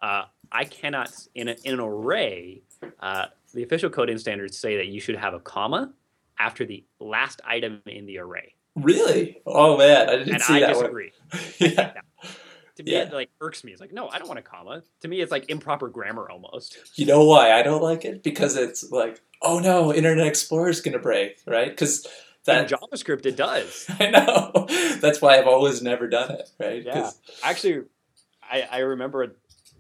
Uh, 0.01 0.25
I 0.59 0.65
cannot 0.65 1.11
in, 1.37 1.47
a, 1.49 1.57
in 1.63 1.75
an 1.75 1.81
array. 1.81 2.63
Uh, 2.99 3.27
the 3.55 3.63
official 3.63 3.91
coding 3.91 4.19
standards 4.19 4.59
say 4.59 4.77
that 4.79 4.89
you 4.89 5.01
should 5.01 5.15
have 5.17 5.33
a 5.33 5.39
comma 5.39 5.93
after 6.39 6.65
the 6.65 6.85
last 6.99 7.41
item 7.47 7.81
in 7.87 8.07
the 8.07 8.19
array, 8.19 8.55
Really? 8.75 9.41
Oh 9.47 9.77
man, 9.77 10.09
I 10.09 10.17
didn't 10.17 10.35
and 10.35 10.43
see 10.43 10.55
I 10.55 10.61
that 10.61 10.75
disagree. 10.75 11.13
one. 11.31 11.43
yeah. 11.61 11.93
To 12.77 12.83
me, 12.85 12.93
Yeah. 12.93 13.03
it 13.03 13.13
like 13.13 13.31
irks 13.41 13.63
me. 13.65 13.73
It's 13.73 13.81
like, 13.81 13.93
no, 13.93 14.09
I 14.09 14.19
don't 14.19 14.29
want 14.29 14.39
a 14.39 14.43
comma. 14.43 14.83
To 15.03 15.09
me, 15.09 15.21
it's 15.21 15.33
like 15.33 15.49
improper 15.51 15.89
grammar 15.89 16.29
almost. 16.31 16.77
You 16.97 17.07
know 17.07 17.25
why 17.25 17.53
I 17.53 17.63
don't 17.63 17.83
like 17.83 18.05
it? 18.05 18.23
Because 18.25 18.57
it's 18.57 18.91
like, 18.91 19.21
oh 19.43 19.59
no, 19.61 19.93
Internet 19.95 20.27
Explorer 20.27 20.69
is 20.71 20.81
gonna 20.81 20.99
break, 21.01 21.39
right? 21.47 21.71
Because 21.71 22.05
In 22.05 22.11
that 22.55 22.69
JavaScript, 22.69 23.27
it 23.27 23.37
does. 23.37 23.87
I 24.01 24.11
know. 24.11 24.67
That's 25.01 25.21
why 25.21 25.39
I've 25.39 25.47
always 25.49 25.83
never 25.83 26.09
done 26.09 26.31
it, 26.33 26.49
right? 26.61 26.83
Yeah. 26.85 27.11
Actually, 27.43 27.85
I, 28.49 28.63
I 28.71 28.79
remember 28.79 29.23
a 29.25 29.29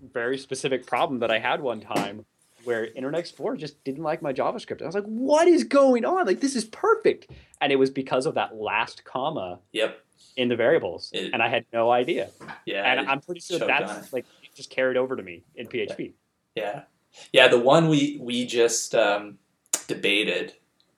very 0.02 0.38
specific 0.38 0.86
problem 0.86 1.20
that 1.20 1.30
I 1.30 1.38
had 1.38 1.60
one 1.60 1.80
time 1.80 2.24
where 2.64 2.86
Internet 2.86 3.20
Explorer 3.20 3.56
just 3.56 3.82
didn't 3.84 4.02
like 4.02 4.20
my 4.20 4.32
JavaScript. 4.32 4.82
I 4.82 4.86
was 4.86 4.94
like, 4.94 5.04
what 5.04 5.48
is 5.48 5.64
going 5.64 6.04
on? 6.04 6.26
Like, 6.26 6.40
this 6.40 6.56
is 6.56 6.64
perfect. 6.66 7.28
And 7.60 7.72
it 7.72 7.76
was 7.76 7.90
because 7.90 8.26
of 8.26 8.34
that 8.34 8.56
last 8.56 9.04
comma 9.04 9.60
Yep. 9.72 9.98
in 10.36 10.48
the 10.48 10.56
variables. 10.56 11.10
It- 11.12 11.32
and 11.32 11.42
I 11.42 11.48
had 11.48 11.64
no 11.72 11.90
idea. 11.90 12.30
Yeah. 12.66 12.82
and 12.84 13.08
I'm 13.08 13.20
pretty 13.20 13.40
sure 13.40 13.58
choked 13.58 13.70
on 13.70 13.86
that's 13.86 14.12
like 14.12 14.26
just 14.54 14.70
carried 14.70 14.96
over 14.96 15.16
to 15.16 15.22
me 15.22 15.44
in 15.54 15.66
PHP. 15.68 16.12
Yeah, 16.56 16.82
yeah. 17.32 17.46
The 17.48 17.58
one 17.60 17.88
we 17.88 18.18
we 18.20 18.44
just 18.44 18.92
um, 18.94 19.38
debated 19.86 20.54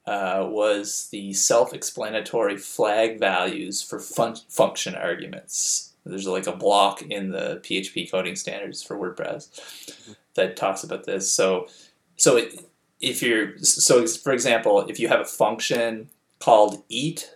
uh, 0.07 0.47
was 0.49 1.09
the 1.11 1.31
self-explanatory 1.33 2.57
flag 2.57 3.19
values 3.19 3.81
for 3.83 3.99
fun- 3.99 4.35
function 4.49 4.95
arguments. 4.95 5.90
There's 6.05 6.27
like 6.27 6.47
a 6.47 6.55
block 6.55 7.01
in 7.01 7.31
the 7.31 7.61
PHP 7.63 8.09
coding 8.09 8.35
standards 8.35 8.81
for 8.81 8.97
WordPress 8.97 10.15
that 10.35 10.55
talks 10.55 10.83
about 10.83 11.05
this. 11.05 11.31
So, 11.31 11.67
so 12.15 12.37
it, 12.37 12.67
if 12.99 13.21
you're 13.21 13.57
so 13.59 14.05
for 14.07 14.33
example, 14.33 14.81
if 14.81 14.99
you 14.99 15.07
have 15.07 15.21
a 15.21 15.25
function 15.25 16.09
called 16.39 16.83
eat, 16.89 17.33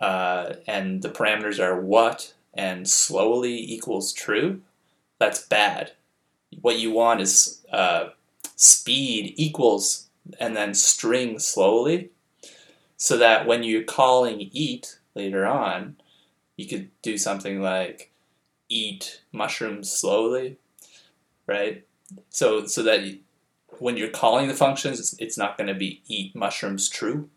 uh, 0.00 0.54
and 0.66 1.02
the 1.02 1.08
parameters 1.08 1.58
are 1.58 1.80
what 1.80 2.34
and 2.54 2.88
slowly 2.88 3.54
equals 3.54 4.12
true, 4.12 4.60
that's 5.18 5.46
bad 5.46 5.92
what 6.60 6.78
you 6.78 6.90
want 6.90 7.20
is 7.20 7.64
uh, 7.72 8.08
speed 8.56 9.34
equals 9.36 10.08
and 10.38 10.56
then 10.56 10.74
string 10.74 11.38
slowly 11.38 12.10
so 12.96 13.16
that 13.16 13.46
when 13.46 13.62
you're 13.62 13.82
calling 13.82 14.48
eat 14.52 14.98
later 15.14 15.46
on 15.46 15.96
you 16.56 16.66
could 16.68 16.90
do 17.02 17.16
something 17.18 17.60
like 17.60 18.10
eat 18.68 19.22
mushrooms 19.32 19.90
slowly 19.90 20.56
right 21.46 21.84
so 22.30 22.66
so 22.66 22.82
that 22.82 23.02
you, 23.02 23.18
when 23.78 23.96
you're 23.96 24.08
calling 24.10 24.48
the 24.48 24.54
functions 24.54 24.98
it's, 25.00 25.14
it's 25.18 25.38
not 25.38 25.56
going 25.56 25.66
to 25.68 25.74
be 25.74 26.02
eat 26.08 26.34
mushrooms 26.36 26.88
true 26.88 27.28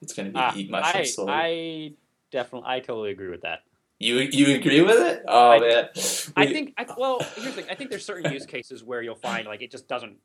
it's 0.00 0.12
going 0.14 0.26
to 0.26 0.32
be 0.32 0.38
Ah, 0.38 0.52
eat 0.56 0.68
I, 0.72 0.80
mushrooms 0.80 1.14
slowly 1.14 1.32
I 1.32 1.92
definitely, 2.30 2.68
I 2.68 2.80
totally 2.80 3.10
agree 3.10 3.28
with 3.30 3.42
that. 3.42 3.60
you 3.98 4.16
you 4.18 4.54
agree 4.54 4.80
with 4.82 4.98
it 4.98 5.22
oh 5.28 5.50
I- 5.50 5.58
man 5.60 5.88
I 6.36 6.46
think, 6.46 6.72
I, 6.78 6.86
well, 6.96 7.20
here's 7.36 7.54
the 7.54 7.62
thing. 7.62 7.70
I 7.70 7.74
think 7.74 7.90
there's 7.90 8.04
certain 8.04 8.32
use 8.32 8.46
cases 8.46 8.82
where 8.82 9.02
you'll 9.02 9.14
find 9.14 9.46
like 9.46 9.60
it 9.62 9.70
just 9.70 9.86
doesn't 9.86 10.16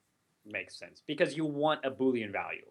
make 0.45 0.71
sense 0.71 1.01
because 1.05 1.35
you 1.35 1.45
want 1.45 1.81
a 1.83 1.91
Boolean 1.91 2.31
value. 2.31 2.65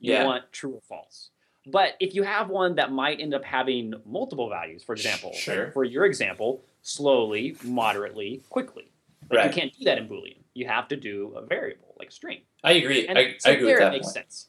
You 0.00 0.12
Yeah. 0.14 0.24
want 0.26 0.52
true 0.52 0.72
or 0.74 0.80
false. 0.88 1.30
But 1.66 1.94
if 2.00 2.14
you 2.14 2.22
have 2.24 2.48
one 2.48 2.74
that 2.76 2.90
might 2.92 3.20
end 3.20 3.34
up 3.34 3.44
having 3.44 3.94
multiple 4.04 4.48
values, 4.48 4.82
for 4.82 4.92
example, 4.94 5.32
like 5.46 5.72
for 5.72 5.84
your 5.84 6.04
example, 6.04 6.64
slowly, 6.82 7.56
moderately, 7.62 8.42
quickly. 8.48 8.90
Like 9.30 9.38
Right. 9.38 9.46
you 9.54 9.60
can't 9.60 9.72
do 9.78 9.84
that 9.84 9.98
in 9.98 10.08
Boolean. 10.08 10.38
You 10.54 10.66
have 10.66 10.88
to 10.88 10.96
do 10.96 11.32
a 11.36 11.46
variable, 11.46 11.94
like 11.98 12.08
a 12.08 12.12
string. 12.12 12.40
i 12.64 12.72
agree 12.72 13.06
And 13.06 13.16
I, 13.16 13.36
so 13.38 13.50
I 13.50 13.54
agree 13.54 13.66
there 13.68 13.78
with 13.78 13.86
it 13.88 13.90
makes 13.92 14.06
point. 14.06 14.14
sense. 14.14 14.48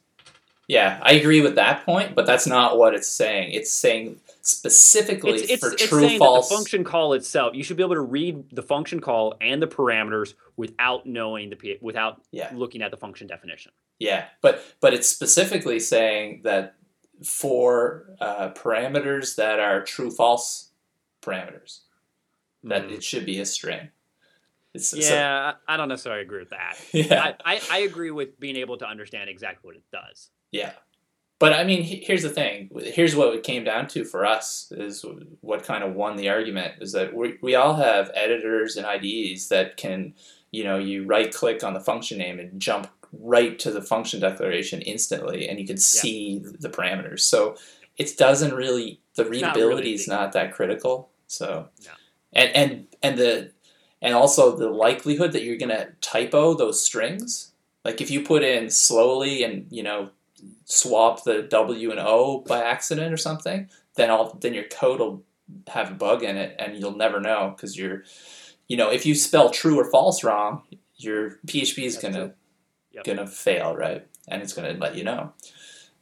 Yeah, 0.68 1.00
I 1.04 1.14
agree 1.14 1.42
with 1.42 1.56
that 1.56 1.86
point, 1.86 2.16
but 2.16 2.26
that's 2.26 2.48
not 2.48 2.78
what 2.78 2.94
it's 2.96 3.08
saying. 3.08 3.52
It's 3.54 3.72
saying 3.72 4.20
specifically 4.42 5.32
It's, 5.34 5.52
it's, 5.52 5.60
for 5.66 5.74
it's 5.74 5.88
true 5.88 6.00
saying 6.02 6.20
false. 6.20 6.48
that 6.50 6.56
the 6.56 6.58
function 6.60 6.84
call 6.84 7.14
itself, 7.14 7.54
you 7.54 7.64
should 7.64 7.78
be 7.78 7.84
able 7.84 7.96
to 7.96 8.02
read 8.02 8.50
the 8.52 8.62
function 8.64 9.00
call 9.00 9.36
and 9.42 9.62
the 9.62 9.68
parameters 9.68 10.34
without 10.58 11.06
knowing 11.06 11.50
the 11.52 11.78
without 11.82 12.22
Yeah. 12.32 12.50
looking 12.54 12.82
at 12.82 12.92
the 12.92 12.98
function 12.98 13.28
definition. 13.28 13.72
Yeah, 14.00 14.26
but 14.42 14.64
but 14.82 14.94
it's 14.94 15.08
specifically 15.08 15.80
saying 15.80 16.42
that 16.44 16.76
for 17.24 18.16
uh, 18.20 18.50
parameters 18.52 19.36
that 19.36 19.60
are 19.60 19.82
true 19.84 20.12
false 20.12 20.70
parameters, 21.22 21.82
that 22.64 22.88
Mm. 22.88 22.92
it 22.94 23.04
should 23.04 23.26
be 23.26 23.40
a 23.40 23.46
string. 23.46 23.90
It's, 24.74 24.94
yeah, 24.94 25.54
I 25.68 25.74
I 25.74 25.78
don't 25.78 25.88
necessarily 25.90 26.24
agree 26.24 26.40
with 26.40 26.50
that. 26.50 26.76
yeah, 26.94 27.34
I, 27.46 27.56
I, 27.56 27.62
I 27.72 27.78
agree 27.80 28.10
with 28.12 28.40
being 28.40 28.56
able 28.56 28.78
to 28.78 28.88
understand 28.88 29.30
exactly 29.30 29.68
what 29.68 29.76
it 29.76 29.84
does. 29.92 30.30
yeah. 30.52 30.74
But 31.40 31.52
I 31.52 31.66
mean, 31.66 31.84
here's 31.84 32.24
the 32.24 32.30
thing. 32.30 32.70
Here's 32.82 33.18
what 33.18 33.36
it 33.36 33.44
came 33.44 33.66
down 33.66 33.88
to 33.90 34.06
for 34.06 34.26
us 34.26 34.72
is 34.72 35.04
what 35.42 35.64
kind 35.64 35.84
of 35.84 35.94
won 35.94 36.16
the 36.16 36.30
argument 36.30 36.76
is 36.80 36.94
that 36.94 37.14
we, 37.14 37.38
we 37.42 37.54
all 37.56 37.74
have 37.74 38.10
editors 38.14 38.78
and 38.78 38.86
IDEs 38.86 39.50
that 39.50 39.76
can, 39.76 40.14
you 40.52 40.64
know, 40.64 40.78
you 40.78 41.04
right 41.06 41.34
click 41.34 41.62
on 41.62 41.74
the 41.74 41.82
function 41.82 42.18
name 42.20 42.40
and 42.40 42.62
jump 42.62 42.88
right 43.20 43.58
to 43.60 43.72
the 43.72 43.82
function 43.82 44.20
declaration 44.20 44.82
instantly, 44.82 45.48
and 45.48 45.60
you 45.60 45.68
can 45.68 45.78
see 45.78 46.40
the 46.40 46.70
parameters. 46.70 47.22
So 47.22 47.56
it 47.98 48.18
doesn't 48.18 48.54
really 48.54 49.00
the 49.16 49.26
readability 49.26 49.68
really 49.68 49.94
is 49.94 50.08
not 50.08 50.34
that 50.34 50.54
critical. 50.54 51.10
So 51.28 51.70
No. 51.86 51.92
and 52.34 52.56
and 52.56 52.88
and 53.02 53.18
the 53.18 53.52
and 54.02 54.14
also 54.14 54.56
the 54.56 54.70
likelihood 54.70 55.32
that 55.34 55.44
you're 55.44 55.58
gonna 55.58 55.90
typo 56.02 56.54
those 56.54 56.84
strings. 56.84 57.52
Like 57.86 58.02
if 58.02 58.10
you 58.10 58.22
put 58.22 58.44
in 58.44 58.70
slowly 58.70 59.44
and 59.44 59.68
you 59.70 59.84
know 59.84 60.10
swap 60.66 61.24
the 61.24 61.44
W 61.44 61.92
and 61.92 62.00
O 62.00 62.40
by 62.40 62.64
accident 62.64 63.14
or 63.14 63.18
something, 63.18 63.70
then 63.96 64.10
all 64.10 64.38
then 64.42 64.54
your 64.54 64.66
code 64.66 65.00
will 65.00 65.24
have 65.68 65.92
a 65.92 65.96
bug 65.96 66.24
in 66.24 66.38
it, 66.38 66.56
and 66.60 66.78
you'll 66.78 66.96
never 66.96 67.20
know 67.20 67.54
because 67.56 67.78
you're, 67.78 68.04
you 68.68 68.78
know, 68.78 68.90
if 68.90 69.06
you 69.06 69.14
spell 69.14 69.50
true 69.50 69.80
or 69.80 69.90
false 69.92 70.24
wrong, 70.24 70.64
your 70.98 71.40
PHP 71.48 71.84
is 71.86 71.96
That's 71.96 72.04
gonna 72.04 72.26
true. 72.28 72.34
Yep. 72.94 73.06
gonna 73.06 73.28
fail, 73.28 73.76
right? 73.76 74.06
And 74.28 74.42
it's 74.42 74.54
gonna 74.54 74.74
let 74.74 74.96
you 74.96 75.04
know. 75.04 75.34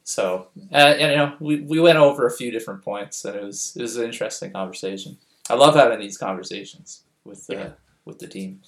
So, 0.04 0.48
uh, 0.72 0.76
and, 0.76 1.10
you 1.12 1.16
know, 1.16 1.36
we, 1.38 1.60
we 1.60 1.80
went 1.80 1.96
over 1.96 2.26
a 2.26 2.30
few 2.30 2.50
different 2.50 2.82
points, 2.82 3.24
and 3.24 3.36
it 3.36 3.42
was 3.42 3.74
it 3.76 3.82
was 3.82 3.96
an 3.96 4.04
interesting 4.04 4.52
conversation. 4.52 5.16
I 5.48 5.54
love 5.54 5.74
having 5.74 6.00
these 6.00 6.18
conversations 6.18 7.04
with 7.24 7.46
the 7.46 7.54
Yeah. 7.54 7.70
with 8.04 8.18
the 8.18 8.26
team. 8.26 8.60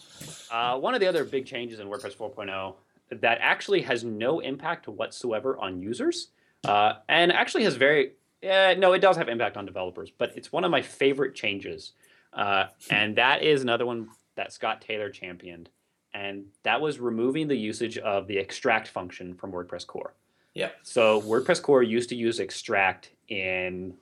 Uh, 0.50 0.78
one 0.78 0.94
of 0.94 1.00
the 1.00 1.06
other 1.06 1.24
big 1.24 1.44
changes 1.44 1.80
in 1.80 1.88
WordPress 1.88 2.16
4.0 2.16 2.76
that 3.10 3.38
actually 3.40 3.82
has 3.82 4.04
no 4.04 4.40
impact 4.40 4.86
whatsoever 4.86 5.58
on 5.58 5.82
users, 5.82 6.28
uh, 6.64 6.94
and 7.08 7.32
actually 7.32 7.64
has 7.64 7.74
very 7.76 8.12
uh, 8.48 8.74
no, 8.78 8.92
it 8.92 9.00
does 9.00 9.16
have 9.16 9.28
impact 9.28 9.56
on 9.56 9.66
developers, 9.66 10.10
but 10.16 10.32
it's 10.36 10.52
one 10.52 10.64
of 10.64 10.70
my 10.70 10.82
favorite 10.82 11.34
changes, 11.34 11.92
uh, 12.32 12.66
and 12.90 13.16
that 13.16 13.42
is 13.42 13.62
another 13.62 13.86
one 13.86 14.08
that 14.36 14.52
Scott 14.52 14.80
Taylor 14.80 15.10
championed, 15.10 15.70
and 16.14 16.46
that 16.62 16.80
was 16.80 17.00
removing 17.00 17.48
the 17.48 17.56
usage 17.56 17.98
of 17.98 18.28
the 18.28 18.38
extract 18.38 18.88
function 18.88 19.34
from 19.34 19.52
WordPress 19.52 19.86
core. 19.86 20.14
Yeah. 20.54 20.70
So 20.84 21.20
WordPress 21.22 21.60
core 21.60 21.82
used 21.82 22.08
to 22.10 22.14
use 22.14 22.38
extract 22.38 23.10
in 23.28 23.94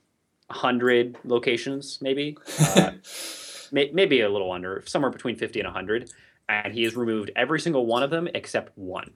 100 0.49 1.17
locations, 1.25 1.99
maybe. 2.03 2.37
Uh, 2.77 2.93
may, 3.73 3.91
maybe 3.93 4.21
a 4.21 4.29
little 4.29 4.53
under, 4.53 4.83
somewhere 4.87 5.11
between 5.11 5.37
50 5.37 5.61
and 5.61 5.67
100. 5.67 6.13
And 6.49 6.75
he 6.75 6.83
has 6.83 6.95
removed 6.95 7.31
every 7.35 7.59
single 7.59 7.87
one 7.87 8.03
of 8.03 8.11
them 8.11 8.29
except 8.35 8.77
one. 8.77 9.13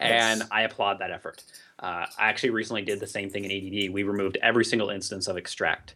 And 0.00 0.44
I 0.50 0.62
applaud 0.62 0.98
that 1.00 1.10
effort. 1.10 1.44
Uh, 1.78 2.06
I 2.18 2.28
actually 2.28 2.50
recently 2.50 2.82
did 2.82 3.00
the 3.00 3.06
same 3.06 3.28
thing 3.28 3.44
in 3.44 3.50
EDD. 3.50 3.92
We 3.92 4.02
removed 4.02 4.38
every 4.42 4.64
single 4.64 4.88
instance 4.88 5.28
of 5.28 5.36
extract. 5.36 5.94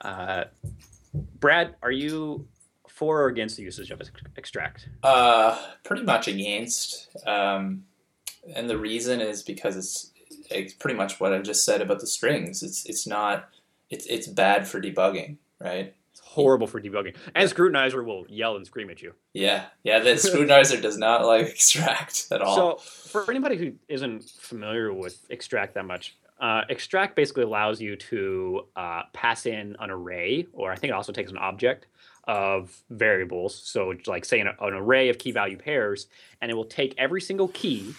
Uh, 0.00 0.44
Brad, 1.38 1.76
are 1.80 1.92
you 1.92 2.46
for 2.96 3.20
or 3.20 3.26
against 3.26 3.58
the 3.58 3.62
usage 3.62 3.90
of 3.90 4.00
extract? 4.38 4.88
Uh, 5.02 5.58
pretty 5.84 6.02
much 6.02 6.28
against. 6.28 7.14
Um, 7.26 7.84
and 8.54 8.70
the 8.70 8.78
reason 8.78 9.20
is 9.20 9.42
because 9.42 9.76
it's 9.76 10.12
it's 10.50 10.72
pretty 10.72 10.96
much 10.96 11.20
what 11.20 11.34
I 11.34 11.38
just 11.40 11.66
said 11.66 11.82
about 11.82 12.00
the 12.00 12.06
strings. 12.06 12.62
It's 12.62 12.86
it's 12.86 13.06
not 13.06 13.50
it's 13.90 14.06
it's 14.06 14.26
bad 14.26 14.66
for 14.66 14.80
debugging, 14.80 15.36
right? 15.60 15.94
It's 16.10 16.20
horrible 16.20 16.66
for 16.66 16.80
debugging. 16.80 17.14
And 17.34 17.50
Scrutinizer 17.50 18.02
will 18.02 18.24
yell 18.30 18.56
and 18.56 18.64
scream 18.64 18.88
at 18.88 19.02
you. 19.02 19.12
Yeah, 19.34 19.66
yeah. 19.84 19.98
The 19.98 20.12
scrutinizer 20.12 20.80
does 20.80 20.96
not 20.96 21.26
like 21.26 21.48
extract 21.48 22.28
at 22.30 22.40
all. 22.40 22.78
So, 22.78 23.10
for 23.10 23.30
anybody 23.30 23.58
who 23.58 23.72
isn't 23.88 24.24
familiar 24.24 24.90
with 24.90 25.20
extract 25.28 25.74
that 25.74 25.84
much, 25.84 26.16
uh, 26.40 26.62
extract 26.70 27.14
basically 27.14 27.42
allows 27.42 27.78
you 27.78 27.96
to 27.96 28.62
uh, 28.74 29.02
pass 29.12 29.44
in 29.44 29.76
an 29.80 29.90
array, 29.90 30.46
or 30.54 30.72
I 30.72 30.76
think 30.76 30.92
it 30.92 30.94
also 30.94 31.12
takes 31.12 31.30
an 31.30 31.36
object 31.36 31.88
of 32.26 32.82
variables. 32.90 33.54
So, 33.54 33.94
like 34.06 34.24
say 34.24 34.40
an, 34.40 34.48
an 34.48 34.74
array 34.74 35.08
of 35.08 35.18
key 35.18 35.32
value 35.32 35.56
pairs, 35.56 36.08
and 36.40 36.50
it 36.50 36.54
will 36.54 36.64
take 36.64 36.94
every 36.98 37.20
single 37.20 37.48
key 37.48 37.94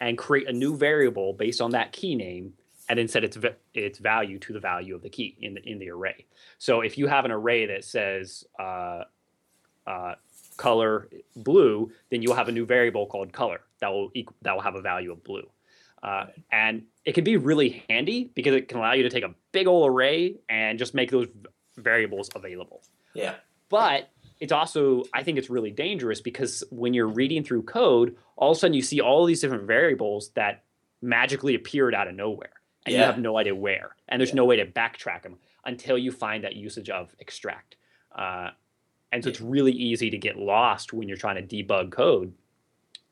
and 0.00 0.16
create 0.16 0.48
a 0.48 0.52
new 0.52 0.76
variable 0.76 1.32
based 1.32 1.60
on 1.60 1.70
that 1.72 1.92
key 1.92 2.14
name, 2.14 2.54
and 2.88 2.98
then 2.98 3.08
set 3.08 3.24
its 3.24 3.36
its 3.74 3.98
value 3.98 4.38
to 4.40 4.52
the 4.52 4.60
value 4.60 4.94
of 4.94 5.02
the 5.02 5.10
key 5.10 5.36
in 5.40 5.54
the 5.54 5.62
in 5.68 5.78
the 5.78 5.90
array. 5.90 6.26
So, 6.58 6.80
if 6.80 6.96
you 6.98 7.06
have 7.06 7.24
an 7.24 7.30
array 7.30 7.66
that 7.66 7.84
says 7.84 8.44
uh, 8.58 9.04
uh, 9.86 10.14
color 10.56 11.08
blue, 11.34 11.90
then 12.10 12.22
you'll 12.22 12.34
have 12.34 12.48
a 12.48 12.52
new 12.52 12.66
variable 12.66 13.06
called 13.06 13.32
color 13.32 13.60
that 13.80 13.88
will 13.88 14.10
equal, 14.14 14.36
that 14.42 14.54
will 14.54 14.62
have 14.62 14.74
a 14.74 14.80
value 14.80 15.12
of 15.12 15.22
blue. 15.24 15.48
Uh, 16.02 16.26
and 16.52 16.84
it 17.04 17.12
can 17.14 17.24
be 17.24 17.36
really 17.36 17.84
handy 17.88 18.30
because 18.34 18.54
it 18.54 18.68
can 18.68 18.78
allow 18.78 18.92
you 18.92 19.02
to 19.02 19.10
take 19.10 19.24
a 19.24 19.34
big 19.52 19.66
old 19.66 19.90
array 19.90 20.36
and 20.48 20.78
just 20.78 20.94
make 20.94 21.10
those 21.10 21.26
variables 21.76 22.28
available. 22.34 22.82
yeah, 23.14 23.34
But 23.68 24.10
it's 24.40 24.52
also, 24.52 25.04
I 25.12 25.22
think 25.22 25.38
it's 25.38 25.50
really 25.50 25.70
dangerous 25.70 26.20
because 26.20 26.62
when 26.70 26.94
you're 26.94 27.08
reading 27.08 27.42
through 27.42 27.62
code, 27.62 28.16
all 28.36 28.52
of 28.52 28.56
a 28.56 28.60
sudden 28.60 28.74
you 28.74 28.82
see 28.82 29.00
all 29.00 29.24
these 29.24 29.40
different 29.40 29.64
variables 29.64 30.30
that 30.34 30.64
magically 31.02 31.54
appeared 31.54 31.94
out 31.94 32.08
of 32.08 32.14
nowhere 32.14 32.50
and 32.84 32.94
you 32.94 33.00
have 33.00 33.18
no 33.18 33.36
idea 33.38 33.54
where. 33.54 33.96
And 34.08 34.20
there's 34.20 34.30
Yeah. 34.30 34.36
no 34.36 34.44
way 34.44 34.56
to 34.56 34.66
backtrack 34.66 35.22
them 35.22 35.38
until 35.64 35.98
you 35.98 36.12
find 36.12 36.44
that 36.44 36.54
usage 36.54 36.88
of 36.90 37.14
extract. 37.18 37.76
Uh, 38.14 38.50
and 39.10 39.24
so 39.24 39.30
it's 39.30 39.40
really 39.40 39.72
easy 39.72 40.10
to 40.10 40.18
get 40.18 40.36
lost 40.38 40.92
when 40.92 41.08
you're 41.08 41.16
trying 41.16 41.36
to 41.36 41.42
debug 41.64 41.90
code 41.90 42.32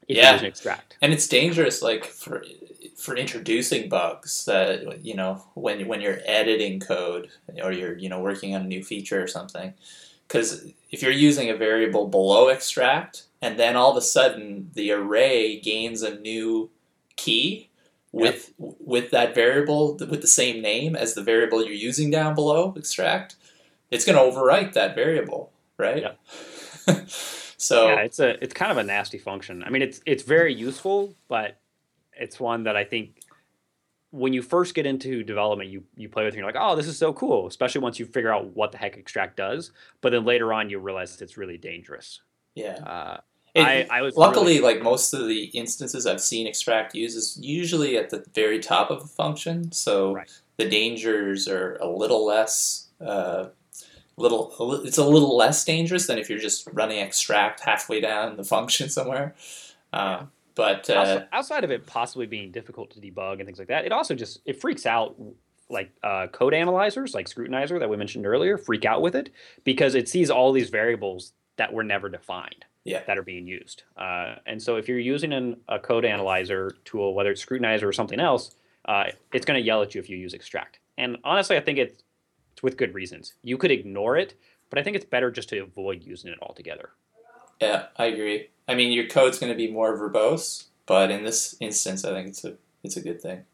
if 0.07 0.17
Yeah. 0.19 0.33
using 0.35 0.47
extract. 0.49 0.97
and 1.03 1.13
it's 1.13 1.27
dangerous, 1.27 1.83
like 1.83 2.05
for 2.05 2.45
for 2.97 3.17
introducing 3.17 3.89
bugs 3.89 4.45
that 4.45 5.05
you 5.05 5.15
know 5.15 5.43
when 5.55 5.87
when 5.89 6.01
you're 6.01 6.21
editing 6.27 6.79
code 6.79 7.29
or 7.63 7.73
you're 7.73 7.99
you 7.99 8.09
know 8.09 8.21
working 8.21 8.55
on 8.55 8.61
a 8.63 8.67
new 8.67 8.85
feature 8.85 9.21
or 9.23 9.27
something. 9.27 9.75
Because 10.35 10.67
if 10.91 11.01
you're 11.01 11.13
using 11.13 11.49
a 11.49 11.55
variable 11.55 12.09
below 12.09 12.49
extract, 12.49 13.23
and 13.41 13.57
then 13.57 13.77
all 13.77 13.93
of 13.93 13.97
a 13.97 14.01
sudden 14.01 14.69
the 14.75 14.91
array 14.91 15.61
gains 15.61 16.03
a 16.03 16.19
new 16.19 16.71
key 17.15 17.69
with 18.11 18.53
with 18.59 19.13
that 19.13 19.33
variable 19.33 19.97
with 19.97 20.23
the 20.23 20.27
same 20.27 20.61
name 20.61 20.97
as 20.97 21.15
the 21.15 21.23
variable 21.23 21.65
you're 21.65 21.73
using 21.73 22.11
down 22.11 22.35
below 22.35 22.75
extract, 22.77 23.37
it's 23.93 24.05
going 24.05 24.19
to 24.19 24.37
overwrite 24.37 24.73
that 24.73 24.97
variable, 24.97 25.53
right? 25.79 26.19
so 27.07 27.91
yeah, 27.91 28.01
it's 28.01 28.19
a 28.19 28.43
it's 28.43 28.55
kind 28.55 28.73
of 28.73 28.79
a 28.79 28.83
nasty 28.83 29.19
function. 29.19 29.63
I 29.63 29.71
mean, 29.71 29.83
it's 29.83 30.01
it's 30.05 30.25
very 30.25 30.53
useful, 30.53 31.15
but 31.29 31.59
it's 32.17 32.41
one 32.41 32.65
that 32.65 32.75
I 32.75 32.83
think 32.83 33.21
when 34.15 34.33
you 34.33 34.43
first 34.43 34.75
get 34.75 34.87
into 34.87 35.23
development, 35.25 35.71
you 35.71 35.83
you 35.97 36.09
play 36.09 36.25
with 36.25 36.35
it 36.35 36.37
and 36.37 36.45
you're 36.45 36.47
like, 36.53 36.57
oh, 36.59 36.77
this 36.77 36.87
is 36.87 36.97
so 36.97 37.13
cool, 37.13 37.47
especially 37.47 37.81
once 37.81 37.99
you 37.99 38.07
figure 38.07 38.33
out 38.33 38.55
what 38.57 38.71
the 38.73 38.79
heck 38.79 38.97
extract 38.97 39.37
does. 39.37 39.73
But 40.01 40.13
then 40.13 40.25
later 40.25 40.53
on, 40.53 40.71
you 40.71 40.79
realize 40.79 41.21
it's 41.21 41.37
really 41.37 41.59
dangerous. 41.59 42.21
yeah. 42.55 42.75
Uh, 42.77 43.21
I, 43.57 43.87
I 43.89 44.03
was 44.03 44.17
Luckily, 44.17 44.59
really- 44.59 44.75
like 44.75 44.83
most 44.83 45.15
of 45.15 45.29
the 45.29 45.45
instances 45.55 46.07
I've 46.07 46.21
seen 46.21 46.47
extract 46.49 46.93
use 46.95 47.15
is 47.15 47.39
usually 47.41 47.97
at 47.97 48.11
the 48.11 48.25
very 48.35 48.59
top 48.59 48.91
of 48.91 49.03
a 49.03 49.07
function, 49.07 49.71
so 49.71 50.13
Right. 50.15 50.31
the 50.57 50.69
dangers 50.69 51.47
are 51.47 51.77
a 51.77 51.89
little 51.89 52.25
less. 52.27 52.89
Uh, 53.01 53.47
little, 54.17 54.83
it's 54.85 54.99
a 54.99 55.05
little 55.07 55.37
less 55.37 55.65
dangerous 55.65 56.07
than 56.09 56.19
if 56.19 56.29
you're 56.29 56.39
just 56.39 56.69
running 56.73 56.99
extract 56.99 57.61
halfway 57.61 58.01
down 58.01 58.37
the 58.37 58.45
function 58.45 58.89
somewhere. 58.99 59.35
Uh, 59.93 60.25
But 60.55 60.89
uh, 60.89 60.95
outside, 60.95 61.29
outside 61.33 61.65
of 61.65 61.71
it 61.71 61.87
possibly 61.87 62.27
being 62.27 62.53
difficult 62.53 62.91
to 62.93 63.01
debug 63.01 63.35
and 63.39 63.47
things 63.47 63.59
like 63.59 63.69
that, 63.69 63.85
it 63.85 63.93
also 63.93 64.15
just 64.15 64.41
it 64.45 64.61
freaks 64.61 64.87
out 64.87 65.17
like 65.71 65.91
uh, 66.03 66.27
code 66.29 66.55
analyzers 66.55 67.15
like 67.15 67.27
Scrutinizer 67.29 67.79
that 67.81 67.89
we 67.89 67.97
mentioned 67.97 68.27
earlier 68.27 68.59
freak 68.59 68.85
out 68.85 69.01
with 69.01 69.17
it 69.17 69.31
because 69.65 69.95
it 69.95 70.09
sees 70.09 70.31
all 70.31 70.53
these 70.53 70.69
variables 70.71 71.33
that 71.57 71.73
were 71.73 71.83
never 71.83 72.09
defined 72.11 72.67
Yeah. 72.85 73.03
that 73.07 73.17
are 73.17 73.23
being 73.23 73.47
used. 73.47 73.85
Uh, 73.97 74.35
and 74.47 74.63
so 74.63 74.77
if 74.77 74.89
you're 74.89 74.99
using 74.99 75.33
an, 75.33 75.57
a 75.69 75.79
code 75.79 76.05
analyzer 76.05 76.73
tool, 76.85 77.15
whether 77.15 77.31
it's 77.31 77.45
Scrutinizer 77.45 77.85
or 77.85 77.93
something 77.93 78.21
else, 78.21 78.55
uh, 78.85 79.05
it's 79.33 79.47
going 79.47 79.59
to 79.59 79.65
yell 79.65 79.81
at 79.83 79.95
you 79.95 80.01
if 80.01 80.11
you 80.11 80.19
use 80.19 80.35
extract. 80.35 80.81
And 80.99 81.17
honestly, 81.25 81.57
I 81.57 81.61
think 81.61 81.79
it's, 81.79 82.03
it's 82.53 82.63
with 82.63 82.77
good 82.77 82.93
reasons. 82.95 83.35
You 83.43 83.57
could 83.57 83.71
ignore 83.71 84.17
it, 84.19 84.35
but 84.69 84.79
I 84.79 84.83
think 84.83 84.97
it's 84.97 85.07
better 85.07 85.31
just 85.31 85.49
to 85.49 85.59
avoid 85.61 86.03
using 86.05 86.31
it 86.31 86.39
altogether. 86.43 86.91
Yeah, 87.61 87.87
I 87.97 88.07
agree. 88.07 88.49
I 88.69 88.75
mean, 88.75 88.93
your 88.93 89.07
code's 89.07 89.39
going 89.39 89.53
to 89.53 89.57
be 89.57 89.71
more 89.71 89.97
verbose, 89.97 90.65
but 90.87 91.11
in 91.11 91.25
this 91.25 91.57
instance, 91.61 92.05
I 92.05 92.11
think 92.13 92.29
it's 92.29 92.45
a 92.45 92.55
it's 92.83 92.97
a 92.97 93.01
good 93.01 93.21
thing. 93.21 93.45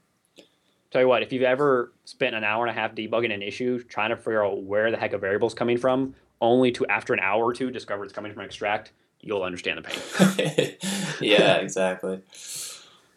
Tell 0.90 1.03
you 1.03 1.09
what, 1.09 1.22
if 1.22 1.32
you've 1.32 1.42
ever 1.44 1.92
spent 2.05 2.34
an 2.34 2.42
hour 2.42 2.66
and 2.66 2.76
a 2.76 2.80
half 2.80 2.94
debugging 2.96 3.32
an 3.32 3.42
issue, 3.42 3.80
trying 3.80 4.11
to 4.11 4.16
figure 4.16 4.44
out 4.44 4.62
where 4.64 4.90
the 4.90 4.96
heck 4.96 5.12
a 5.12 5.18
variable's 5.18 5.55
coming 5.55 5.78
from, 5.78 6.14
only 6.40 6.72
to 6.72 6.86
after 6.88 7.12
an 7.12 7.20
hour 7.20 7.44
or 7.44 7.53
two 7.53 7.70
discover 7.70 8.03
it's 8.05 8.12
coming 8.12 8.32
from 8.32 8.42
extract, 8.44 8.90
you'll 9.20 9.44
understand 9.44 9.78
the 9.78 9.82
pain. 9.82 10.76
yeah, 11.20 11.55
exactly. 11.59 12.20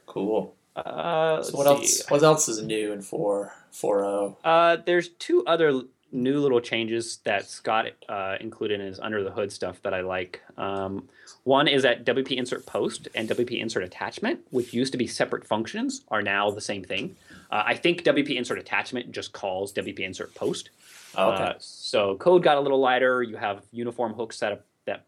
Cool. 0.05 0.55
Uh, 0.75 1.41
So 1.41 1.57
what 1.57 1.65
see. 1.65 1.71
else? 1.73 2.09
What 2.09 2.23
else 2.23 2.47
is 2.49 2.61
new 2.61 2.91
in 2.91 3.01
four 3.01 3.53
four 3.71 4.03
oh? 4.03 4.37
Uh, 4.43 4.77
there's 4.85 5.09
two 5.09 5.43
other 5.45 5.81
new 6.13 6.39
little 6.39 6.61
changes 6.61 7.17
that 7.23 7.49
Scott 7.49 7.87
uh, 8.07 8.37
included 8.39 8.79
in 8.79 8.85
his 8.85 8.99
under 8.99 9.23
the 9.23 9.31
hood 9.31 9.51
stuff 9.51 9.81
that 9.81 9.93
I 9.93 10.01
like. 10.01 10.41
Um, 10.57 11.09
one 11.43 11.67
is 11.67 11.83
that 11.83 12.05
WP 12.05 12.37
insert 12.37 12.65
post 12.65 13.07
and 13.15 13.27
WP 13.27 13.59
insert 13.59 13.83
attachment, 13.83 14.41
which 14.51 14.73
used 14.73 14.91
to 14.91 14.97
be 14.97 15.07
separate 15.07 15.45
functions, 15.45 16.03
are 16.09 16.21
now 16.21 16.51
the 16.51 16.61
same 16.61 16.83
thing. 16.83 17.15
Uh, 17.51 17.63
I 17.65 17.75
think 17.75 18.03
WP 18.03 18.35
insert 18.35 18.59
attachment 18.59 19.11
just 19.11 19.33
calls 19.33 19.73
WP 19.73 19.99
insert 19.99 20.33
post. 20.35 20.69
Oh, 21.15 21.31
okay. 21.31 21.43
Uh, 21.43 21.53
so 21.59 22.15
code 22.17 22.43
got 22.43 22.57
a 22.57 22.61
little 22.61 22.79
lighter. 22.79 23.23
You 23.23 23.35
have 23.37 23.63
uniform 23.71 24.13
hooks 24.13 24.37
set 24.37 24.53
up 24.53 24.65
that 24.85 25.05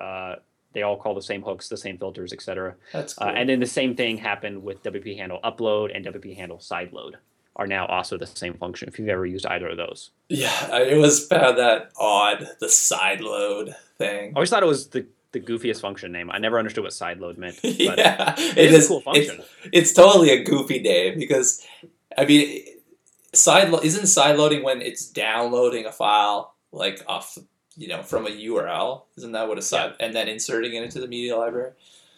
uh, 0.00 0.36
they 0.72 0.82
all 0.82 0.96
call 0.96 1.14
the 1.14 1.22
same 1.22 1.42
hooks, 1.42 1.68
the 1.68 1.76
same 1.76 1.98
filters, 1.98 2.32
etc. 2.32 2.74
That's 2.92 3.14
cool. 3.14 3.28
Uh, 3.28 3.32
and 3.32 3.48
then 3.48 3.60
the 3.60 3.66
same 3.66 3.96
thing 3.96 4.18
happened 4.18 4.62
with 4.62 4.82
WP 4.82 5.16
handle 5.16 5.40
upload 5.42 5.94
and 5.94 6.04
WP 6.04 6.36
handle 6.36 6.58
sideload 6.58 7.14
are 7.56 7.66
now 7.66 7.86
also 7.86 8.18
the 8.18 8.26
same 8.26 8.54
function 8.54 8.88
if 8.88 8.98
you've 8.98 9.08
ever 9.08 9.24
used 9.24 9.46
either 9.46 9.68
of 9.68 9.76
those. 9.76 10.10
yeah, 10.28 10.76
it 10.78 10.98
was 10.98 11.26
found 11.26 11.58
that 11.58 11.92
odd. 11.98 12.48
The 12.60 12.68
side 12.68 13.20
load 13.20 13.76
thing. 13.98 14.30
I 14.30 14.34
always 14.34 14.50
thought 14.50 14.62
it 14.62 14.66
was 14.66 14.88
the, 14.88 15.06
the 15.32 15.40
goofiest 15.40 15.80
function 15.80 16.10
name. 16.12 16.30
I 16.30 16.38
never 16.38 16.58
understood 16.58 16.84
what 16.84 16.92
sideload 16.92 17.38
meant. 17.38 17.56
But 17.62 17.98
yeah, 17.98 18.34
it 18.38 18.72
is, 18.72 18.86
a 18.86 18.88
cool 18.88 19.00
function. 19.00 19.42
It's, 19.72 19.92
totally 19.92 20.30
a 20.30 20.42
goofy 20.42 20.80
name 20.80 21.18
because, 21.18 21.64
I 22.18 22.24
mean, 22.24 22.64
side 23.32 23.70
lo- 23.70 23.80
isn't 23.82 24.06
side 24.06 24.36
loading 24.36 24.62
when 24.62 24.82
it's 24.82 25.06
downloading 25.06 25.86
a 25.86 25.92
file 25.92 26.54
like 26.72 27.02
off, 27.06 27.38
you 27.76 27.88
know, 27.88 28.02
from 28.02 28.26
a 28.26 28.30
URL. 28.30 29.02
Isn't 29.16 29.32
that 29.32 29.46
what 29.48 29.58
a 29.58 29.62
side? 29.62 29.94
And 30.00 30.14
then 30.14 30.28
inserting 30.28 30.74
it 30.74 30.82
into 30.82 31.00
the 31.00 31.06
media 31.08 31.36
library. 31.36 31.72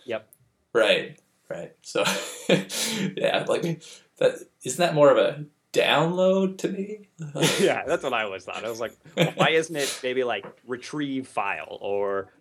Yep. 0.06 0.28
Right. 0.72 1.18
Right. 1.48 1.72
So, 1.82 2.04
yeah, 2.48 3.44
like 3.46 3.82
that. 4.18 4.34
Isn't 4.64 4.78
that 4.78 4.94
more 4.94 5.10
of 5.10 5.18
a 5.18 5.44
download 5.72 6.58
to 6.58 6.68
me? 6.68 7.08
yeah, 7.60 7.84
that's 7.86 8.02
what 8.02 8.12
I 8.12 8.22
always 8.24 8.44
thought. 8.44 8.64
I 8.64 8.68
was 8.70 8.80
like, 8.80 8.96
why 9.36 9.50
isn't 9.50 9.76
it 9.76 10.00
maybe 10.02 10.24
like 10.24 10.46
retrieve 10.66 11.28
file 11.28 11.78
or 11.80 12.32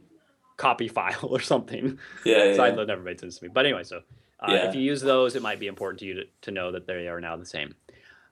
copy 0.57 0.87
file 0.87 1.19
or 1.23 1.39
something? 1.39 1.99
Yeah. 2.23 2.37
yeah, 2.45 2.57
Sideload 2.57 2.87
never 2.87 3.01
made 3.03 3.19
sense 3.19 3.37
to 3.39 3.45
me. 3.45 3.49
But 3.53 3.65
anyway, 3.65 3.83
so 3.83 3.97
uh, 4.39 4.47
Yeah. 4.51 4.69
if 4.69 4.75
you 4.75 4.81
use 4.81 5.01
those, 5.01 5.35
it 5.35 5.41
might 5.41 5.59
be 5.59 5.67
important 5.67 5.99
to 5.99 6.05
you 6.05 6.13
to, 6.15 6.23
to 6.43 6.51
know 6.51 6.71
that 6.71 6.87
they 6.87 7.07
are 7.07 7.19
now 7.19 7.35
the 7.35 7.45
same. 7.45 7.75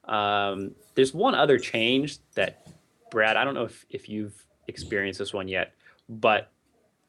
Um, 0.04 0.72
there's 0.94 1.14
one 1.14 1.34
other 1.34 1.58
change 1.58 2.18
that, 2.34 2.66
Brad, 3.10 3.36
I 3.36 3.44
don't 3.44 3.54
know 3.54 3.64
if, 3.64 3.86
if 3.90 4.08
you've 4.08 4.34
experienced 4.68 5.18
this 5.18 5.32
one 5.32 5.48
yet, 5.48 5.72
but 6.08 6.50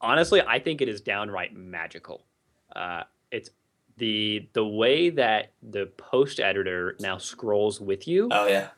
honestly, 0.00 0.40
I 0.46 0.58
think 0.58 0.80
it 0.80 0.88
is 0.88 1.00
downright 1.00 1.54
magical. 1.54 2.24
Uh, 2.74 3.02
it's 3.30 3.50
the 3.98 4.48
the 4.52 4.64
way 4.64 5.10
that 5.10 5.52
the 5.62 5.86
post 5.96 6.40
editor 6.40 6.96
now 7.00 7.18
scrolls 7.18 7.80
with 7.80 8.06
you 8.06 8.28
Oh 8.30 8.46
yeah. 8.46 8.68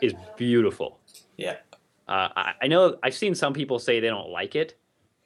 is 0.00 0.14
beautiful. 0.36 0.98
Yeah. 1.36 1.56
Uh, 2.08 2.28
I, 2.36 2.52
I 2.62 2.66
know 2.66 2.96
I've 3.02 3.14
seen 3.14 3.34
some 3.34 3.52
people 3.52 3.78
say 3.78 4.00
they 4.00 4.08
don't 4.08 4.30
like 4.30 4.54
it, 4.56 4.76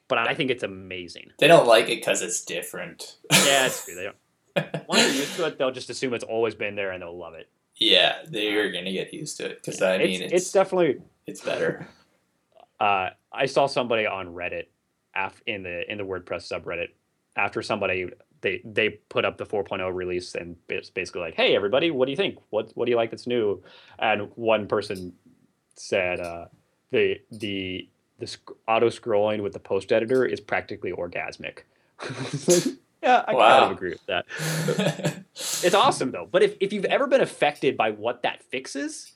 but 0.07 0.17
I 0.19 0.33
think 0.35 0.51
it's 0.51 0.63
amazing. 0.63 1.31
They 1.39 1.47
don't 1.47 1.67
like 1.67 1.85
it 1.89 1.95
because 1.97 2.21
it's 2.21 2.43
different. 2.45 3.17
Yeah, 3.31 3.65
it's 3.67 3.85
true. 3.85 3.95
They 3.95 4.03
don't. 4.03 4.87
Once 4.87 5.01
they're 5.03 5.15
used 5.15 5.35
to 5.35 5.45
it, 5.47 5.57
they'll 5.57 5.71
just 5.71 5.89
assume 5.89 6.13
it's 6.13 6.23
always 6.23 6.55
been 6.55 6.75
there 6.75 6.91
and 6.91 7.01
they'll 7.01 7.17
love 7.17 7.33
it. 7.33 7.49
yeah, 7.77 8.17
they're 8.27 8.71
gonna 8.71 8.91
get 8.91 9.13
used 9.13 9.37
to 9.37 9.45
it 9.47 9.57
because 9.63 9.81
I 9.81 9.97
mean 9.97 10.21
it's, 10.21 10.21
it's 10.21 10.33
it's 10.43 10.51
definitely. 10.51 11.01
it's 11.27 11.41
better. 11.41 11.87
Uh, 12.79 13.09
I 13.31 13.45
saw 13.47 13.67
somebody 13.67 14.05
on 14.05 14.27
Reddit, 14.27 14.65
af- 15.15 15.41
in 15.47 15.63
the 15.63 15.89
in 15.91 15.97
the 15.97 16.03
WordPress 16.03 16.51
subreddit, 16.51 16.89
after 17.35 17.61
somebody 17.61 18.09
they 18.45 18.61
they 18.63 18.89
put 19.09 19.25
up 19.25 19.37
the 19.37 19.45
4.0 19.45 19.91
release 19.93 20.35
and 20.35 20.55
it's 20.69 20.91
basically 20.91 21.21
like, 21.21 21.33
hey 21.33 21.55
everybody, 21.55 21.89
what 21.89 22.05
do 22.05 22.11
you 22.11 22.15
think? 22.15 22.37
What 22.51 22.71
what 22.75 22.85
do 22.85 22.91
you 22.91 22.95
like 22.95 23.09
that's 23.09 23.25
new? 23.25 23.63
And 23.97 24.29
one 24.35 24.67
person 24.67 25.13
said 25.75 26.19
uh, 26.19 26.45
the 26.91 27.19
the 27.31 27.89
the 28.19 28.27
sc- 28.27 28.51
auto 28.67 28.89
scrolling 28.89 29.41
with 29.41 29.53
the 29.53 29.59
post 29.59 29.91
editor 29.91 30.23
is 30.25 30.39
practically 30.39 30.91
orgasmic. 30.91 31.63
yeah, 33.01 33.25
I 33.27 33.33
kind 33.33 33.65
of 33.65 33.71
agree 33.71 33.89
with 33.89 34.05
that. 34.05 34.25
It's 35.37 35.75
awesome 35.75 36.11
though. 36.11 36.29
But 36.31 36.43
if, 36.43 36.55
if 36.61 36.71
you've 36.71 36.85
ever 36.85 37.07
been 37.07 37.19
affected 37.19 37.75
by 37.75 37.91
what 37.91 38.23
that 38.23 38.41
fixes, 38.41 39.15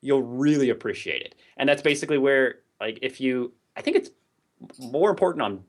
you'll 0.00 0.24
really 0.24 0.70
appreciate 0.70 1.22
it. 1.22 1.36
And 1.58 1.68
that's 1.68 1.80
basically 1.80 2.18
where, 2.18 2.56
like, 2.80 2.98
if 3.02 3.20
you, 3.20 3.52
I 3.76 3.80
think 3.82 3.96
it's 3.96 4.10
more 4.80 5.10
important 5.10 5.42
on 5.42 5.62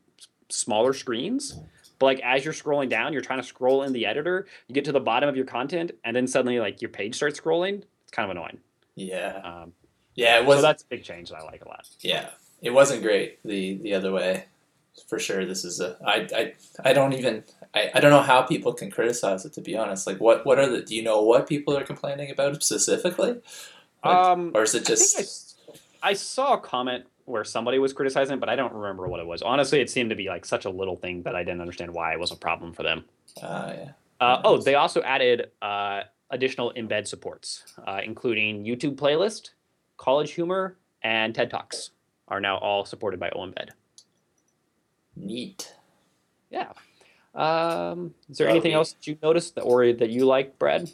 smaller 0.49 0.93
screens. 0.93 1.59
But 2.01 2.07
like 2.07 2.19
as 2.21 2.43
you're 2.43 2.53
scrolling 2.53 2.89
down, 2.89 3.13
you're 3.13 3.21
trying 3.21 3.39
to 3.39 3.47
scroll 3.47 3.83
in 3.83 3.93
the 3.93 4.05
editor, 4.07 4.47
you 4.67 4.73
get 4.75 4.85
to 4.85 4.91
the 4.91 4.99
bottom 4.99 5.29
of 5.29 5.35
your 5.35 5.45
content, 5.45 5.91
and 6.03 6.15
then 6.15 6.25
suddenly 6.27 6.59
like 6.59 6.81
your 6.81 6.89
page 6.89 7.13
starts 7.15 7.39
scrolling. 7.39 7.83
It's 8.03 8.11
kind 8.11 8.25
of 8.29 8.35
annoying. 8.35 8.57
yeah, 8.95 9.39
Um, 9.43 9.73
yeah, 10.15 10.39
it 10.39 10.45
was. 10.45 10.57
so 10.57 10.61
that's 10.63 10.81
a 10.83 10.87
big 10.87 11.03
change 11.03 11.29
that 11.29 11.37
I 11.37 11.43
like 11.43 11.63
a 11.63 11.67
lot. 11.69 11.87
yeah, 11.99 12.31
it 12.61 12.71
wasn't 12.71 13.03
great 13.03 13.39
the 13.43 13.75
the 13.77 13.93
other 13.93 14.11
way, 14.11 14.45
for 15.07 15.19
sure. 15.19 15.45
This 15.45 15.63
is 15.63 15.79
a 15.79 15.97
I 16.05 16.27
I 16.35 16.53
I 16.89 16.93
don't 16.93 17.13
even 17.13 17.43
I, 17.73 17.91
I 17.95 17.99
don't 18.01 18.11
know 18.11 18.21
how 18.21 18.41
people 18.41 18.73
can 18.73 18.89
criticize 18.91 19.45
it 19.45 19.53
to 19.53 19.61
be 19.61 19.77
honest. 19.77 20.07
Like 20.07 20.19
what 20.19 20.43
what 20.45 20.57
are 20.59 20.67
the 20.67 20.81
do 20.81 20.95
you 20.95 21.03
know 21.03 21.21
what 21.21 21.47
people 21.47 21.77
are 21.77 21.83
complaining 21.83 22.31
about 22.31 22.61
specifically? 22.63 23.35
Like, 24.03 24.15
Um, 24.25 24.51
or 24.55 24.63
is 24.63 24.73
it 24.73 24.81
I 24.81 24.85
just 24.93 25.17
I 25.17 25.21
s- 25.21 25.55
I, 26.03 26.13
saw 26.13 26.53
a 26.55 26.59
comment 26.59 27.05
where 27.31 27.43
somebody 27.43 27.79
was 27.79 27.93
criticizing, 27.93 28.35
it, 28.35 28.39
but 28.39 28.49
I 28.49 28.55
don't 28.55 28.73
remember 28.73 29.07
what 29.07 29.19
it 29.19 29.25
was. 29.25 29.41
Honestly, 29.41 29.79
it 29.81 29.89
seemed 29.89 30.09
to 30.11 30.15
be 30.15 30.27
like 30.27 30.45
such 30.45 30.65
a 30.65 30.69
little 30.69 30.95
thing 30.97 31.23
that 31.23 31.35
I 31.35 31.43
didn't 31.43 31.61
understand 31.61 31.91
why 31.93 32.13
it 32.13 32.19
was 32.19 32.31
a 32.31 32.35
problem 32.35 32.73
for 32.73 32.83
them. 32.83 33.05
uh, 33.41 33.73
yeah 33.75 33.91
Uh, 34.19 34.41
oh, 34.43 34.57
they 34.57 34.75
also 34.75 35.01
added 35.01 35.49
uh, 35.61 36.01
additional 36.29 36.71
embed 36.75 37.07
supports, 37.07 37.63
uh, 37.87 38.01
including 38.03 38.63
YouTube 38.63 38.95
playlist, 38.95 39.51
College 39.97 40.31
Humor, 40.33 40.77
and 41.01 41.33
TED 41.33 41.49
Talks 41.49 41.91
are 42.27 42.39
now 42.39 42.57
all 42.57 42.85
supported 42.85 43.19
by 43.19 43.29
oEmbed. 43.31 43.69
neat? 45.15 45.73
Yeah. 46.49 46.71
Um, 47.33 48.13
is 48.29 48.37
there 48.37 48.49
anything 48.49 48.73
else 48.73 48.93
that 48.93 49.07
you 49.07 49.17
noticed 49.23 49.55
that, 49.55 49.61
or 49.61 49.91
that 49.93 50.09
you 50.09 50.25
like, 50.25 50.59
Brad? 50.59 50.91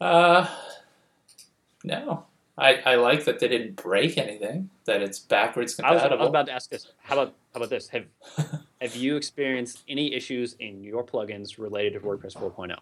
Uh, 0.00 0.46
no. 1.84 2.24
I, 2.60 2.74
I 2.84 2.94
like 2.96 3.24
that 3.24 3.40
they 3.40 3.48
didn't 3.48 3.76
break 3.76 4.18
anything. 4.18 4.70
That 4.84 5.00
it's 5.02 5.18
backwards 5.18 5.80
I 5.80 5.92
was, 5.92 6.02
I 6.02 6.08
compatible. 6.08 6.18
was 6.18 6.28
about 6.28 6.46
to 6.46 6.52
ask 6.52 6.70
this. 6.70 6.88
How 7.02 7.14
about 7.14 7.34
how 7.54 7.58
about 7.58 7.70
this? 7.70 7.88
Have 7.88 8.04
have 8.80 8.94
you 8.94 9.16
experienced 9.16 9.82
any 9.88 10.14
issues 10.14 10.54
in 10.60 10.82
your 10.84 11.04
plugins 11.04 11.58
related 11.58 11.94
to 11.94 12.00
WordPress 12.00 12.36
oh? 12.36 12.50
4.0? 12.50 12.76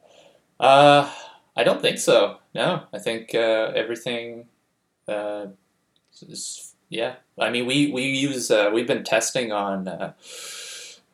Uh, 0.60 1.10
I 1.56 1.64
don't 1.64 1.80
think 1.80 1.98
so. 1.98 2.38
No, 2.54 2.82
I 2.92 2.98
think 2.98 3.34
uh, 3.34 3.72
everything. 3.74 4.46
Uh, 5.06 5.46
is, 6.22 6.74
yeah, 6.88 7.16
I 7.38 7.50
mean, 7.50 7.66
we 7.66 7.92
we 7.92 8.02
use 8.02 8.50
uh, 8.50 8.70
we've 8.72 8.86
been 8.86 9.04
testing 9.04 9.52
on 9.52 9.86
uh, 9.86 10.12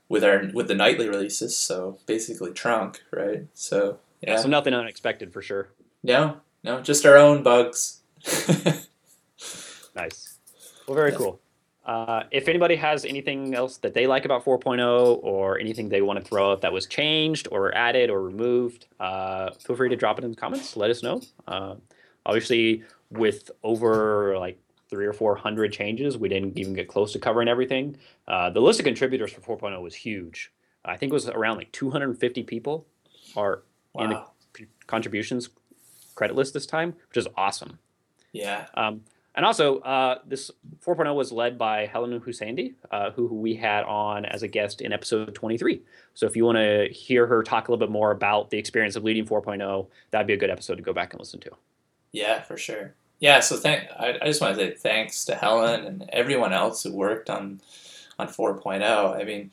with 0.09 0.25
our 0.25 0.51
with 0.55 0.69
the 0.69 0.75
nightly 0.75 1.09
releases. 1.09 1.57
So 1.57 1.99
basically, 2.07 2.53
trunk, 2.53 3.03
right? 3.11 3.47
So 3.55 3.99
yeah, 4.23 4.37
So 4.37 4.49
nothing 4.49 4.73
unexpected 4.75 5.33
for 5.33 5.43
sure. 5.43 5.69
no, 6.03 6.39
no, 6.63 6.81
just 6.81 7.05
our 7.05 7.17
own 7.17 7.43
bugs. 7.43 8.01
Nice. 9.95 10.39
Well, 10.87 10.97
very 10.97 11.13
cool. 11.13 11.41
Uh, 11.85 12.23
if 12.31 12.49
anybody 12.49 12.77
has 12.77 13.05
anything 13.05 13.55
else 13.55 13.77
that 13.79 13.93
they 13.93 14.07
like 14.07 14.25
about 14.25 14.45
4.0 14.45 15.21
or 15.23 15.59
anything 15.59 15.89
they 15.89 16.01
want 16.01 16.19
to 16.19 16.25
throw 16.25 16.53
out 16.53 16.63
that 16.63 16.73
was 16.73 16.87
changed 16.87 17.47
or 17.51 17.75
added 17.75 18.09
or 18.09 18.23
removed, 18.23 18.87
uh, 19.01 19.51
feel 19.53 19.77
free 19.77 19.91
to 19.91 19.97
drop 19.97 20.19
it 20.19 20.25
in 20.25 20.31
the 20.31 20.37
comments. 20.37 20.77
Let 20.77 20.91
us 20.91 21.03
know. 21.03 21.21
Uh, 21.47 21.75
obviously, 22.25 22.83
with 23.11 23.51
over 23.63 24.39
like 24.39 24.59
three 24.89 25.05
or 25.05 25.13
four 25.13 25.37
hundred 25.37 25.73
changes, 25.73 26.17
we 26.17 26.29
didn't 26.29 26.59
even 26.59 26.73
get 26.73 26.89
close 26.89 27.13
to 27.13 27.19
covering 27.19 27.49
everything. 27.49 27.97
Uh, 28.27 28.49
the 28.49 28.61
list 28.61 28.81
of 28.81 28.85
contributors 28.85 29.33
for 29.33 29.59
4.0 29.59 29.81
was 29.83 29.95
huge. 29.95 30.53
I 30.87 30.97
think 30.97 31.13
it 31.13 31.15
was 31.15 31.29
around 31.29 31.59
like 31.59 31.71
250 31.73 32.43
people 32.45 32.87
are 33.37 33.63
in 33.99 34.11
the 34.11 34.25
contributions 34.87 35.51
credit 36.15 36.35
list 36.37 36.55
this 36.55 36.67
time, 36.67 36.95
which 37.09 37.17
is 37.17 37.29
awesome. 37.37 37.79
Yeah. 38.35 38.67
Um, 38.75 39.03
and 39.37 39.47
also, 39.47 39.79
uh, 39.81 40.19
this 40.27 40.51
4.0 40.85 41.15
was 41.15 41.33
led 41.33 41.57
by 41.59 41.87
Helen 41.87 42.21
Hou-Sandí, 42.21 42.75
uh, 42.91 43.11
who, 43.13 43.27
who 43.27 43.37
we 43.37 43.55
had 43.55 43.85
on 43.85 44.25
as 44.27 44.43
a 44.43 44.49
guest 44.49 44.81
in 44.81 44.93
episode 44.93 45.35
23. 45.35 45.81
So 46.13 46.27
if 46.27 46.37
you 46.37 46.45
want 46.45 46.59
to 46.59 46.89
hear 46.93 47.27
her 47.27 47.43
talk 47.43 47.67
a 47.67 47.73
little 47.73 47.85
bit 47.85 47.91
more 47.91 48.11
about 48.11 48.51
the 48.51 48.59
experience 48.59 48.95
of 48.95 49.03
leading 49.03 49.25
4.0, 49.25 49.87
that'd 50.11 50.27
be 50.27 50.35
a 50.35 50.37
good 50.37 50.51
episode 50.51 50.77
to 50.77 50.83
go 50.83 50.93
back 50.93 51.13
and 51.13 51.21
listen 51.21 51.41
to. 51.41 51.51
Yeah, 52.13 52.43
for 52.43 52.57
sure. 52.57 52.95
Yeah, 53.19 53.41
so 53.41 53.57
thank 53.57 53.89
I, 53.99 54.19
I 54.21 54.27
just 54.27 54.41
want 54.41 54.57
to 54.57 54.61
say 54.61 54.75
thanks 54.75 55.25
to 55.27 55.35
Helen 55.35 55.85
and 55.85 56.11
everyone 56.13 56.53
else 56.53 56.83
who 56.83 56.93
worked 56.93 57.31
on 57.31 57.61
on 58.19 58.29
4.0. 58.29 59.21
I 59.21 59.25
mean, 59.25 59.51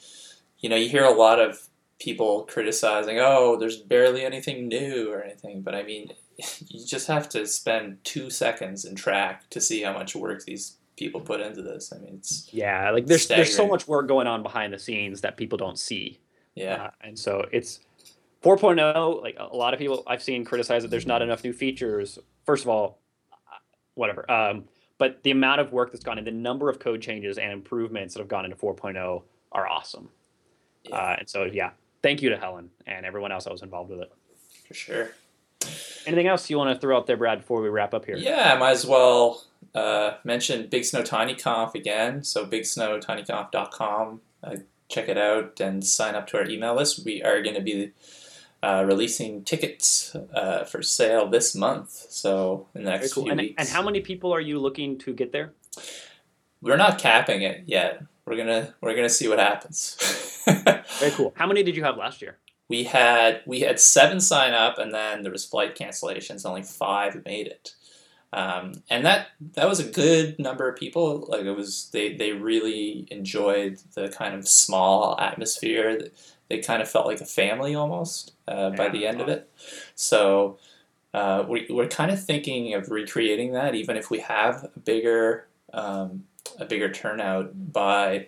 you 0.59 0.69
know, 0.69 0.75
you 0.75 0.89
hear 0.89 1.05
a 1.05 1.13
lot 1.13 1.39
of 1.39 1.69
people 2.01 2.43
criticizing, 2.45 3.19
oh, 3.19 3.55
there's 3.57 3.77
barely 3.77 4.25
anything 4.25 4.67
new 4.67 5.11
or 5.11 5.21
anything. 5.23 5.61
But 5.61 5.75
I 5.75 5.83
mean, 5.83 6.11
you 6.67 6.85
just 6.85 7.07
have 7.07 7.29
to 7.29 7.45
spend 7.45 7.99
two 8.03 8.29
seconds 8.29 8.85
in 8.85 8.95
Trac 8.95 9.47
to 9.51 9.61
see 9.61 9.83
how 9.83 9.93
much 9.93 10.15
work 10.15 10.43
these 10.43 10.77
people 10.97 11.21
put 11.21 11.39
into 11.41 11.61
this. 11.61 11.93
I 11.95 11.99
mean, 11.99 12.15
it's 12.17 12.49
Yeah, 12.51 12.89
like 12.91 13.05
there's 13.05 13.27
there's 13.27 13.55
so 13.55 13.67
much 13.67 13.87
work 13.87 14.07
going 14.07 14.27
on 14.27 14.43
behind 14.43 14.73
the 14.73 14.79
scenes 14.79 15.21
that 15.21 15.37
people 15.37 15.57
don't 15.57 15.77
see. 15.79 16.19
yeah, 16.55 16.85
Uh, 16.85 16.89
and 17.01 17.17
so 17.17 17.45
it's 17.51 17.79
4.0 18.43 19.21
like 19.21 19.37
a 19.39 19.55
lot 19.55 19.73
of 19.73 19.79
people 19.79 20.03
I've 20.07 20.23
seen 20.23 20.43
criticize 20.43 20.81
that 20.81 20.89
there's 20.89 21.05
not 21.05 21.21
enough 21.21 21.43
new 21.43 21.53
features. 21.53 22.17
First 22.45 22.63
of 22.63 22.69
all, 22.69 22.99
uh, 23.31 23.57
whatever. 23.93 24.29
Um, 24.29 24.65
but 24.97 25.21
the 25.23 25.31
amount 25.31 25.61
of 25.61 25.71
work 25.71 25.91
that's 25.91 26.03
gone 26.03 26.17
in, 26.17 26.25
the 26.25 26.31
number 26.31 26.69
of 26.69 26.79
code 26.79 27.01
changes 27.01 27.37
and 27.37 27.51
improvements 27.51 28.13
that 28.15 28.19
have 28.19 28.27
gone 28.27 28.45
into 28.45 28.57
4.0 28.57 29.21
are 29.51 29.67
awesome. 29.67 30.09
Yeah. 30.83 30.95
Uh, 30.95 31.15
and 31.19 31.29
so 31.29 31.43
yeah, 31.45 31.71
thank 32.03 32.21
you 32.21 32.29
to 32.29 32.37
Helen 32.37 32.69
and 32.87 33.05
everyone 33.05 33.31
else 33.31 33.43
that 33.45 33.51
was 33.53 33.61
involved 33.61 33.89
with 33.91 33.99
it. 34.01 34.11
for 34.67 34.73
sure. 34.73 35.11
Anything 36.07 36.27
else 36.27 36.49
you 36.49 36.57
want 36.57 36.73
to 36.73 36.79
throw 36.79 36.97
out 36.97 37.05
there, 37.05 37.17
Brad, 37.17 37.39
before 37.39 37.61
we 37.61 37.69
wrap 37.69 37.93
up 37.93 38.05
here? 38.05 38.15
Yeah, 38.17 38.53
I 38.55 38.57
might 38.57 38.71
as 38.71 38.85
well 38.85 39.43
uh, 39.75 40.13
mention 40.23 40.67
Big 40.67 40.83
Snow 40.85 41.03
Tiny 41.03 41.35
Conf 41.35 41.75
again. 41.75 42.23
So 42.23 42.45
bigsnowtinyconf.com. 42.45 44.21
Uh, 44.43 44.55
check 44.89 45.07
it 45.07 45.17
out 45.17 45.59
and 45.59 45.85
sign 45.85 46.15
up 46.15 46.27
to 46.27 46.37
our 46.37 46.47
email 46.49 46.75
list. 46.75 47.05
We 47.05 47.21
are 47.21 47.41
going 47.41 47.55
to 47.55 47.61
be 47.61 47.91
uh, 48.63 48.83
releasing 48.87 49.43
tickets 49.43 50.15
uh, 50.33 50.63
for 50.63 50.81
sale 50.81 51.27
this 51.27 51.53
month. 51.55 51.91
So 52.09 52.67
in 52.73 52.83
the 52.83 52.89
next 52.89 53.13
cool. 53.13 53.23
few 53.23 53.31
And, 53.33 53.41
weeks. 53.41 53.55
and 53.59 53.69
how 53.69 53.83
many 53.83 54.01
people 54.01 54.33
are 54.33 54.41
you 54.41 54.57
looking 54.59 54.97
to 54.99 55.13
get 55.13 55.31
there? 55.31 55.53
We're 56.61 56.77
not 56.77 56.97
capping 56.99 57.43
it 57.43 57.63
yet. 57.67 58.03
We're 58.25 58.37
gonna 58.37 58.75
we're 58.81 58.95
gonna 58.95 59.09
see 59.09 59.27
what 59.27 59.39
happens. 59.39 59.97
Very 60.99 61.11
cool. 61.11 61.33
How 61.35 61.47
many 61.47 61.63
did 61.63 61.75
you 61.75 61.83
have 61.83 61.97
last 61.97 62.21
year? 62.21 62.37
we 62.71 62.85
had 62.85 63.41
we 63.45 63.59
had 63.59 63.81
seven 63.81 64.21
sign 64.21 64.53
up 64.53 64.77
and 64.77 64.93
then 64.93 65.23
there 65.23 65.31
was 65.31 65.43
flight 65.43 65.75
cancellations. 65.75 66.45
Only 66.45 66.63
five 66.63 67.21
made 67.25 67.47
it. 67.47 67.75
Um, 68.31 68.75
and 68.89 69.05
that 69.05 69.27
that 69.55 69.67
was 69.67 69.81
a 69.81 69.91
good 69.91 70.39
number 70.39 70.69
of 70.69 70.77
people. 70.77 71.27
Like 71.27 71.41
it 71.41 71.51
was 71.51 71.89
they 71.91 72.15
they 72.15 72.31
really 72.31 73.09
enjoyed 73.11 73.79
the 73.93 74.07
kind 74.07 74.33
of 74.35 74.47
small 74.47 75.19
atmosphere. 75.19 75.97
That 75.97 76.13
they 76.47 76.59
kind 76.59 76.81
of 76.81 76.89
felt 76.89 77.07
like 77.07 77.19
a 77.19 77.25
family 77.25 77.75
almost 77.75 78.31
uh, 78.47 78.69
by 78.69 78.87
the 78.87 79.05
end 79.05 79.19
of 79.19 79.27
it. 79.27 79.49
So 79.95 80.57
uh, 81.13 81.43
we, 81.45 81.67
we're 81.69 81.87
kind 81.87 82.09
of 82.09 82.23
thinking 82.23 82.73
of 82.73 82.89
recreating 82.89 83.51
that 83.51 83.75
even 83.75 83.97
if 83.97 84.09
we 84.09 84.19
have 84.19 84.69
a 84.75 84.79
bigger 84.79 85.47
um, 85.73 86.23
a 86.57 86.63
bigger 86.63 86.89
turnout 86.89 87.73
by 87.73 88.27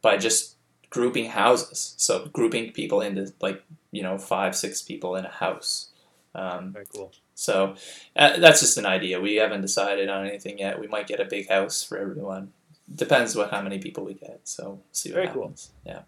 by 0.00 0.16
just 0.16 0.54
grouping 0.90 1.26
houses. 1.26 1.94
So 1.96 2.26
grouping 2.32 2.72
people 2.72 3.00
into 3.00 3.32
like 3.40 3.62
you 3.92 4.02
know 4.02 4.18
five 4.18 4.54
six 4.56 4.82
people 4.82 5.16
in 5.16 5.24
a 5.24 5.30
house. 5.30 5.88
Um, 6.34 6.72
Very 6.72 6.86
cool. 6.94 7.10
so 7.34 7.74
uh, 8.14 8.38
that's 8.38 8.60
just 8.60 8.76
an 8.78 8.86
idea. 8.86 9.20
We 9.20 9.36
haven't 9.36 9.62
decided 9.62 10.08
on 10.08 10.26
anything 10.26 10.58
yet. 10.58 10.78
We 10.80 10.86
might 10.86 11.06
get 11.08 11.18
a 11.20 11.24
big 11.24 11.48
house 11.48 11.82
for 11.82 11.98
everyone. 11.98 12.52
Depends 12.94 13.34
what 13.36 13.50
how 13.50 13.62
many 13.62 13.78
people 13.78 14.04
we 14.04 14.14
get. 14.14 14.40
So 14.44 14.80
see 14.92 15.10
what 15.10 15.16
Very 15.16 15.28
cool. 15.28 15.54
yeah. 15.84 16.02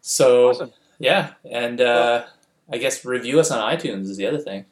So 0.00 0.50
Awesome. 0.50 0.72
yeah. 0.98 1.32
And 1.50 1.80
uh, 1.80 2.24
i 2.70 2.78
guess 2.78 3.04
review 3.04 3.38
us 3.40 3.50
on 3.50 3.60
itunes 3.76 4.08
is 4.08 4.16
the 4.16 4.26
other 4.26 4.38
thing 4.38 4.64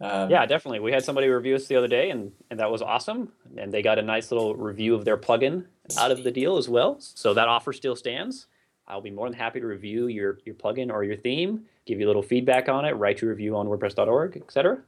um, 0.00 0.30
Yeah, 0.30 0.46
definitely. 0.46 0.80
We 0.80 0.92
had 0.92 1.04
somebody 1.04 1.28
review 1.28 1.54
us 1.54 1.66
the 1.66 1.76
other 1.76 1.88
day, 1.88 2.10
and, 2.10 2.32
and 2.50 2.58
that 2.60 2.70
was 2.70 2.82
awesome. 2.82 3.32
And 3.56 3.72
they 3.72 3.82
got 3.82 3.98
a 3.98 4.02
nice 4.02 4.30
little 4.30 4.54
review 4.54 4.94
of 4.94 5.04
their 5.04 5.16
plugin 5.16 5.66
out 5.98 6.10
of 6.10 6.24
the 6.24 6.30
deal 6.30 6.56
as 6.56 6.68
well. 6.68 6.96
So 7.00 7.34
that 7.34 7.48
offer 7.48 7.72
still 7.72 7.96
stands. 7.96 8.46
I'll 8.88 9.00
be 9.00 9.10
more 9.10 9.28
than 9.28 9.38
happy 9.38 9.60
to 9.60 9.66
review 9.66 10.08
your, 10.08 10.38
your 10.44 10.54
plugin 10.54 10.90
or 10.92 11.04
your 11.04 11.16
theme, 11.16 11.62
give 11.86 12.00
you 12.00 12.06
a 12.06 12.08
little 12.08 12.22
feedback 12.22 12.68
on 12.68 12.84
it, 12.84 12.92
write 12.92 13.20
your 13.20 13.30
review 13.30 13.56
on 13.56 13.66
WordPress.org, 13.68 14.36
etc. 14.36 14.78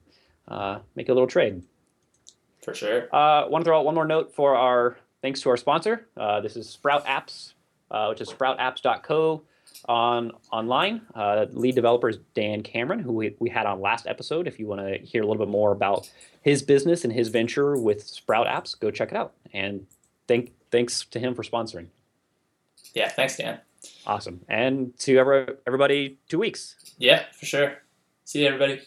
Uh, 0.48 0.78
make 0.96 1.08
a 1.08 1.12
little 1.12 1.28
trade. 1.28 1.62
for 2.64 2.74
sure 2.74 3.02
Uh, 3.14 3.46
want 3.48 3.64
to 3.64 3.68
throw 3.68 3.78
out 3.78 3.84
one 3.84 3.94
more 3.94 4.04
note 4.06 4.34
for 4.34 4.56
our 4.56 4.96
thanks 5.20 5.40
to 5.42 5.50
our 5.50 5.56
sponsor. 5.56 6.06
Uh, 6.16 6.40
this 6.40 6.56
is 6.56 6.68
Sprout 6.68 7.04
Apps, 7.06 7.52
uh, 7.92 8.06
which 8.08 8.20
is 8.20 8.28
sproutapps.co 8.28 9.42
on 9.88 10.32
online. 10.50 11.02
Uh, 11.14 11.46
lead 11.52 11.74
developer 11.74 12.08
is 12.08 12.18
Dan 12.34 12.62
Cameron, 12.62 13.00
who 13.00 13.12
we, 13.12 13.36
we 13.38 13.50
had 13.50 13.66
on 13.66 13.80
last 13.80 14.06
episode. 14.06 14.46
If 14.46 14.58
you 14.58 14.66
want 14.66 14.80
to 14.80 14.98
hear 14.98 15.22
a 15.22 15.26
little 15.26 15.44
bit 15.44 15.50
more 15.50 15.72
about 15.72 16.10
his 16.42 16.62
business 16.62 17.04
and 17.04 17.12
his 17.12 17.28
venture 17.28 17.76
with 17.76 18.04
Sprout 18.06 18.46
Apps, 18.46 18.78
go 18.78 18.90
check 18.90 19.10
it 19.10 19.16
out. 19.16 19.32
And 19.52 19.86
thank 20.28 20.52
thanks 20.70 21.04
to 21.06 21.18
him 21.18 21.34
for 21.34 21.42
sponsoring. 21.42 21.86
yeah 22.94 23.08
thanks 23.08 23.36
dan 23.36 23.60
Awesome. 24.06 24.40
And 24.48 24.96
to 25.00 25.18
ever, 25.18 25.58
everybody, 25.66 26.18
two 26.28 26.38
weeks. 26.38 26.76
yeah 26.98 27.24
for 27.38 27.46
sure 27.46 27.78
see 28.24 28.42
you 28.42 28.46
everybody 28.46 28.80